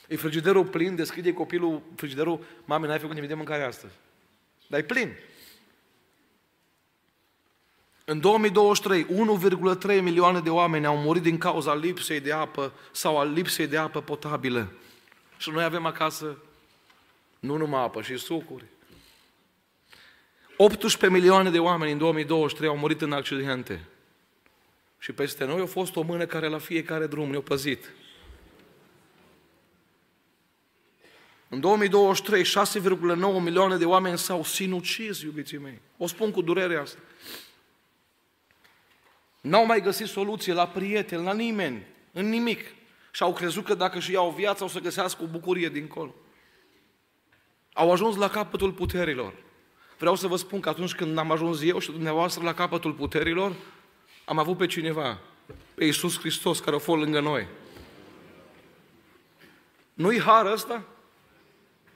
E 0.08 0.16
frigiderul 0.16 0.66
plin, 0.66 0.96
deschide 0.96 1.32
copilul 1.32 1.82
frigiderul, 1.96 2.44
mami, 2.64 2.86
n-ai 2.86 2.98
făcut 2.98 3.14
nimic 3.14 3.28
de 3.28 3.34
mâncare 3.34 3.62
astăzi. 3.62 3.94
Dar 4.66 4.80
e 4.80 4.82
plin. 4.82 5.12
În 8.10 8.20
2023, 8.20 9.06
1,3 9.96 10.02
milioane 10.02 10.40
de 10.40 10.50
oameni 10.50 10.86
au 10.86 10.96
murit 10.96 11.22
din 11.22 11.38
cauza 11.38 11.74
lipsei 11.74 12.20
de 12.20 12.32
apă 12.32 12.72
sau 12.92 13.18
a 13.18 13.24
lipsei 13.24 13.66
de 13.66 13.76
apă 13.76 14.00
potabilă. 14.00 14.72
Și 15.36 15.50
noi 15.50 15.64
avem 15.64 15.86
acasă 15.86 16.36
nu 17.40 17.56
numai 17.56 17.82
apă, 17.82 18.02
și 18.02 18.16
sucuri. 18.16 18.64
18 20.56 21.18
milioane 21.18 21.50
de 21.50 21.58
oameni 21.58 21.92
în 21.92 21.98
2023 21.98 22.68
au 22.68 22.76
murit 22.76 23.00
în 23.00 23.12
accidente. 23.12 23.84
Și 24.98 25.12
peste 25.12 25.44
noi 25.44 25.60
a 25.60 25.66
fost 25.66 25.96
o 25.96 26.02
mână 26.02 26.26
care 26.26 26.48
la 26.48 26.58
fiecare 26.58 27.06
drum 27.06 27.30
ne-a 27.30 27.40
păzit. 27.40 27.90
În 31.48 31.60
2023, 31.60 32.44
6,9 32.44 33.42
milioane 33.42 33.76
de 33.76 33.84
oameni 33.84 34.18
s-au 34.18 34.44
sinucis, 34.44 35.20
iubiții 35.20 35.58
mei. 35.58 35.80
O 35.96 36.06
spun 36.06 36.30
cu 36.30 36.42
durere 36.42 36.76
asta. 36.76 36.98
N-au 39.40 39.66
mai 39.66 39.80
găsit 39.80 40.06
soluție 40.06 40.52
la 40.52 40.66
prieteni, 40.66 41.24
la 41.24 41.32
nimeni, 41.32 41.86
în 42.12 42.28
nimic. 42.28 42.60
Și 43.10 43.22
au 43.22 43.32
crezut 43.32 43.64
că 43.64 43.74
dacă 43.74 43.96
își 43.96 44.12
iau 44.12 44.30
viața 44.30 44.64
o 44.64 44.68
să 44.68 44.78
găsească 44.78 45.22
o 45.22 45.26
bucurie 45.26 45.68
dincolo. 45.68 46.14
Au 47.72 47.92
ajuns 47.92 48.16
la 48.16 48.28
capătul 48.28 48.72
puterilor. 48.72 49.32
Vreau 49.98 50.14
să 50.14 50.26
vă 50.26 50.36
spun 50.36 50.60
că 50.60 50.68
atunci 50.68 50.94
când 50.94 51.18
am 51.18 51.30
ajuns 51.30 51.62
eu 51.62 51.78
și 51.78 51.90
dumneavoastră 51.90 52.44
la 52.44 52.54
capătul 52.54 52.92
puterilor, 52.92 53.52
am 54.24 54.38
avut 54.38 54.56
pe 54.56 54.66
cineva, 54.66 55.18
pe 55.74 55.84
Iisus 55.84 56.18
Hristos, 56.18 56.60
care 56.60 56.76
a 56.76 56.78
fost 56.78 57.00
lângă 57.00 57.20
noi. 57.20 57.46
Nu-i 59.94 60.20
har 60.20 60.46
ăsta? 60.46 60.82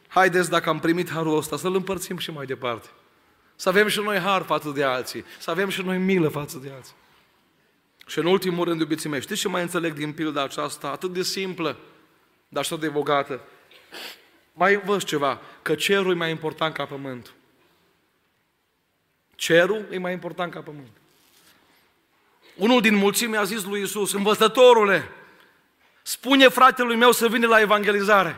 Haideți, 0.09 0.51
dacă 0.51 0.69
am 0.69 0.79
primit 0.79 1.11
harul 1.11 1.37
ăsta, 1.37 1.57
să-l 1.57 1.75
împărțim 1.75 2.17
și 2.19 2.31
mai 2.31 2.47
departe. 2.47 2.89
Să 3.57 3.69
avem 3.69 3.89
și 3.89 4.01
noi 4.01 4.19
har 4.19 4.43
față 4.43 4.71
de 4.71 4.83
alții, 4.83 5.25
să 5.39 5.51
avem 5.51 5.69
și 5.69 5.83
noi 5.83 5.99
milă 5.99 6.29
față 6.29 6.59
de 6.59 6.71
alții. 6.75 6.95
Și 8.07 8.19
în 8.19 8.27
ultimul 8.27 8.65
rând, 8.65 8.81
iubiții 8.81 9.09
mei, 9.09 9.21
știți 9.21 9.41
ce 9.41 9.49
mai 9.49 9.63
înțeleg 9.63 9.93
din 9.93 10.13
pilda 10.13 10.43
aceasta? 10.43 10.89
Atât 10.89 11.13
de 11.13 11.23
simplă, 11.23 11.77
dar 12.49 12.65
și 12.65 12.77
de 12.77 12.89
bogată. 12.89 13.41
Mai 14.53 14.75
învăț 14.75 15.03
ceva, 15.03 15.41
că 15.63 15.75
cerul 15.75 16.13
e 16.13 16.15
mai 16.15 16.31
important 16.31 16.75
ca 16.75 16.85
pământul. 16.85 17.33
Cerul 19.35 19.87
e 19.91 19.99
mai 19.99 20.13
important 20.13 20.53
ca 20.53 20.61
pământul. 20.61 21.03
Unul 22.57 22.81
din 22.81 22.95
mulțime 22.95 23.37
a 23.37 23.45
zis 23.45 23.65
lui 23.65 23.83
Isus, 23.83 24.13
învățătorule, 24.13 25.11
spune 26.03 26.49
fratelui 26.49 26.97
meu 26.97 27.13
să 27.13 27.29
vină 27.29 27.47
la 27.47 27.61
evangelizare. 27.61 28.37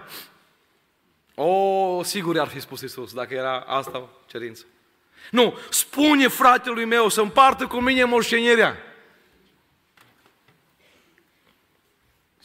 O, 1.35 2.03
sigur 2.03 2.39
ar 2.39 2.49
fi 2.49 2.61
spus 2.61 2.81
Isus, 2.81 3.13
dacă 3.13 3.35
era 3.35 3.61
asta 3.61 4.09
cerință. 4.27 4.65
Nu, 5.31 5.59
spune 5.71 6.29
fratelui 6.29 6.85
meu 6.85 7.09
să 7.09 7.21
împartă 7.21 7.67
cu 7.67 7.81
mine 7.81 8.05
moștenirea. 8.05 8.77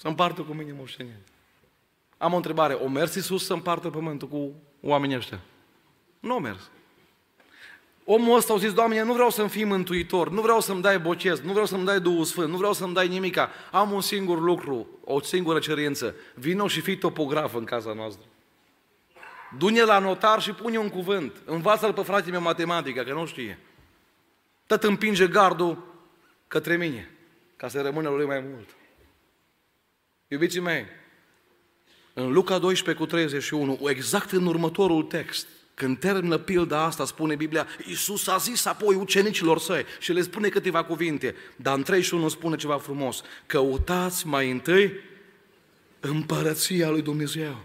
Să 0.02 0.08
împartă 0.08 0.42
cu 0.42 0.54
mine 0.54 0.74
moștenirea. 0.78 1.20
Am 2.18 2.34
o 2.34 2.36
întrebare, 2.36 2.74
o 2.74 2.88
mers 2.88 3.16
Iisus 3.16 3.46
să 3.46 3.54
împartă 3.54 3.90
pământul 3.90 4.28
cu 4.28 4.54
oamenii 4.82 5.16
ăștia? 5.16 5.40
Nu 6.20 6.34
a 6.34 6.40
mers. 6.40 6.70
Omul 8.06 8.36
ăsta 8.36 8.54
a 8.54 8.58
zis, 8.58 8.74
Doamne, 8.74 9.04
nu 9.04 9.14
vreau 9.14 9.30
să-mi 9.30 9.50
fii 9.50 9.64
mântuitor, 9.64 10.30
nu 10.30 10.42
vreau 10.42 10.60
să-mi 10.60 10.82
dai 10.82 11.00
bocez, 11.00 11.40
nu 11.40 11.52
vreau 11.52 11.66
să-mi 11.66 11.86
dai 11.86 12.00
Duhul 12.00 12.24
Sfânt, 12.24 12.50
nu 12.50 12.58
vreau 12.58 12.74
să-mi 12.74 12.94
dai 12.94 13.08
nimica. 13.08 13.50
Am 13.72 13.92
un 13.92 14.02
singur 14.02 14.40
lucru, 14.40 14.88
o 15.04 15.22
singură 15.22 15.60
cerință. 15.60 16.16
Vino 16.36 16.68
și 16.68 16.82
fii 16.82 16.98
topograf 16.98 17.54
în 17.54 17.64
casa 17.64 17.94
noastră. 17.94 18.26
Du-ne 19.58 19.84
la 19.84 20.00
notar 20.00 20.42
și 20.42 20.52
pune 20.52 20.78
un 20.78 20.90
cuvânt. 20.90 21.42
Învață-l 21.46 21.94
pe 21.94 22.02
fratele 22.02 22.32
meu 22.32 22.42
matematică, 22.42 23.04
că 23.04 23.14
nu 23.14 23.26
știe. 23.26 23.60
Tot 24.68 24.84
împinge 24.84 25.28
gardul 25.28 25.84
către 26.48 26.78
mine, 26.78 27.12
ca 27.56 27.68
să 27.68 27.82
rămână 27.82 28.10
lui 28.10 28.26
mai 28.26 28.44
mult. 28.54 28.70
Iubiții 30.32 30.60
mei, 30.60 30.86
în 32.14 32.32
Luca 32.32 32.58
12 32.58 33.04
cu 33.04 33.10
31, 33.10 33.80
exact 33.88 34.32
în 34.32 34.46
următorul 34.46 35.04
text, 35.04 35.48
când 35.74 36.00
termină 36.00 36.38
pilda 36.38 36.84
asta, 36.84 37.06
spune 37.06 37.36
Biblia, 37.36 37.68
Iisus 37.88 38.28
a 38.28 38.38
zis 38.38 38.66
apoi 38.66 38.96
ucenicilor 38.96 39.60
săi 39.60 39.86
și 40.00 40.14
le 40.14 40.22
spune 40.22 40.48
câteva 40.48 40.84
cuvinte, 40.84 41.36
dar 41.56 41.76
în 41.76 41.84
31 41.84 42.28
spune 42.28 42.56
ceva 42.56 42.78
frumos, 42.78 43.22
căutați 43.46 44.28
mai 44.28 44.52
întâi 44.52 44.94
împărăția 46.00 46.90
lui 46.90 47.02
Dumnezeu. 47.02 47.64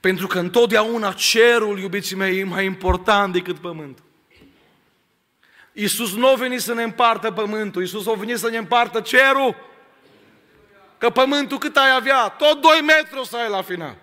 Pentru 0.00 0.26
că 0.26 0.38
întotdeauna 0.38 1.12
cerul, 1.12 1.78
iubiții 1.78 2.16
mei, 2.16 2.38
e 2.38 2.44
mai 2.44 2.64
important 2.64 3.32
decât 3.32 3.58
pământul. 3.58 4.04
Iisus 5.72 6.14
nu 6.14 6.26
a 6.26 6.34
venit 6.34 6.60
să 6.60 6.74
ne 6.74 6.82
împartă 6.82 7.30
pământul, 7.30 7.82
Iisus 7.82 8.06
a 8.06 8.12
venit 8.12 8.38
să 8.38 8.48
ne 8.48 8.56
împartă 8.56 9.00
cerul. 9.00 9.68
Că 11.00 11.10
pământul 11.10 11.58
cât 11.58 11.76
ai 11.76 11.94
avea? 11.94 12.28
Tot 12.28 12.60
2 12.60 12.80
metri 12.80 13.18
o 13.18 13.24
să 13.24 13.36
ai 13.36 13.48
la 13.48 13.62
final. 13.62 13.96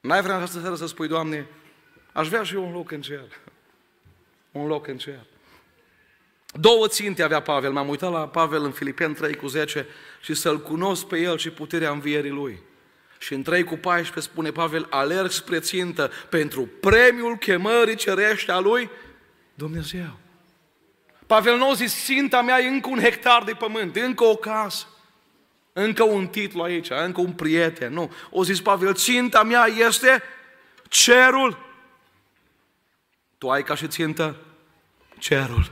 N-ai 0.00 0.22
vrea 0.22 0.36
această 0.36 0.60
seară 0.60 0.74
să 0.74 0.86
spui, 0.86 1.08
Doamne, 1.08 1.46
aș 2.12 2.28
vrea 2.28 2.42
și 2.42 2.54
eu 2.54 2.66
un 2.66 2.72
loc 2.72 2.90
în 2.90 3.00
cer. 3.00 3.40
Un 4.52 4.66
loc 4.66 4.86
în 4.86 4.98
cer. 4.98 5.26
Două 6.52 6.88
ținte 6.88 7.22
avea 7.22 7.42
Pavel. 7.42 7.72
M-am 7.72 7.88
uitat 7.88 8.12
la 8.12 8.28
Pavel 8.28 8.64
în 8.64 8.70
Filipeni 8.70 9.14
3 9.14 9.34
cu 9.34 9.46
10 9.46 9.86
și 10.20 10.34
să-L 10.34 10.60
cunosc 10.60 11.06
pe 11.06 11.18
El 11.18 11.38
și 11.38 11.50
puterea 11.50 11.90
învierii 11.90 12.30
Lui. 12.30 12.62
Și 13.18 13.34
în 13.34 13.42
3 13.42 13.64
cu 13.64 13.76
14 13.76 14.32
spune 14.32 14.50
Pavel, 14.50 14.86
alerg 14.90 15.30
spre 15.30 15.58
țintă 15.60 16.10
pentru 16.28 16.66
premiul 16.80 17.36
chemării 17.36 17.94
cerește 17.94 18.52
a 18.52 18.58
Lui 18.58 18.90
Dumnezeu. 19.54 20.18
Pavel 21.30 21.56
nu 21.56 21.70
a 21.70 21.74
zis, 21.74 22.04
ținta 22.04 22.42
mea 22.42 22.60
e 22.60 22.68
încă 22.68 22.88
un 22.88 22.98
hectar 22.98 23.42
de 23.44 23.52
pământ, 23.52 23.96
încă 23.96 24.24
o 24.24 24.36
casă, 24.36 24.86
încă 25.72 26.02
un 26.02 26.26
titlu 26.26 26.62
aici, 26.62 26.90
încă 26.90 27.20
un 27.20 27.32
prieten. 27.32 27.92
Nu. 27.92 28.12
O 28.30 28.44
zis 28.44 28.60
Pavel, 28.60 28.94
ținta 28.94 29.42
mea 29.42 29.66
este 29.66 30.22
cerul. 30.88 31.58
Tu 33.38 33.50
ai 33.50 33.62
ca 33.62 33.74
și 33.74 33.88
țintă 33.88 34.36
cerul. 35.18 35.70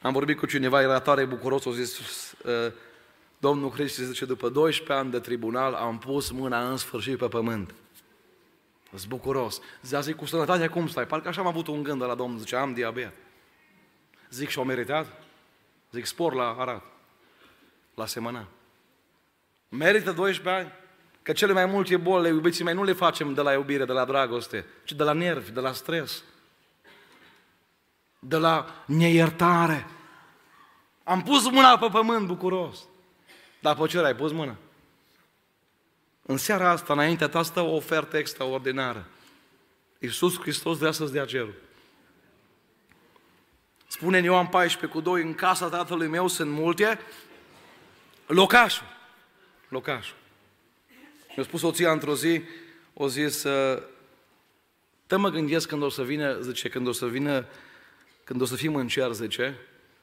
Am 0.00 0.12
vorbit 0.12 0.38
cu 0.38 0.46
cineva, 0.46 0.80
era 0.80 1.00
tare 1.00 1.24
bucuros, 1.24 1.64
o 1.64 1.72
zis, 1.72 1.98
uh, 1.98 2.72
Domnul 3.38 3.70
Hristos 3.70 4.04
zice, 4.04 4.24
după 4.24 4.48
12 4.48 4.92
ani 4.92 5.10
de 5.10 5.18
tribunal 5.18 5.74
am 5.74 5.98
pus 5.98 6.30
mâna 6.30 6.70
în 6.70 6.76
sfârșit 6.76 7.18
pe 7.18 7.28
pământ. 7.28 7.74
Sunt 8.88 9.08
bucuros. 9.08 9.60
Zice, 9.82 10.12
cu 10.12 10.24
sănătatea 10.24 10.70
cum 10.70 10.88
stai? 10.88 11.06
Parcă 11.06 11.28
așa 11.28 11.40
am 11.40 11.46
avut 11.46 11.66
un 11.66 11.82
gând 11.82 11.98
de 11.98 12.04
la 12.04 12.14
Domnul, 12.14 12.38
zice, 12.38 12.56
am 12.56 12.74
diabet. 12.74 13.12
Zic 14.32 14.48
și-o 14.48 14.62
meritat? 14.62 15.22
Zic, 15.90 16.04
spor 16.04 16.34
la 16.34 16.56
arat, 16.58 16.82
la 17.94 18.06
semăna. 18.06 18.46
Merită 19.68 20.12
12 20.12 20.62
ani? 20.62 20.72
Că 21.22 21.32
cele 21.32 21.52
mai 21.52 21.66
multe 21.66 21.96
boli, 21.96 22.28
iubiții 22.28 22.64
mei, 22.64 22.74
nu 22.74 22.82
le 22.82 22.92
facem 22.92 23.34
de 23.34 23.40
la 23.40 23.52
iubire, 23.52 23.84
de 23.84 23.92
la 23.92 24.04
dragoste, 24.04 24.66
ci 24.84 24.92
de 24.92 25.02
la 25.02 25.12
nervi, 25.12 25.50
de 25.50 25.60
la 25.60 25.72
stres, 25.72 26.22
de 28.18 28.36
la 28.36 28.84
neiertare. 28.86 29.86
Am 31.04 31.22
pus 31.22 31.50
mâna 31.50 31.78
pe 31.78 31.88
pământ 31.92 32.26
bucuros. 32.26 32.78
Dar 33.60 33.76
pe 33.76 33.86
ce 33.86 33.98
ai 33.98 34.16
pus 34.16 34.32
mâna? 34.32 34.56
În 36.22 36.36
seara 36.36 36.70
asta, 36.70 36.92
înaintea 36.92 37.28
ta, 37.28 37.42
stă 37.42 37.60
o 37.60 37.74
ofertă 37.74 38.16
extraordinară. 38.16 39.06
Iisus 39.98 40.40
Hristos 40.40 40.78
vrea 40.78 40.90
să-ți 40.90 41.12
dea 41.12 41.24
cerul. 41.24 41.61
Spune 43.92 44.18
în 44.18 44.24
Ioan 44.24 44.46
14 44.46 44.98
cu 44.98 45.02
2, 45.02 45.22
în 45.22 45.34
casa 45.34 45.68
tatălui 45.68 46.08
meu 46.08 46.28
sunt 46.28 46.50
multe 46.50 46.98
locașuri. 48.26 48.88
Locașuri. 49.68 50.18
Mi-a 51.36 51.44
spus 51.44 51.60
soția 51.60 51.92
într-o 51.92 52.14
zi, 52.14 52.42
o 52.94 53.08
zis, 53.08 53.46
te 55.06 55.16
mă 55.16 55.28
gândesc 55.28 55.68
când 55.68 55.82
o 55.82 55.88
să 55.88 56.04
vină, 56.04 56.40
zice, 56.40 56.68
când 56.68 56.86
o 56.86 56.92
să 56.92 57.06
vină, 57.06 57.46
când 58.24 58.40
o 58.40 58.44
să 58.44 58.56
fim 58.56 58.74
în 58.74 58.88
cer, 58.88 59.12
zice, 59.12 59.58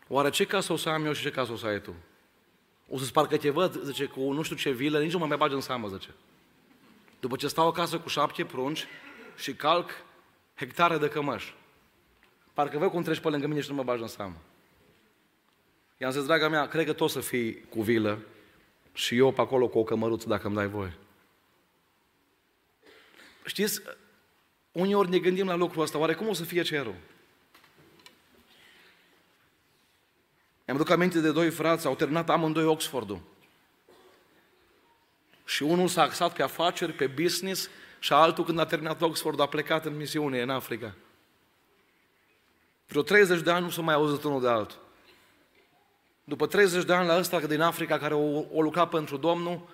oare 0.08 0.30
ce 0.30 0.46
casă 0.46 0.74
o 0.74 0.78
să 0.78 0.90
am 0.90 1.06
eu 1.06 1.14
și 1.14 1.22
ce 1.22 1.32
casă 1.32 1.52
o 1.52 1.56
să 1.56 1.66
ai 1.66 1.82
tu? 1.82 1.96
O 2.90 2.98
să-ți 2.98 3.14
parcă 3.14 3.38
te 3.38 3.50
văd, 3.50 3.84
zice, 3.84 4.06
cu 4.06 4.32
nu 4.32 4.42
știu 4.42 4.56
ce 4.56 4.72
vilă, 4.72 5.00
nici 5.02 5.12
nu 5.12 5.20
mă 5.20 5.26
mai 5.26 5.38
bagi 5.38 5.54
în 5.54 5.62
seamă, 5.62 5.88
zice. 5.88 6.10
După 7.20 7.36
ce 7.36 7.48
stau 7.48 7.68
acasă 7.68 8.00
cu 8.00 8.08
șapte 8.10 8.46
prunci 8.46 8.86
și 9.38 9.54
calc 9.54 9.90
hectare 10.56 10.98
de 10.98 11.08
cămăși. 11.08 11.58
Parcă 12.60 12.78
văd 12.78 12.90
cum 12.90 13.04
treci 13.04 13.20
pe 13.20 13.30
lângă 13.30 13.48
mine 13.48 13.62
și 13.62 13.70
nu 13.70 13.76
mă 13.76 13.84
bagi 13.84 14.02
în 14.02 14.08
seamă. 14.08 14.36
I-am 15.98 16.12
zis, 16.12 16.26
draga 16.26 16.50
mea, 16.50 16.68
cred 16.68 16.86
că 16.86 16.94
tot 16.94 17.10
să 17.10 17.20
fii 17.20 17.64
cu 17.70 17.82
vilă 17.82 18.20
și 18.94 19.18
eu 19.18 19.32
pe 19.32 19.42
acolo 19.42 19.68
cu 19.68 19.80
o 19.80 19.84
cămăruță 19.84 20.28
dacă 20.28 20.48
îmi 20.48 20.56
dai 20.56 20.68
voie. 20.68 20.98
Știți, 23.46 23.82
uneori 24.72 25.10
ne 25.10 25.20
gândim 25.20 25.48
la 25.48 25.56
lucrul 25.56 25.82
ăsta, 25.82 25.98
oare 25.98 26.14
cum 26.14 26.28
o 26.28 26.34
să 26.34 26.44
fie 26.44 26.62
cerul? 26.62 26.96
Îmi 30.66 30.78
aduc 30.78 30.90
aminte 30.90 31.20
de 31.20 31.32
doi 31.32 31.50
frați, 31.50 31.86
au 31.86 31.96
terminat 31.96 32.30
amândoi 32.30 32.66
Oxfordul. 32.66 33.22
Și 35.46 35.64
unul 35.64 35.88
s-a 35.88 36.02
axat 36.02 36.34
pe 36.34 36.44
afaceri, 36.44 36.94
pe 36.94 37.08
business, 37.08 37.70
și 38.00 38.14
altul 38.14 38.44
când 38.44 38.60
a 38.60 38.66
terminat 38.66 39.02
Oxford 39.02 39.40
a 39.40 39.46
plecat 39.46 39.86
în 39.86 39.96
misiune 39.96 40.42
în 40.42 40.50
Africa. 40.50 40.96
Vreo 42.90 43.02
30 43.02 43.42
de 43.42 43.52
ani 43.52 43.64
nu 43.64 43.70
s-a 43.70 43.82
mai 43.82 43.94
auzit 43.94 44.24
unul 44.24 44.42
de 44.42 44.48
altul. 44.48 44.78
După 46.24 46.48
30 46.48 46.84
de 46.84 46.94
ani 46.94 47.08
la 47.08 47.18
ăsta 47.18 47.40
din 47.40 47.62
Africa 47.62 47.98
care 47.98 48.14
o, 48.14 48.44
o 48.52 48.62
lucrat 48.62 48.90
pentru 48.90 49.18
Domnul, 49.18 49.68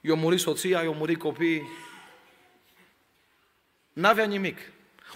i-a 0.00 0.14
murit 0.14 0.40
soția, 0.40 0.82
i-a 0.82 0.90
murit 0.90 1.18
copiii. 1.18 1.68
N-avea 3.92 4.24
nimic. 4.24 4.58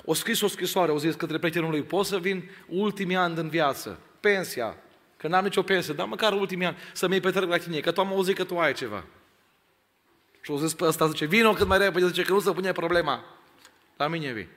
O 0.04 0.14
scris 0.14 0.40
o 0.40 0.46
scrisoare, 0.46 0.92
o 0.92 0.98
zis 0.98 1.14
către 1.14 1.38
prietenul 1.38 1.70
lui, 1.70 1.82
pot 1.82 2.06
să 2.06 2.18
vin 2.18 2.50
ultimii 2.66 3.16
ani 3.16 3.34
din 3.34 3.48
viață, 3.48 3.98
pensia, 4.20 4.76
că 5.16 5.28
n-am 5.28 5.44
nicio 5.44 5.62
pensie, 5.62 5.94
dar 5.94 6.06
măcar 6.06 6.32
ultimii 6.32 6.66
ani 6.66 6.76
să 6.92 7.08
mi-i 7.08 7.20
petrec 7.20 7.48
la 7.48 7.56
tine, 7.56 7.80
că 7.80 7.92
tu 7.92 8.00
am 8.00 8.08
auzit 8.08 8.36
că 8.36 8.44
tu 8.44 8.58
ai 8.58 8.72
ceva. 8.72 9.04
Și 10.40 10.50
o 10.50 10.56
zis 10.56 10.74
pe 10.74 10.84
ăsta, 10.84 11.08
zice, 11.08 11.24
vino 11.24 11.52
cât 11.52 11.66
mai 11.66 11.78
repede, 11.78 12.06
zice 12.06 12.22
că 12.22 12.32
nu 12.32 12.40
se 12.40 12.52
pune 12.52 12.72
problema. 12.72 13.24
La 13.96 14.08
mine 14.08 14.32
vii. 14.32 14.48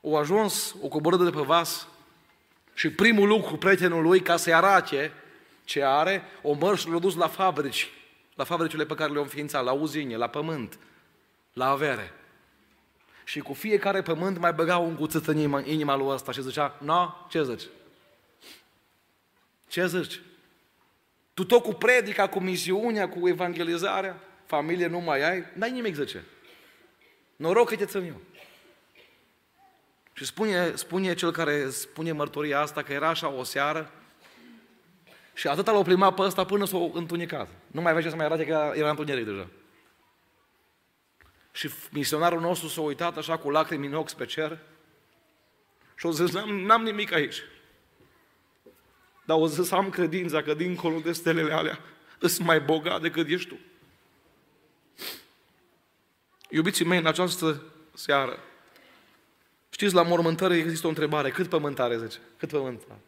O 0.00 0.16
ajuns, 0.16 0.74
o 0.82 0.88
coborât 0.88 1.24
de 1.24 1.30
pe 1.30 1.40
vas 1.40 1.88
și 2.74 2.90
primul 2.90 3.28
lucru 3.28 3.56
prietenul 3.56 4.02
lui, 4.02 4.20
ca 4.20 4.36
să-i 4.36 4.54
arate 4.54 5.12
ce 5.64 5.84
are, 5.84 6.22
o 6.42 6.52
măr 6.52 6.78
și 6.78 6.88
l-a 6.88 6.98
dus 6.98 7.14
la 7.14 7.28
fabrici, 7.28 7.90
la 8.34 8.44
fabricile 8.44 8.86
pe 8.86 8.94
care 8.94 9.10
le-au 9.10 9.22
înființat, 9.22 9.64
la 9.64 9.72
uzine, 9.72 10.16
la 10.16 10.28
pământ, 10.28 10.78
la 11.52 11.68
avere. 11.68 12.12
Și 13.24 13.40
cu 13.40 13.52
fiecare 13.52 14.02
pământ 14.02 14.38
mai 14.38 14.52
băga 14.52 14.76
un 14.76 14.94
cuțit 14.94 15.26
în 15.26 15.36
inima, 15.36 15.62
inima 15.64 15.96
lui 15.96 16.08
ăsta 16.08 16.32
și 16.32 16.42
zicea, 16.42 16.78
no, 16.80 17.14
ce 17.28 17.44
zici? 17.44 17.62
Ce 19.68 19.86
zici? 19.86 20.20
Tu 21.34 21.44
tot 21.44 21.62
cu 21.62 21.72
predica, 21.72 22.28
cu 22.28 22.40
misiunea, 22.40 23.08
cu 23.08 23.28
evangelizarea, 23.28 24.20
familie 24.46 24.86
nu 24.86 24.98
mai 24.98 25.30
ai, 25.30 25.44
n-ai 25.54 25.70
nimic, 25.70 25.94
zice. 25.94 26.24
Noroc 27.36 27.68
că 27.68 27.76
te 27.76 27.84
țin 27.84 28.04
eu. 28.04 28.20
Și 30.18 30.24
spune, 30.24 30.74
spune 30.74 31.14
cel 31.14 31.32
care 31.32 31.70
spune 31.70 32.12
mărturia 32.12 32.60
asta 32.60 32.82
că 32.82 32.92
era 32.92 33.08
așa 33.08 33.28
o 33.28 33.42
seară 33.42 33.90
și 35.34 35.48
atâta 35.48 35.72
l-au 35.72 35.82
plimat 35.82 36.14
pe 36.14 36.22
ăsta 36.22 36.44
până 36.44 36.64
s-au 36.64 36.92
întunecat. 36.94 37.48
Nu 37.66 37.80
mai 37.80 37.90
avea 37.90 38.02
ce 38.02 38.10
să 38.10 38.16
mai 38.16 38.24
arate 38.24 38.46
că 38.46 38.72
era 38.74 38.90
întuneric 38.90 39.24
deja. 39.24 39.48
Și 41.52 41.70
misionarul 41.90 42.40
nostru 42.40 42.68
s-a 42.68 42.80
uitat 42.80 43.16
așa 43.16 43.38
cu 43.38 43.50
lacrimi 43.50 43.86
în 43.86 43.94
ochi 43.94 44.12
pe 44.12 44.26
cer 44.26 44.58
și 45.96 46.06
a 46.06 46.10
zis, 46.10 46.32
n-am, 46.32 46.60
n-am 46.60 46.82
nimic 46.82 47.12
aici. 47.12 47.42
Dar 49.24 49.36
o 49.36 49.46
zis, 49.46 49.70
am 49.70 49.90
credința 49.90 50.42
că 50.42 50.54
dincolo 50.54 50.98
de 50.98 51.12
stelele 51.12 51.52
alea 51.52 51.80
îs 52.18 52.38
mai 52.38 52.60
bogat 52.60 53.00
decât 53.00 53.28
ești 53.28 53.48
tu. 53.48 53.58
Iubiții 56.50 56.84
mei, 56.84 56.98
în 56.98 57.06
această 57.06 57.62
seară, 57.94 58.38
știți, 59.70 59.94
la 59.94 60.02
mormântare 60.02 60.56
există 60.56 60.86
o 60.86 60.88
întrebare. 60.88 61.30
Cât 61.30 61.48
pământ 61.48 61.78
are, 61.78 61.98
zice? 61.98 62.18
Cât 62.36 62.48
pământ 62.48 62.82
are? 62.88 63.00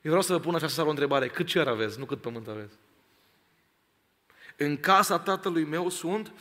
Eu 0.00 0.10
vreau 0.10 0.22
să 0.22 0.32
vă 0.32 0.38
pun 0.38 0.54
această 0.54 0.74
seară 0.74 0.88
o 0.88 0.92
întrebare. 0.92 1.28
Cât 1.28 1.46
cer 1.46 1.66
aveți, 1.66 1.98
nu 1.98 2.04
cât 2.04 2.20
pământ 2.20 2.48
aveți? 2.48 2.74
În 4.56 4.76
casa 4.76 5.18
tatălui 5.18 5.64
meu 5.64 5.88
sunt 5.88 6.32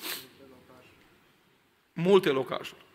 multe 1.94 2.30
locașuri. 2.30 2.86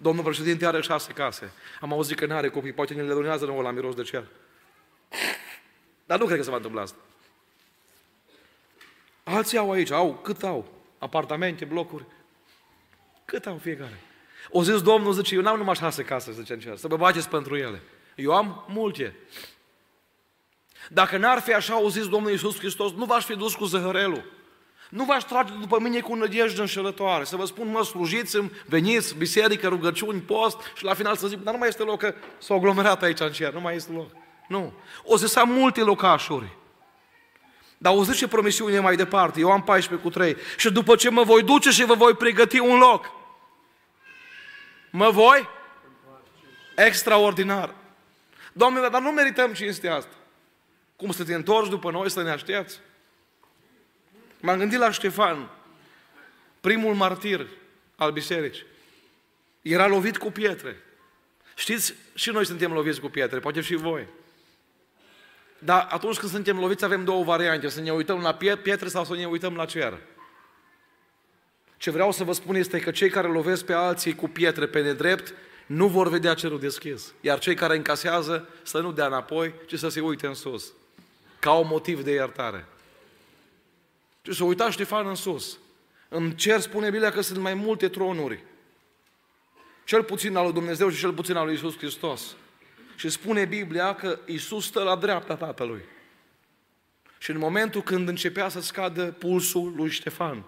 Domnul 0.00 0.24
președinte 0.24 0.66
are 0.66 0.80
șase 0.80 1.12
case. 1.12 1.52
Am 1.80 1.92
auzit 1.92 2.18
că 2.18 2.26
nu 2.26 2.34
are 2.34 2.48
copii, 2.48 2.72
poate 2.72 2.94
ne 2.94 3.02
le 3.02 3.12
donează 3.12 3.44
nouă 3.44 3.62
la 3.62 3.70
miros 3.70 3.94
de 3.94 4.02
cer. 4.02 4.26
Dar 6.06 6.18
nu 6.18 6.24
cred 6.24 6.36
că 6.36 6.44
se 6.44 6.50
va 6.50 6.56
întâmpla 6.56 6.80
asta. 6.80 6.98
Alții 9.24 9.58
au 9.58 9.70
aici, 9.70 9.90
au, 9.90 10.14
cât 10.14 10.42
au? 10.42 10.72
Apartamente, 10.98 11.64
blocuri. 11.64 12.04
Cât 13.24 13.46
au 13.46 13.58
fiecare? 13.58 14.00
O 14.52 14.62
zis 14.62 14.82
Domnul, 14.82 15.12
zice, 15.12 15.34
eu 15.34 15.40
n-am 15.40 15.56
numai 15.56 15.74
șase 15.74 16.02
case, 16.02 16.32
zice 16.32 16.52
în 16.52 16.58
cer, 16.58 16.76
să 16.76 16.88
vă 16.88 16.96
bageți 16.96 17.28
pentru 17.28 17.56
ele. 17.56 17.82
Eu 18.14 18.32
am 18.32 18.64
multe. 18.68 19.16
Dacă 20.88 21.16
n-ar 21.16 21.40
fi 21.40 21.52
așa, 21.52 21.80
o 21.80 21.88
zis 21.88 22.08
Domnul 22.08 22.30
Iisus 22.30 22.58
Hristos, 22.58 22.92
nu 22.92 23.04
v-aș 23.04 23.24
fi 23.24 23.36
dus 23.36 23.54
cu 23.54 23.64
zăhărelul. 23.64 24.24
Nu 24.88 25.04
v-aș 25.04 25.22
trage 25.22 25.52
după 25.60 25.80
mine 25.80 26.00
cu 26.00 26.14
nădejde 26.14 26.60
înșelătoare. 26.60 27.24
Să 27.24 27.36
vă 27.36 27.44
spun, 27.44 27.70
mă, 27.70 27.82
slujiți-mi, 27.82 28.50
veniți, 28.66 29.14
biserică, 29.14 29.68
rugăciuni, 29.68 30.20
post 30.20 30.58
și 30.76 30.84
la 30.84 30.94
final 30.94 31.16
să 31.16 31.26
zic, 31.26 31.42
dar 31.42 31.52
nu 31.52 31.58
mai 31.58 31.68
este 31.68 31.82
loc, 31.82 31.98
că 31.98 32.14
s-au 32.38 32.56
aglomerat 32.56 33.02
aici 33.02 33.20
în 33.20 33.32
cer, 33.32 33.52
nu 33.52 33.60
mai 33.60 33.74
este 33.74 33.92
loc. 33.92 34.10
Nu. 34.48 34.72
O 35.04 35.16
să 35.16 35.40
am 35.40 35.48
multe 35.50 35.80
locașuri. 35.80 36.56
Dar 37.78 37.94
o 37.96 38.04
zice 38.04 38.28
promisiune 38.28 38.78
mai 38.78 38.96
departe, 38.96 39.40
eu 39.40 39.50
am 39.50 39.62
14 39.62 40.08
cu 40.08 40.12
3. 40.12 40.36
Și 40.56 40.70
după 40.70 40.94
ce 40.94 41.10
mă 41.10 41.22
voi 41.22 41.42
duce 41.42 41.70
și 41.70 41.84
vă 41.84 41.94
voi 41.94 42.14
pregăti 42.14 42.58
un 42.58 42.78
loc, 42.78 43.10
mă 44.92 45.10
voi? 45.10 45.48
Extraordinar. 46.76 47.74
Doamne, 48.52 48.88
dar 48.88 49.00
nu 49.00 49.10
merităm 49.10 49.52
cinstea 49.52 49.94
asta. 49.94 50.14
Cum 50.96 51.12
să 51.12 51.24
te 51.24 51.34
întorci 51.34 51.68
după 51.68 51.90
noi 51.90 52.10
să 52.10 52.22
ne 52.22 52.30
aștepți? 52.30 52.80
M-am 54.40 54.58
gândit 54.58 54.78
la 54.78 54.90
Ștefan, 54.90 55.48
primul 56.60 56.94
martir 56.94 57.46
al 57.96 58.12
bisericii. 58.12 58.66
Era 59.62 59.86
lovit 59.86 60.16
cu 60.16 60.30
pietre. 60.30 60.76
Știți, 61.54 61.94
și 62.14 62.30
noi 62.30 62.46
suntem 62.46 62.72
loviți 62.72 63.00
cu 63.00 63.08
pietre, 63.08 63.38
poate 63.38 63.60
și 63.60 63.74
voi. 63.74 64.06
Dar 65.58 65.86
atunci 65.90 66.18
când 66.18 66.32
suntem 66.32 66.58
loviți 66.58 66.84
avem 66.84 67.04
două 67.04 67.24
variante, 67.24 67.68
să 67.68 67.80
ne 67.80 67.92
uităm 67.92 68.20
la 68.20 68.34
pietre 68.34 68.88
sau 68.88 69.04
să 69.04 69.14
ne 69.14 69.26
uităm 69.26 69.56
la 69.56 69.64
cer. 69.64 69.98
Ce 71.82 71.90
vreau 71.90 72.12
să 72.12 72.24
vă 72.24 72.32
spun 72.32 72.54
este 72.54 72.80
că 72.80 72.90
cei 72.90 73.10
care 73.10 73.28
lovesc 73.28 73.64
pe 73.64 73.72
alții 73.72 74.14
cu 74.14 74.28
pietre 74.28 74.66
pe 74.66 74.82
nedrept 74.82 75.34
nu 75.66 75.88
vor 75.88 76.08
vedea 76.08 76.34
cerul 76.34 76.60
deschis. 76.60 77.12
Iar 77.20 77.38
cei 77.38 77.54
care 77.54 77.76
încasează 77.76 78.48
să 78.62 78.80
nu 78.80 78.92
dea 78.92 79.06
înapoi, 79.06 79.54
ci 79.66 79.78
să 79.78 79.88
se 79.88 80.00
uite 80.00 80.26
în 80.26 80.34
sus. 80.34 80.72
Ca 81.38 81.52
un 81.52 81.66
motiv 81.66 82.02
de 82.02 82.10
iertare. 82.10 82.66
Și 84.22 84.32
să 84.32 84.44
uita 84.44 84.70
Ștefan 84.70 85.06
în 85.06 85.14
sus. 85.14 85.58
În 86.08 86.30
cer 86.30 86.60
spune 86.60 86.90
Biblia 86.90 87.10
că 87.10 87.20
sunt 87.20 87.38
mai 87.38 87.54
multe 87.54 87.88
tronuri. 87.88 88.44
Cel 89.84 90.02
puțin 90.02 90.36
al 90.36 90.44
lui 90.44 90.52
Dumnezeu 90.52 90.90
și 90.90 91.00
cel 91.00 91.12
puțin 91.12 91.36
al 91.36 91.44
lui 91.44 91.54
Isus 91.54 91.76
Hristos. 91.76 92.36
Și 92.96 93.08
spune 93.08 93.44
Biblia 93.44 93.94
că 93.94 94.18
Isus 94.26 94.66
stă 94.66 94.82
la 94.82 94.96
dreapta 94.96 95.36
Tatălui. 95.36 95.82
Și 97.18 97.30
în 97.30 97.38
momentul 97.38 97.82
când 97.82 98.08
începea 98.08 98.48
să 98.48 98.60
scadă 98.60 99.04
pulsul 99.04 99.72
lui 99.76 99.90
Ștefan, 99.90 100.44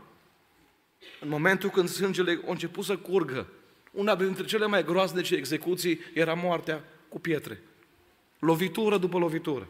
în 1.21 1.29
momentul 1.29 1.71
când 1.71 1.89
sângele 1.89 2.41
a 2.47 2.51
început 2.51 2.85
să 2.85 2.97
curgă, 2.97 3.47
una 3.91 4.15
dintre 4.15 4.45
cele 4.45 4.67
mai 4.67 4.85
groaznice 4.85 5.35
execuții 5.35 6.01
era 6.15 6.35
moartea 6.35 6.85
cu 7.09 7.21
pietre. 7.21 7.63
Lovitură 8.39 8.99
după 8.99 9.19
lovitură. 9.19 9.69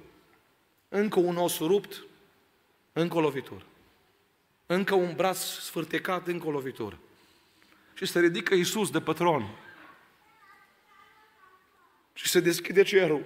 Încă 0.88 1.18
un 1.18 1.36
os 1.36 1.58
rupt, 1.58 2.04
încă 2.92 3.16
o 3.16 3.20
lovitură. 3.20 3.64
Încă 4.66 4.94
un 4.94 5.14
braț 5.14 5.38
sfârtecat, 5.38 6.26
încă 6.26 6.46
o 6.46 6.50
lovitură. 6.50 6.98
Și 7.94 8.06
se 8.06 8.20
ridică 8.20 8.54
Iisus 8.54 8.90
de 8.90 9.00
pătron. 9.00 9.56
Și 12.12 12.28
se 12.28 12.40
deschide 12.40 12.82
cerul. 12.82 13.24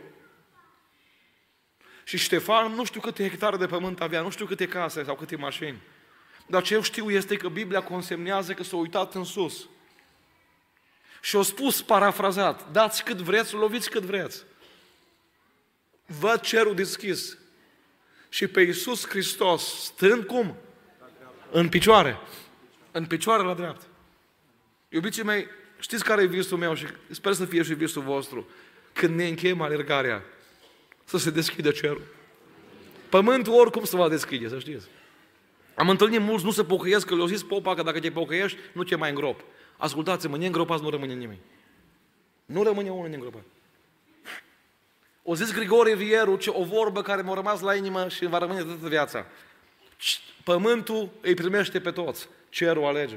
Și 2.05 2.19
Ștefan 2.19 2.73
nu 2.73 2.85
știu 2.85 3.01
câte 3.01 3.29
hectare 3.29 3.57
de 3.57 3.67
pământ 3.67 4.01
avea, 4.01 4.21
nu 4.21 4.31
știu 4.31 4.47
câte 4.47 4.69
case 4.69 5.05
sau 5.05 5.15
câte 5.15 5.37
mașini. 5.37 5.79
Dar 6.51 6.63
ce 6.63 6.75
eu 6.75 6.83
știu 6.83 7.11
este 7.11 7.37
că 7.37 7.49
Biblia 7.49 7.83
consemnează 7.83 8.53
că 8.53 8.63
s-a 8.63 8.77
uitat 8.77 9.15
în 9.15 9.25
sus. 9.25 9.69
Și 11.21 11.37
a 11.37 11.43
spus 11.43 11.83
parafrazat, 11.83 12.73
dați 12.73 13.05
cât 13.05 13.17
vreți, 13.17 13.55
loviți 13.55 13.91
cât 13.91 14.03
vreți. 14.03 14.45
Văd 16.07 16.41
cerul 16.41 16.75
deschis. 16.75 17.39
Și 18.29 18.47
pe 18.47 18.61
Iisus 18.61 19.09
Hristos, 19.09 19.83
stând 19.83 20.25
cum? 20.25 20.57
În 21.51 21.69
picioare. 21.69 22.19
În 22.91 23.07
picioare 23.07 23.43
la 23.43 23.55
dreapta. 23.55 23.85
Iubiții 24.89 25.23
mei, 25.23 25.47
știți 25.79 26.05
care 26.05 26.23
e 26.23 26.27
visul 26.27 26.59
meu 26.59 26.75
și 26.75 26.87
sper 27.11 27.33
să 27.33 27.45
fie 27.45 27.63
și 27.63 27.75
visul 27.75 28.03
vostru. 28.03 28.49
Când 28.93 29.15
ne 29.15 29.27
încheiem 29.27 29.61
alergarea, 29.61 30.23
să 31.05 31.19
se 31.19 31.31
deschidă 31.31 31.71
cerul. 31.71 32.03
Pământul 33.09 33.53
oricum 33.53 33.85
se 33.85 33.97
va 33.97 34.09
deschide, 34.09 34.49
să 34.49 34.59
știți. 34.59 34.87
Am 35.79 35.89
întâlnit 35.89 36.21
mulți, 36.21 36.45
nu 36.45 36.51
se 36.51 36.65
pocăiesc, 36.65 37.07
că 37.07 37.15
le-au 37.15 37.27
zis 37.27 37.43
popa 37.43 37.75
că 37.75 37.83
dacă 37.83 38.01
te 38.01 38.11
pocăiești, 38.11 38.59
nu 38.73 38.85
te 38.85 38.97
mai 38.97 39.09
îngrop. 39.09 39.41
Ascultați-mă, 39.77 40.37
neîngropați 40.37 40.83
nu 40.83 40.91
rămâne 40.91 41.15
nimeni. 41.15 41.41
Nu 42.45 42.63
rămâne 42.63 42.91
unul 42.91 43.09
neîngropat. 43.09 43.43
O 45.23 45.35
zis 45.35 45.53
Grigore 45.53 45.95
Vieru, 45.95 46.37
ce 46.37 46.51
o 46.51 46.65
vorbă 46.65 47.03
care 47.03 47.23
mi-a 47.23 47.35
rămas 47.35 47.61
la 47.61 47.75
inimă 47.75 48.09
și 48.09 48.27
va 48.27 48.39
rămâne 48.39 48.63
toată 48.63 48.89
viața. 48.89 49.27
Pământul 50.45 51.11
îi 51.21 51.35
primește 51.35 51.81
pe 51.81 51.91
toți, 51.91 52.29
cerul 52.49 52.85
alege. 52.85 53.17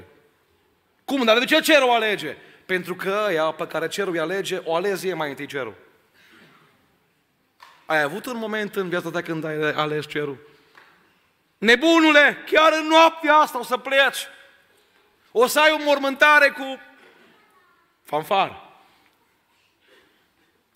Cum? 1.06 1.26
Dar 1.26 1.40
de 1.40 1.46
ce 1.46 1.60
cerul 1.60 1.90
alege? 1.90 2.38
Pentru 2.66 2.96
că 2.96 3.28
ea 3.34 3.52
pe 3.52 3.68
care 3.68 3.88
cerul 3.88 4.14
îi 4.14 4.20
alege, 4.20 4.62
o 4.64 4.76
alege 4.76 5.14
mai 5.14 5.30
întâi 5.30 5.46
cerul. 5.46 5.76
Ai 7.86 8.02
avut 8.02 8.26
un 8.26 8.38
moment 8.38 8.76
în 8.76 8.90
viața 8.90 9.10
ta 9.10 9.22
când 9.22 9.44
ai 9.44 9.72
ales 9.72 10.08
cerul? 10.08 10.38
Nebunule, 11.62 12.38
chiar 12.46 12.74
în 12.82 12.88
noaptea 12.88 13.36
asta 13.36 13.60
o 13.60 13.64
să 13.64 13.78
pleci. 13.78 14.28
O 15.32 15.48
să 15.48 15.60
ai 15.60 15.72
o 15.72 15.84
mormântare 15.84 16.50
cu 16.50 16.80
fanfar. 18.04 18.70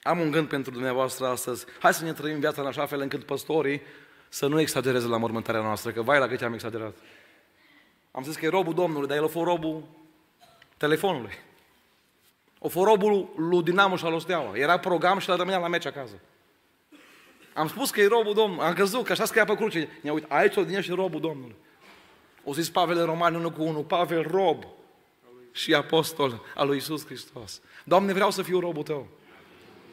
Am 0.01 0.19
un 0.19 0.31
gând 0.31 0.47
pentru 0.47 0.71
dumneavoastră 0.71 1.27
astăzi. 1.27 1.65
Hai 1.79 1.93
să 1.93 2.03
ne 2.03 2.13
trăim 2.13 2.39
viața 2.39 2.61
în 2.61 2.67
așa 2.67 2.85
fel 2.85 2.99
încât 2.99 3.23
păstorii 3.23 3.81
să 4.29 4.47
nu 4.47 4.59
exagereze 4.59 5.07
la 5.07 5.17
mormântarea 5.17 5.61
noastră, 5.61 5.91
că 5.91 6.01
vai 6.01 6.19
la 6.19 6.27
cât 6.27 6.41
am 6.41 6.53
exagerat. 6.53 6.95
Am 8.11 8.23
zis 8.23 8.35
că 8.35 8.45
e 8.45 8.49
robul 8.49 8.73
Domnului, 8.73 9.07
dar 9.07 9.17
el 9.17 9.23
a 9.23 9.27
fost 9.27 9.45
robul 9.45 9.83
telefonului. 10.77 11.33
O 12.59 12.67
fost 12.67 12.85
robul 12.85 13.33
lui 13.37 13.63
Dinamo 13.63 13.95
și 13.95 14.05
al 14.05 14.13
Osteaua. 14.13 14.57
Era 14.57 14.79
program 14.79 15.19
și 15.19 15.29
el 15.29 15.35
rămânea 15.35 15.59
la 15.59 15.67
meci 15.67 15.85
acasă. 15.85 16.13
Am 17.55 17.67
spus 17.67 17.89
că 17.89 18.01
e 18.01 18.07
robul 18.07 18.33
Domnului. 18.33 18.65
Am 18.65 18.73
crezut 18.73 19.05
că 19.05 19.11
așa 19.11 19.25
scria 19.25 19.45
pe 19.45 19.55
cruce. 19.55 19.89
Ne 20.01 20.11
uit, 20.11 20.25
aici 20.27 20.55
o 20.55 20.63
din 20.63 20.81
și 20.81 20.91
robul 20.91 21.19
Domnului. 21.19 21.55
O 22.43 22.53
zis 22.53 22.69
Pavel 22.69 22.97
în 22.97 23.05
Romani 23.05 23.35
1 23.35 23.51
cu 23.51 23.63
1, 23.63 23.83
Pavel 23.83 24.27
rob 24.31 24.65
și 25.51 25.73
apostol 25.73 26.41
al 26.55 26.67
lui 26.67 26.77
Isus 26.77 27.05
Hristos. 27.05 27.61
Doamne, 27.83 28.13
vreau 28.13 28.31
să 28.31 28.41
fiu 28.41 28.59
robul 28.59 28.83
Tău. 28.83 29.07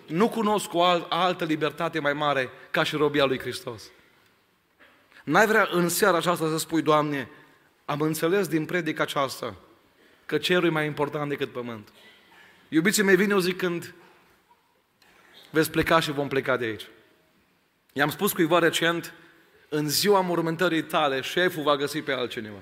Nu 0.06 0.28
cunosc 0.28 0.74
o 0.74 0.82
altă 1.08 1.44
libertate 1.44 1.98
mai 1.98 2.12
mare 2.12 2.50
ca 2.70 2.82
și 2.82 2.96
robia 2.96 3.24
lui 3.24 3.38
Hristos. 3.38 3.82
N-ai 5.24 5.46
vrea 5.46 5.68
în 5.70 5.88
seara 5.88 6.16
aceasta 6.16 6.48
să 6.48 6.58
spui, 6.58 6.82
Doamne, 6.82 7.28
am 7.84 8.00
înțeles 8.00 8.48
din 8.48 8.64
predica 8.64 9.02
aceasta 9.02 9.54
că 10.26 10.38
cerul 10.38 10.64
e 10.64 10.70
mai 10.70 10.86
important 10.86 11.28
decât 11.28 11.52
pământ. 11.52 11.88
Iubiții 12.68 13.02
mei, 13.02 13.16
vine 13.16 13.34
o 13.34 13.40
zi 13.40 13.52
când 13.52 13.94
veți 15.50 15.70
pleca 15.70 16.00
și 16.00 16.12
vom 16.12 16.28
pleca 16.28 16.56
de 16.56 16.64
aici. 16.64 16.86
I-am 17.92 18.10
spus 18.10 18.32
cuiva 18.32 18.58
recent, 18.58 19.14
în 19.68 19.88
ziua 19.88 20.20
mormântării 20.20 20.82
tale, 20.82 21.20
șeful 21.20 21.62
va 21.62 21.76
găsi 21.76 22.02
pe 22.02 22.12
altcineva. 22.12 22.60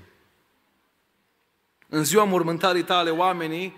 În 1.89 2.05
ziua 2.05 2.24
mormântării 2.24 2.83
tale, 2.83 3.11
oamenii, 3.11 3.76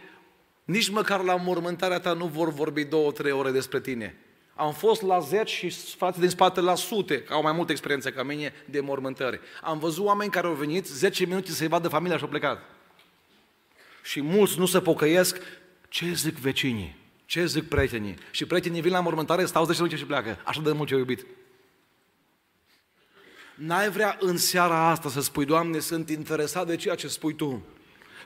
nici 0.65 0.89
măcar 0.89 1.23
la 1.23 1.37
mormântarea 1.37 2.01
ta 2.01 2.13
nu 2.13 2.27
vor 2.27 2.53
vorbi 2.53 2.85
două, 2.85 3.13
trei 3.13 3.33
ore 3.33 3.51
despre 3.51 3.81
tine. 3.81 4.17
Am 4.55 4.73
fost 4.73 5.03
la 5.03 5.19
zeci 5.19 5.51
și 5.51 5.71
frate 5.71 6.21
din 6.21 6.29
spate 6.29 6.61
la 6.61 6.75
sute, 6.75 7.23
că 7.23 7.33
au 7.33 7.43
mai 7.43 7.53
multă 7.53 7.73
experiență 7.73 8.11
ca 8.11 8.23
mine, 8.23 8.53
de 8.65 8.81
mormântări. 8.81 9.41
Am 9.63 9.79
văzut 9.79 10.05
oameni 10.05 10.31
care 10.31 10.47
au 10.47 10.53
venit 10.53 10.87
10 10.87 11.27
minute 11.27 11.51
să-i 11.51 11.69
vadă 11.69 11.89
familia 11.89 12.17
și 12.17 12.23
au 12.23 12.29
plecat. 12.29 12.63
Și 14.03 14.23
mulți 14.23 14.59
nu 14.59 14.67
se 14.67 14.81
pocăiesc. 14.81 15.39
Ce 15.89 16.13
zic 16.13 16.37
vecinii? 16.37 16.97
Ce 17.25 17.47
zic 17.47 17.69
prietenii? 17.69 18.17
Și 18.31 18.47
prietenii 18.47 18.81
vin 18.81 18.93
la 18.93 19.01
mormântare, 19.01 19.45
stau 19.45 19.65
10 19.65 19.83
minute 19.83 19.99
și 19.99 20.07
pleacă. 20.07 20.39
Așa 20.45 20.61
de 20.61 20.73
mult 20.73 20.89
ce 20.89 20.95
iubit. 20.95 21.27
N-ai 23.65 23.91
vrea 23.91 24.17
în 24.21 24.37
seara 24.37 24.89
asta 24.89 25.09
să 25.09 25.21
spui, 25.21 25.45
Doamne, 25.45 25.79
sunt 25.79 26.09
interesat 26.11 26.67
de 26.67 26.77
ceea 26.77 26.95
ce 26.95 27.09
spui 27.09 27.35
Tu. 27.35 27.63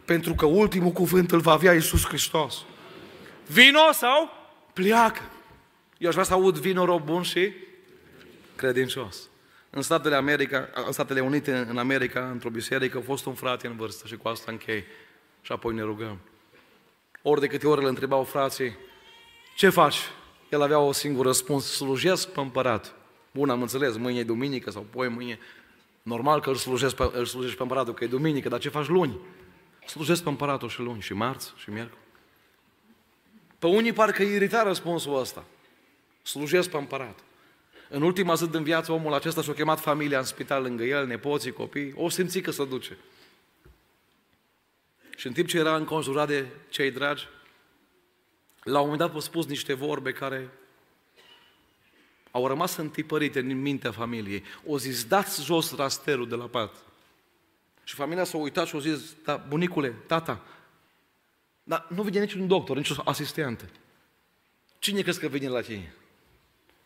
Pentru 0.05 0.35
că 0.35 0.47
ultimul 0.47 0.91
cuvânt 0.91 1.33
îl 1.33 1.41
va 1.41 1.53
avea 1.53 1.75
Iisus 1.75 2.07
Hristos. 2.07 2.65
Vino 3.47 3.93
sau 3.93 4.31
pleacă. 4.73 5.23
Eu 5.99 6.09
aș 6.09 6.15
vrea 6.15 6.27
să 6.27 6.33
aud 6.33 6.59
vino 6.59 6.85
rob 6.85 7.05
bun 7.05 7.23
și 7.23 7.53
credincios. 8.55 9.29
În 9.71 9.83
Statele, 9.83 10.15
America, 10.15 10.69
în 10.87 10.93
Statele 10.93 11.21
Unite, 11.21 11.67
în 11.69 11.79
America, 11.79 12.29
într-o 12.31 12.51
biserică, 12.51 12.99
a 12.99 13.05
fost 13.05 13.27
un 13.27 13.35
frate 13.35 13.67
în 13.67 13.77
vârstă 13.77 14.07
și 14.07 14.17
cu 14.17 14.29
asta 14.29 14.51
închei. 14.51 14.85
Și 15.43 15.53
apoi 15.53 15.75
ne 15.75 15.83
rugăm. 15.83 16.19
Ori 17.23 17.41
de 17.41 17.47
câte 17.47 17.67
ori 17.67 17.81
îl 17.81 17.89
întrebau 17.89 18.25
frații, 18.25 18.77
ce 19.57 19.69
faci? 19.69 19.97
El 20.51 20.63
avea 20.63 20.79
o 20.79 20.93
singur 20.93 21.27
răspuns, 21.27 21.65
slujesc 21.65 22.29
pe 22.29 22.41
împărat. 22.41 22.95
Bun, 23.37 23.51
am 23.51 23.63
înțeles, 23.63 23.97
mâine 23.97 24.19
e 24.19 24.25
duminică 24.25 24.71
sau 24.71 24.87
poi 24.91 25.09
mâine. 25.09 25.39
Normal 26.03 26.41
că 26.41 26.49
îl 26.49 26.55
slujesc 26.55 26.95
pe, 26.95 27.11
îl 27.13 27.25
slujești 27.25 27.57
pe 27.57 27.63
împăratul, 27.63 27.95
că 27.95 28.05
e 28.05 28.07
duminică, 28.07 28.49
dar 28.49 28.61
ce 28.61 28.69
faci 28.69 28.87
luni? 28.87 29.19
Slujesc 29.87 30.23
pe 30.23 30.29
împăratul 30.29 30.69
și 30.69 30.81
luni, 30.81 31.01
și 31.01 31.13
marți, 31.13 31.53
și 31.57 31.71
miercuri. 31.71 32.01
Pe 33.59 33.67
unii 33.67 33.93
parcă 33.93 34.23
îi 34.23 34.35
irita 34.35 34.63
răspunsul 34.63 35.19
ăsta. 35.19 35.45
Slujesc 36.23 36.71
pe 36.71 36.77
împărat. 36.77 37.19
În 37.89 38.03
ultima 38.03 38.35
zi 38.35 38.49
din 38.49 38.63
viață, 38.63 38.93
omul 38.93 39.15
acesta 39.15 39.43
și-a 39.43 39.53
chemat 39.53 39.81
familia 39.81 40.19
în 40.19 40.25
spital 40.25 40.63
lângă 40.63 40.85
el, 40.85 41.07
nepoții, 41.07 41.53
copii, 41.53 41.93
o 41.97 42.09
simți 42.09 42.41
că 42.41 42.51
se 42.51 42.65
duce. 42.65 42.97
Și 45.17 45.27
în 45.27 45.33
timp 45.33 45.49
ce 45.49 45.59
era 45.59 45.77
înconjurat 45.77 46.27
de 46.27 46.47
cei 46.69 46.91
dragi, 46.91 47.29
la 48.63 48.81
un 48.81 48.89
moment 48.89 49.01
dat 49.01 49.17
a 49.17 49.21
spus 49.21 49.47
niște 49.47 49.73
vorbe 49.73 50.13
care 50.13 50.51
au 52.37 52.47
rămas 52.47 52.77
întipărite 52.77 53.39
în 53.39 53.61
mintea 53.61 53.91
familiei. 53.91 54.43
O 54.67 54.79
zis, 54.79 55.05
dați 55.05 55.45
jos 55.45 55.77
rasterul 55.77 56.29
de 56.29 56.35
la 56.35 56.45
pat. 56.45 56.75
Și 57.85 57.95
familia 57.95 58.25
s-a 58.25 58.37
uitat 58.37 58.67
și 58.67 58.77
a 58.77 58.79
zis, 58.79 59.15
da, 59.25 59.37
bunicule, 59.49 59.91
tata, 60.07 60.45
dar 61.63 61.87
nu 61.89 62.03
vine 62.03 62.21
niciun 62.21 62.47
doctor, 62.47 62.77
nici 62.77 62.91
o 62.91 63.03
asistentă. 63.05 63.65
Cine 64.79 65.01
crezi 65.01 65.21
că 65.21 65.27
vine 65.27 65.49
la 65.49 65.61
tine? 65.61 65.95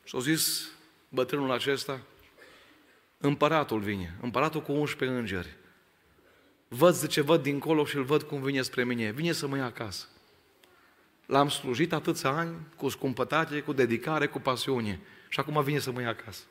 Și 0.05 0.15
au 0.15 0.21
zis 0.21 0.71
bătrânul 1.09 1.51
acesta, 1.51 2.01
împăratul 3.19 3.81
vine, 3.81 4.17
împăratul 4.21 4.63
cu 4.63 4.73
11 4.73 5.19
îngeri. 5.19 5.57
Văd, 6.69 6.95
zice, 6.95 7.21
văd 7.21 7.43
dincolo 7.43 7.85
și 7.85 7.97
îl 7.97 8.03
văd 8.03 8.23
cum 8.23 8.43
vine 8.43 8.63
spre 8.63 8.85
mine. 8.85 9.11
Vine 9.11 9.33
să 9.33 9.47
mă 9.47 9.57
ia 9.57 9.65
acasă. 9.65 10.07
L-am 11.27 11.49
slujit 11.49 11.93
atâția 11.93 12.31
ani, 12.31 12.57
cu 12.77 12.89
scumpătate, 12.89 13.61
cu 13.61 13.73
dedicare, 13.73 14.27
cu 14.27 14.39
pasiune. 14.39 15.01
Și 15.33 15.41
acum 15.41 15.63
vine 15.63 15.79
să 15.79 15.91
mă 15.91 16.01
ia 16.01 16.09
acasă. 16.09 16.43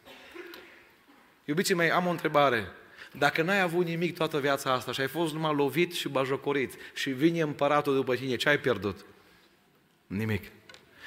Iubiții 1.46 1.76
mei, 1.76 1.92
am 1.92 2.08
o 2.08 2.10
întrebare. 2.10 2.68
Dacă 3.12 3.42
n-ai 3.42 3.62
avut 3.62 3.86
nimic 3.86 4.18
toată 4.18 4.40
viața 4.40 4.72
asta 4.74 4.92
și 4.92 5.02
ai 5.02 5.08
fost 5.08 5.34
numai 5.34 5.56
lovit 5.56 5.94
și 5.94 6.10
bajocorit 6.10 6.74
și 6.94 7.10
vine 7.10 7.42
împăratul 7.42 7.96
după 7.96 8.16
tine, 8.16 8.36
ce 8.36 8.50
ai 8.50 8.60
pierdut? 8.60 9.06
Nimic. 10.08 10.44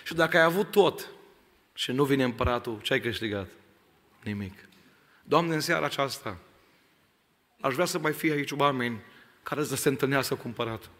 Și 0.04 0.14
dacă 0.14 0.36
ai 0.36 0.42
avut 0.42 0.70
tot 0.70 1.10
și 1.74 1.92
nu 1.92 2.04
vine 2.04 2.24
împăratul, 2.24 2.80
ce 2.82 2.92
ai 2.92 3.00
câștigat? 3.00 3.48
Nimic. 4.22 4.68
Doamne, 5.24 5.54
în 5.54 5.60
seara 5.60 5.84
aceasta, 5.84 6.38
aș 7.60 7.74
vrea 7.74 7.86
să 7.86 7.98
mai 7.98 8.12
fie 8.12 8.32
aici 8.32 8.50
oameni 8.50 9.00
care 9.42 9.64
să 9.64 9.76
se 9.76 9.88
întâlnească 9.88 10.34
cu 10.34 10.46
împăratul. 10.46 10.90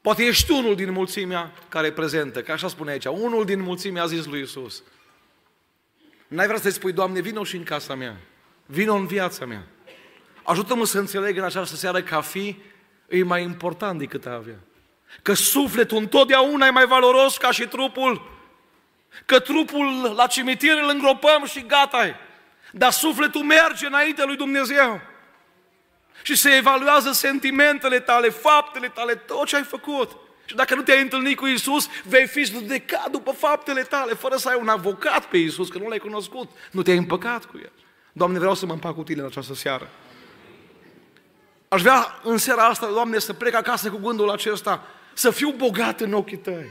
Poate 0.00 0.22
ești 0.24 0.50
unul 0.50 0.74
din 0.74 0.90
mulțimea 0.90 1.52
care 1.68 1.86
e 1.86 1.92
prezentă, 1.92 2.42
că 2.42 2.52
așa 2.52 2.68
spune 2.68 2.90
aici, 2.90 3.04
unul 3.04 3.44
din 3.44 3.60
mulțimea 3.60 4.02
a 4.02 4.06
zis 4.06 4.26
lui 4.26 4.40
Isus. 4.40 4.82
N-ai 6.28 6.46
vrea 6.46 6.58
să-i 6.58 6.70
spui, 6.72 6.92
Doamne, 6.92 7.20
vină 7.20 7.44
și 7.44 7.56
în 7.56 7.62
casa 7.62 7.94
mea, 7.94 8.16
vină 8.66 8.92
în 8.92 9.06
viața 9.06 9.44
mea. 9.44 9.66
Ajută-mă 10.42 10.84
să 10.84 10.98
înțeleg 10.98 11.36
în 11.36 11.44
această 11.44 11.76
seară 11.76 12.02
că 12.02 12.14
a 12.14 12.20
fi 12.20 12.56
e 13.08 13.22
mai 13.22 13.42
important 13.42 13.98
decât 13.98 14.26
a 14.26 14.32
avea. 14.32 14.58
Că 15.22 15.32
sufletul 15.32 15.98
întotdeauna 15.98 16.66
e 16.66 16.70
mai 16.70 16.86
valoros 16.86 17.36
ca 17.36 17.50
și 17.50 17.66
trupul. 17.66 18.38
Că 19.24 19.38
trupul 19.38 20.12
la 20.16 20.26
cimitir 20.26 20.76
îl 20.82 20.88
îngropăm 20.88 21.44
și 21.44 21.66
gata 21.66 22.08
-i. 22.08 22.14
Dar 22.72 22.90
sufletul 22.90 23.42
merge 23.42 23.86
înainte 23.86 24.24
lui 24.24 24.36
Dumnezeu. 24.36 25.00
Și 26.22 26.36
se 26.36 26.56
evaluează 26.56 27.12
sentimentele 27.12 28.00
tale, 28.00 28.28
faptele 28.28 28.88
tale, 28.88 29.14
tot 29.14 29.46
ce 29.46 29.56
ai 29.56 29.62
făcut. 29.62 30.16
Și 30.44 30.54
dacă 30.54 30.74
nu 30.74 30.82
te-ai 30.82 31.00
întâlnit 31.00 31.36
cu 31.36 31.46
Isus, 31.46 31.88
vei 32.04 32.26
fi 32.26 32.44
judecat 32.44 33.10
după 33.10 33.30
faptele 33.30 33.82
tale, 33.82 34.14
fără 34.14 34.36
să 34.36 34.48
ai 34.48 34.58
un 34.60 34.68
avocat 34.68 35.24
pe 35.24 35.36
Isus, 35.36 35.68
că 35.68 35.78
nu 35.78 35.88
l-ai 35.88 35.98
cunoscut. 35.98 36.50
Nu 36.70 36.82
te-ai 36.82 36.96
împăcat 36.96 37.44
cu 37.44 37.58
El. 37.62 37.72
Doamne, 38.12 38.38
vreau 38.38 38.54
să 38.54 38.66
mă 38.66 38.72
împac 38.72 38.94
cu 38.94 39.02
Tine 39.02 39.20
în 39.20 39.26
această 39.26 39.54
seară. 39.54 39.88
Aș 41.68 41.80
vrea 41.80 42.20
în 42.22 42.38
seara 42.38 42.64
asta, 42.64 42.86
Doamne, 42.86 43.18
să 43.18 43.32
plec 43.32 43.54
acasă 43.54 43.90
cu 43.90 43.96
gândul 43.96 44.30
acesta, 44.30 44.86
să 45.12 45.30
fiu 45.30 45.50
bogat 45.50 46.00
în 46.00 46.12
ochii 46.12 46.36
Tăi. 46.36 46.70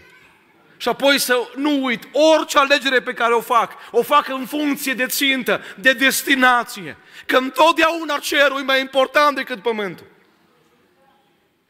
Și 0.81 0.87
apoi 0.87 1.19
să 1.19 1.49
nu 1.55 1.83
uit, 1.83 2.07
orice 2.37 2.57
alegere 2.57 3.01
pe 3.01 3.13
care 3.13 3.33
o 3.33 3.41
fac, 3.41 3.71
o 3.91 4.01
fac 4.01 4.27
în 4.29 4.45
funcție 4.45 4.93
de 4.93 5.05
țintă, 5.05 5.61
de 5.79 5.93
destinație. 5.93 6.97
Că 7.25 7.37
întotdeauna 7.37 8.17
cerul 8.17 8.59
e 8.59 8.63
mai 8.63 8.79
important 8.79 9.35
decât 9.35 9.61
pământul. 9.61 10.05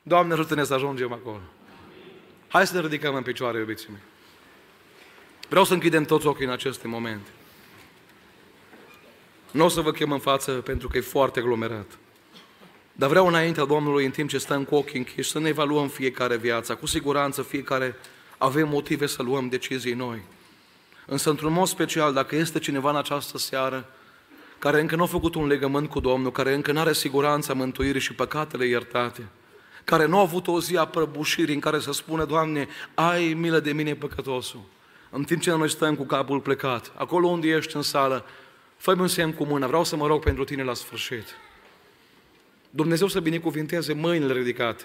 Doamne, 0.01 0.33
ajută-ne 0.33 0.63
să 0.63 0.73
ajungem 0.73 1.13
acolo. 1.13 1.41
Hai 2.47 2.67
să 2.67 2.75
ne 2.75 2.81
ridicăm 2.81 3.15
în 3.15 3.23
picioare, 3.23 3.57
iubiții 3.57 3.87
mei. 3.91 4.01
Vreau 5.47 5.63
să 5.65 5.73
închidem 5.73 6.03
toți 6.05 6.27
ochii 6.27 6.45
în 6.45 6.51
aceste 6.51 6.87
momente. 6.87 7.29
Nu 9.51 9.65
o 9.65 9.67
să 9.67 9.81
vă 9.81 9.91
chem 9.91 10.11
în 10.11 10.19
față 10.19 10.51
pentru 10.51 10.87
că 10.87 10.97
e 10.97 11.01
foarte 11.01 11.39
aglomerat. 11.39 11.97
Dar 12.91 13.09
vreau 13.09 13.27
înaintea 13.27 13.65
Domnului, 13.65 14.05
în 14.05 14.11
timp 14.11 14.29
ce 14.29 14.37
stăm 14.37 14.63
cu 14.63 14.75
ochii 14.75 14.97
închiși, 14.97 15.29
să 15.29 15.39
ne 15.39 15.47
evaluăm 15.47 15.87
fiecare 15.87 16.37
viața. 16.37 16.75
Cu 16.75 16.85
siguranță 16.85 17.41
fiecare 17.41 17.95
avem 18.39 18.69
motive 18.69 19.05
să 19.05 19.23
luăm 19.23 19.49
decizii 19.49 19.93
noi. 19.93 20.21
Însă, 21.05 21.29
într-un 21.29 21.53
mod 21.53 21.67
special, 21.67 22.13
dacă 22.13 22.35
este 22.35 22.59
cineva 22.59 22.89
în 22.89 22.95
această 22.95 23.37
seară 23.37 23.89
care 24.59 24.81
încă 24.81 24.95
nu 24.95 25.03
a 25.03 25.05
făcut 25.05 25.35
un 25.35 25.47
legământ 25.47 25.89
cu 25.89 25.99
Domnul, 25.99 26.31
care 26.31 26.53
încă 26.53 26.71
nu 26.71 26.79
are 26.79 26.93
siguranța 26.93 27.53
mântuirii 27.53 28.01
și 28.01 28.13
păcatele 28.13 28.65
iertate, 28.65 29.27
care 29.83 30.05
nu 30.05 30.17
a 30.17 30.21
avut 30.21 30.47
o 30.47 30.61
zi 30.61 30.77
a 30.77 30.85
prăbușirii 30.85 31.53
în 31.53 31.59
care 31.59 31.79
să 31.79 31.91
spună, 31.91 32.25
Doamne, 32.25 32.67
ai 32.93 33.33
milă 33.33 33.59
de 33.59 33.71
mine 33.71 33.95
păcătosul. 33.95 34.61
În 35.09 35.23
timp 35.23 35.41
ce 35.41 35.51
noi 35.51 35.69
stăm 35.69 35.95
cu 35.95 36.03
capul 36.03 36.39
plecat, 36.39 36.91
acolo 36.95 37.27
unde 37.27 37.47
ești 37.47 37.75
în 37.75 37.81
sală, 37.81 38.25
fă 38.77 38.95
un 38.99 39.07
semn 39.07 39.33
cu 39.33 39.43
mâna, 39.43 39.67
vreau 39.67 39.83
să 39.83 39.95
mă 39.95 40.07
rog 40.07 40.23
pentru 40.23 40.43
tine 40.43 40.63
la 40.63 40.73
sfârșit. 40.73 41.25
Dumnezeu 42.69 43.07
să 43.07 43.19
binecuvinteze 43.19 43.93
mâinile 43.93 44.33
ridicate. 44.33 44.83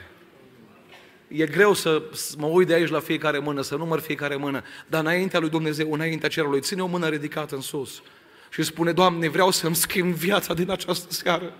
E 1.28 1.46
greu 1.46 1.74
să 1.74 2.02
mă 2.38 2.46
uit 2.46 2.66
de 2.66 2.74
aici 2.74 2.90
la 2.90 3.00
fiecare 3.00 3.38
mână, 3.38 3.62
să 3.62 3.76
număr 3.76 4.00
fiecare 4.00 4.36
mână, 4.36 4.62
dar 4.86 5.00
înaintea 5.00 5.40
lui 5.40 5.48
Dumnezeu, 5.48 5.92
înaintea 5.92 6.28
cerului, 6.28 6.60
ține 6.60 6.82
o 6.82 6.86
mână 6.86 7.08
ridicată 7.08 7.54
în 7.54 7.60
sus 7.60 8.02
și 8.50 8.62
spune, 8.62 8.92
Doamne, 8.92 9.28
vreau 9.28 9.50
să-mi 9.50 9.74
schimb 9.74 10.14
viața 10.14 10.54
din 10.54 10.70
această 10.70 11.12
seară. 11.12 11.52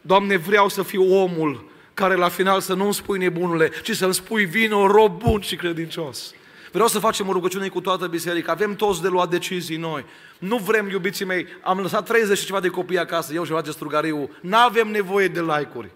Doamne, 0.00 0.36
vreau 0.36 0.68
să 0.68 0.82
fiu 0.82 1.14
omul 1.14 1.72
care 1.94 2.14
la 2.14 2.28
final 2.28 2.60
să 2.60 2.74
nu-mi 2.74 2.94
spui 2.94 3.18
nebunule, 3.18 3.70
ci 3.82 3.90
să-mi 3.90 4.14
spui 4.14 4.44
vino, 4.44 4.86
rob 4.86 5.18
bun 5.18 5.40
și 5.40 5.56
credincios. 5.56 6.34
Vreau 6.72 6.88
să 6.88 6.98
facem 6.98 7.28
o 7.28 7.32
rugăciune 7.32 7.68
cu 7.68 7.80
toată 7.80 8.06
biserica. 8.06 8.52
Avem 8.52 8.74
toți 8.74 9.02
de 9.02 9.08
luat 9.08 9.30
decizii 9.30 9.76
noi. 9.76 10.04
Nu 10.38 10.56
vrem, 10.56 10.88
iubiții 10.88 11.24
mei, 11.24 11.46
am 11.62 11.78
lăsat 11.78 12.04
30 12.06 12.38
și 12.38 12.44
ceva 12.44 12.60
de 12.60 12.68
copii 12.68 12.98
acasă, 12.98 13.32
eu 13.32 13.44
și 13.44 13.52
de 13.64 13.70
strugariu. 13.70 14.30
Nu 14.40 14.56
avem 14.56 14.88
nevoie 14.88 15.28
de 15.28 15.40
like-uri, 15.40 15.90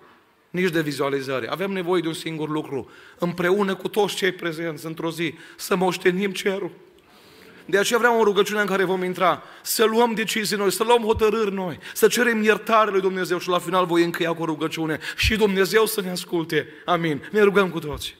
nici 0.50 0.70
de 0.70 0.80
vizualizări. 0.80 1.48
Avem 1.48 1.70
nevoie 1.70 2.00
de 2.00 2.08
un 2.08 2.14
singur 2.14 2.48
lucru. 2.48 2.90
Împreună 3.18 3.74
cu 3.74 3.88
toți 3.88 4.14
cei 4.14 4.32
prezenți 4.32 4.86
într-o 4.86 5.10
zi, 5.10 5.34
să 5.56 5.76
moștenim 5.76 6.30
cerul. 6.30 6.70
De 7.70 7.78
aceea 7.78 7.98
vreau 7.98 8.20
o 8.20 8.24
rugăciune 8.24 8.60
în 8.60 8.66
care 8.66 8.84
vom 8.84 9.02
intra, 9.02 9.42
să 9.62 9.84
luăm 9.84 10.14
decizii 10.14 10.56
noi, 10.56 10.72
să 10.72 10.84
luăm 10.84 11.02
hotărâri 11.02 11.52
noi, 11.52 11.78
să 11.94 12.06
cerem 12.06 12.42
iertare 12.42 12.90
lui 12.90 13.00
Dumnezeu 13.00 13.38
și 13.38 13.48
la 13.48 13.58
final 13.58 13.86
voi 13.86 14.04
încheia 14.04 14.32
cu 14.32 14.42
o 14.42 14.44
rugăciune 14.44 14.98
și 15.16 15.36
Dumnezeu 15.36 15.86
să 15.86 16.00
ne 16.00 16.10
asculte. 16.10 16.66
Amin. 16.84 17.28
Ne 17.30 17.40
rugăm 17.40 17.70
cu 17.70 17.78
toți. 17.78 18.16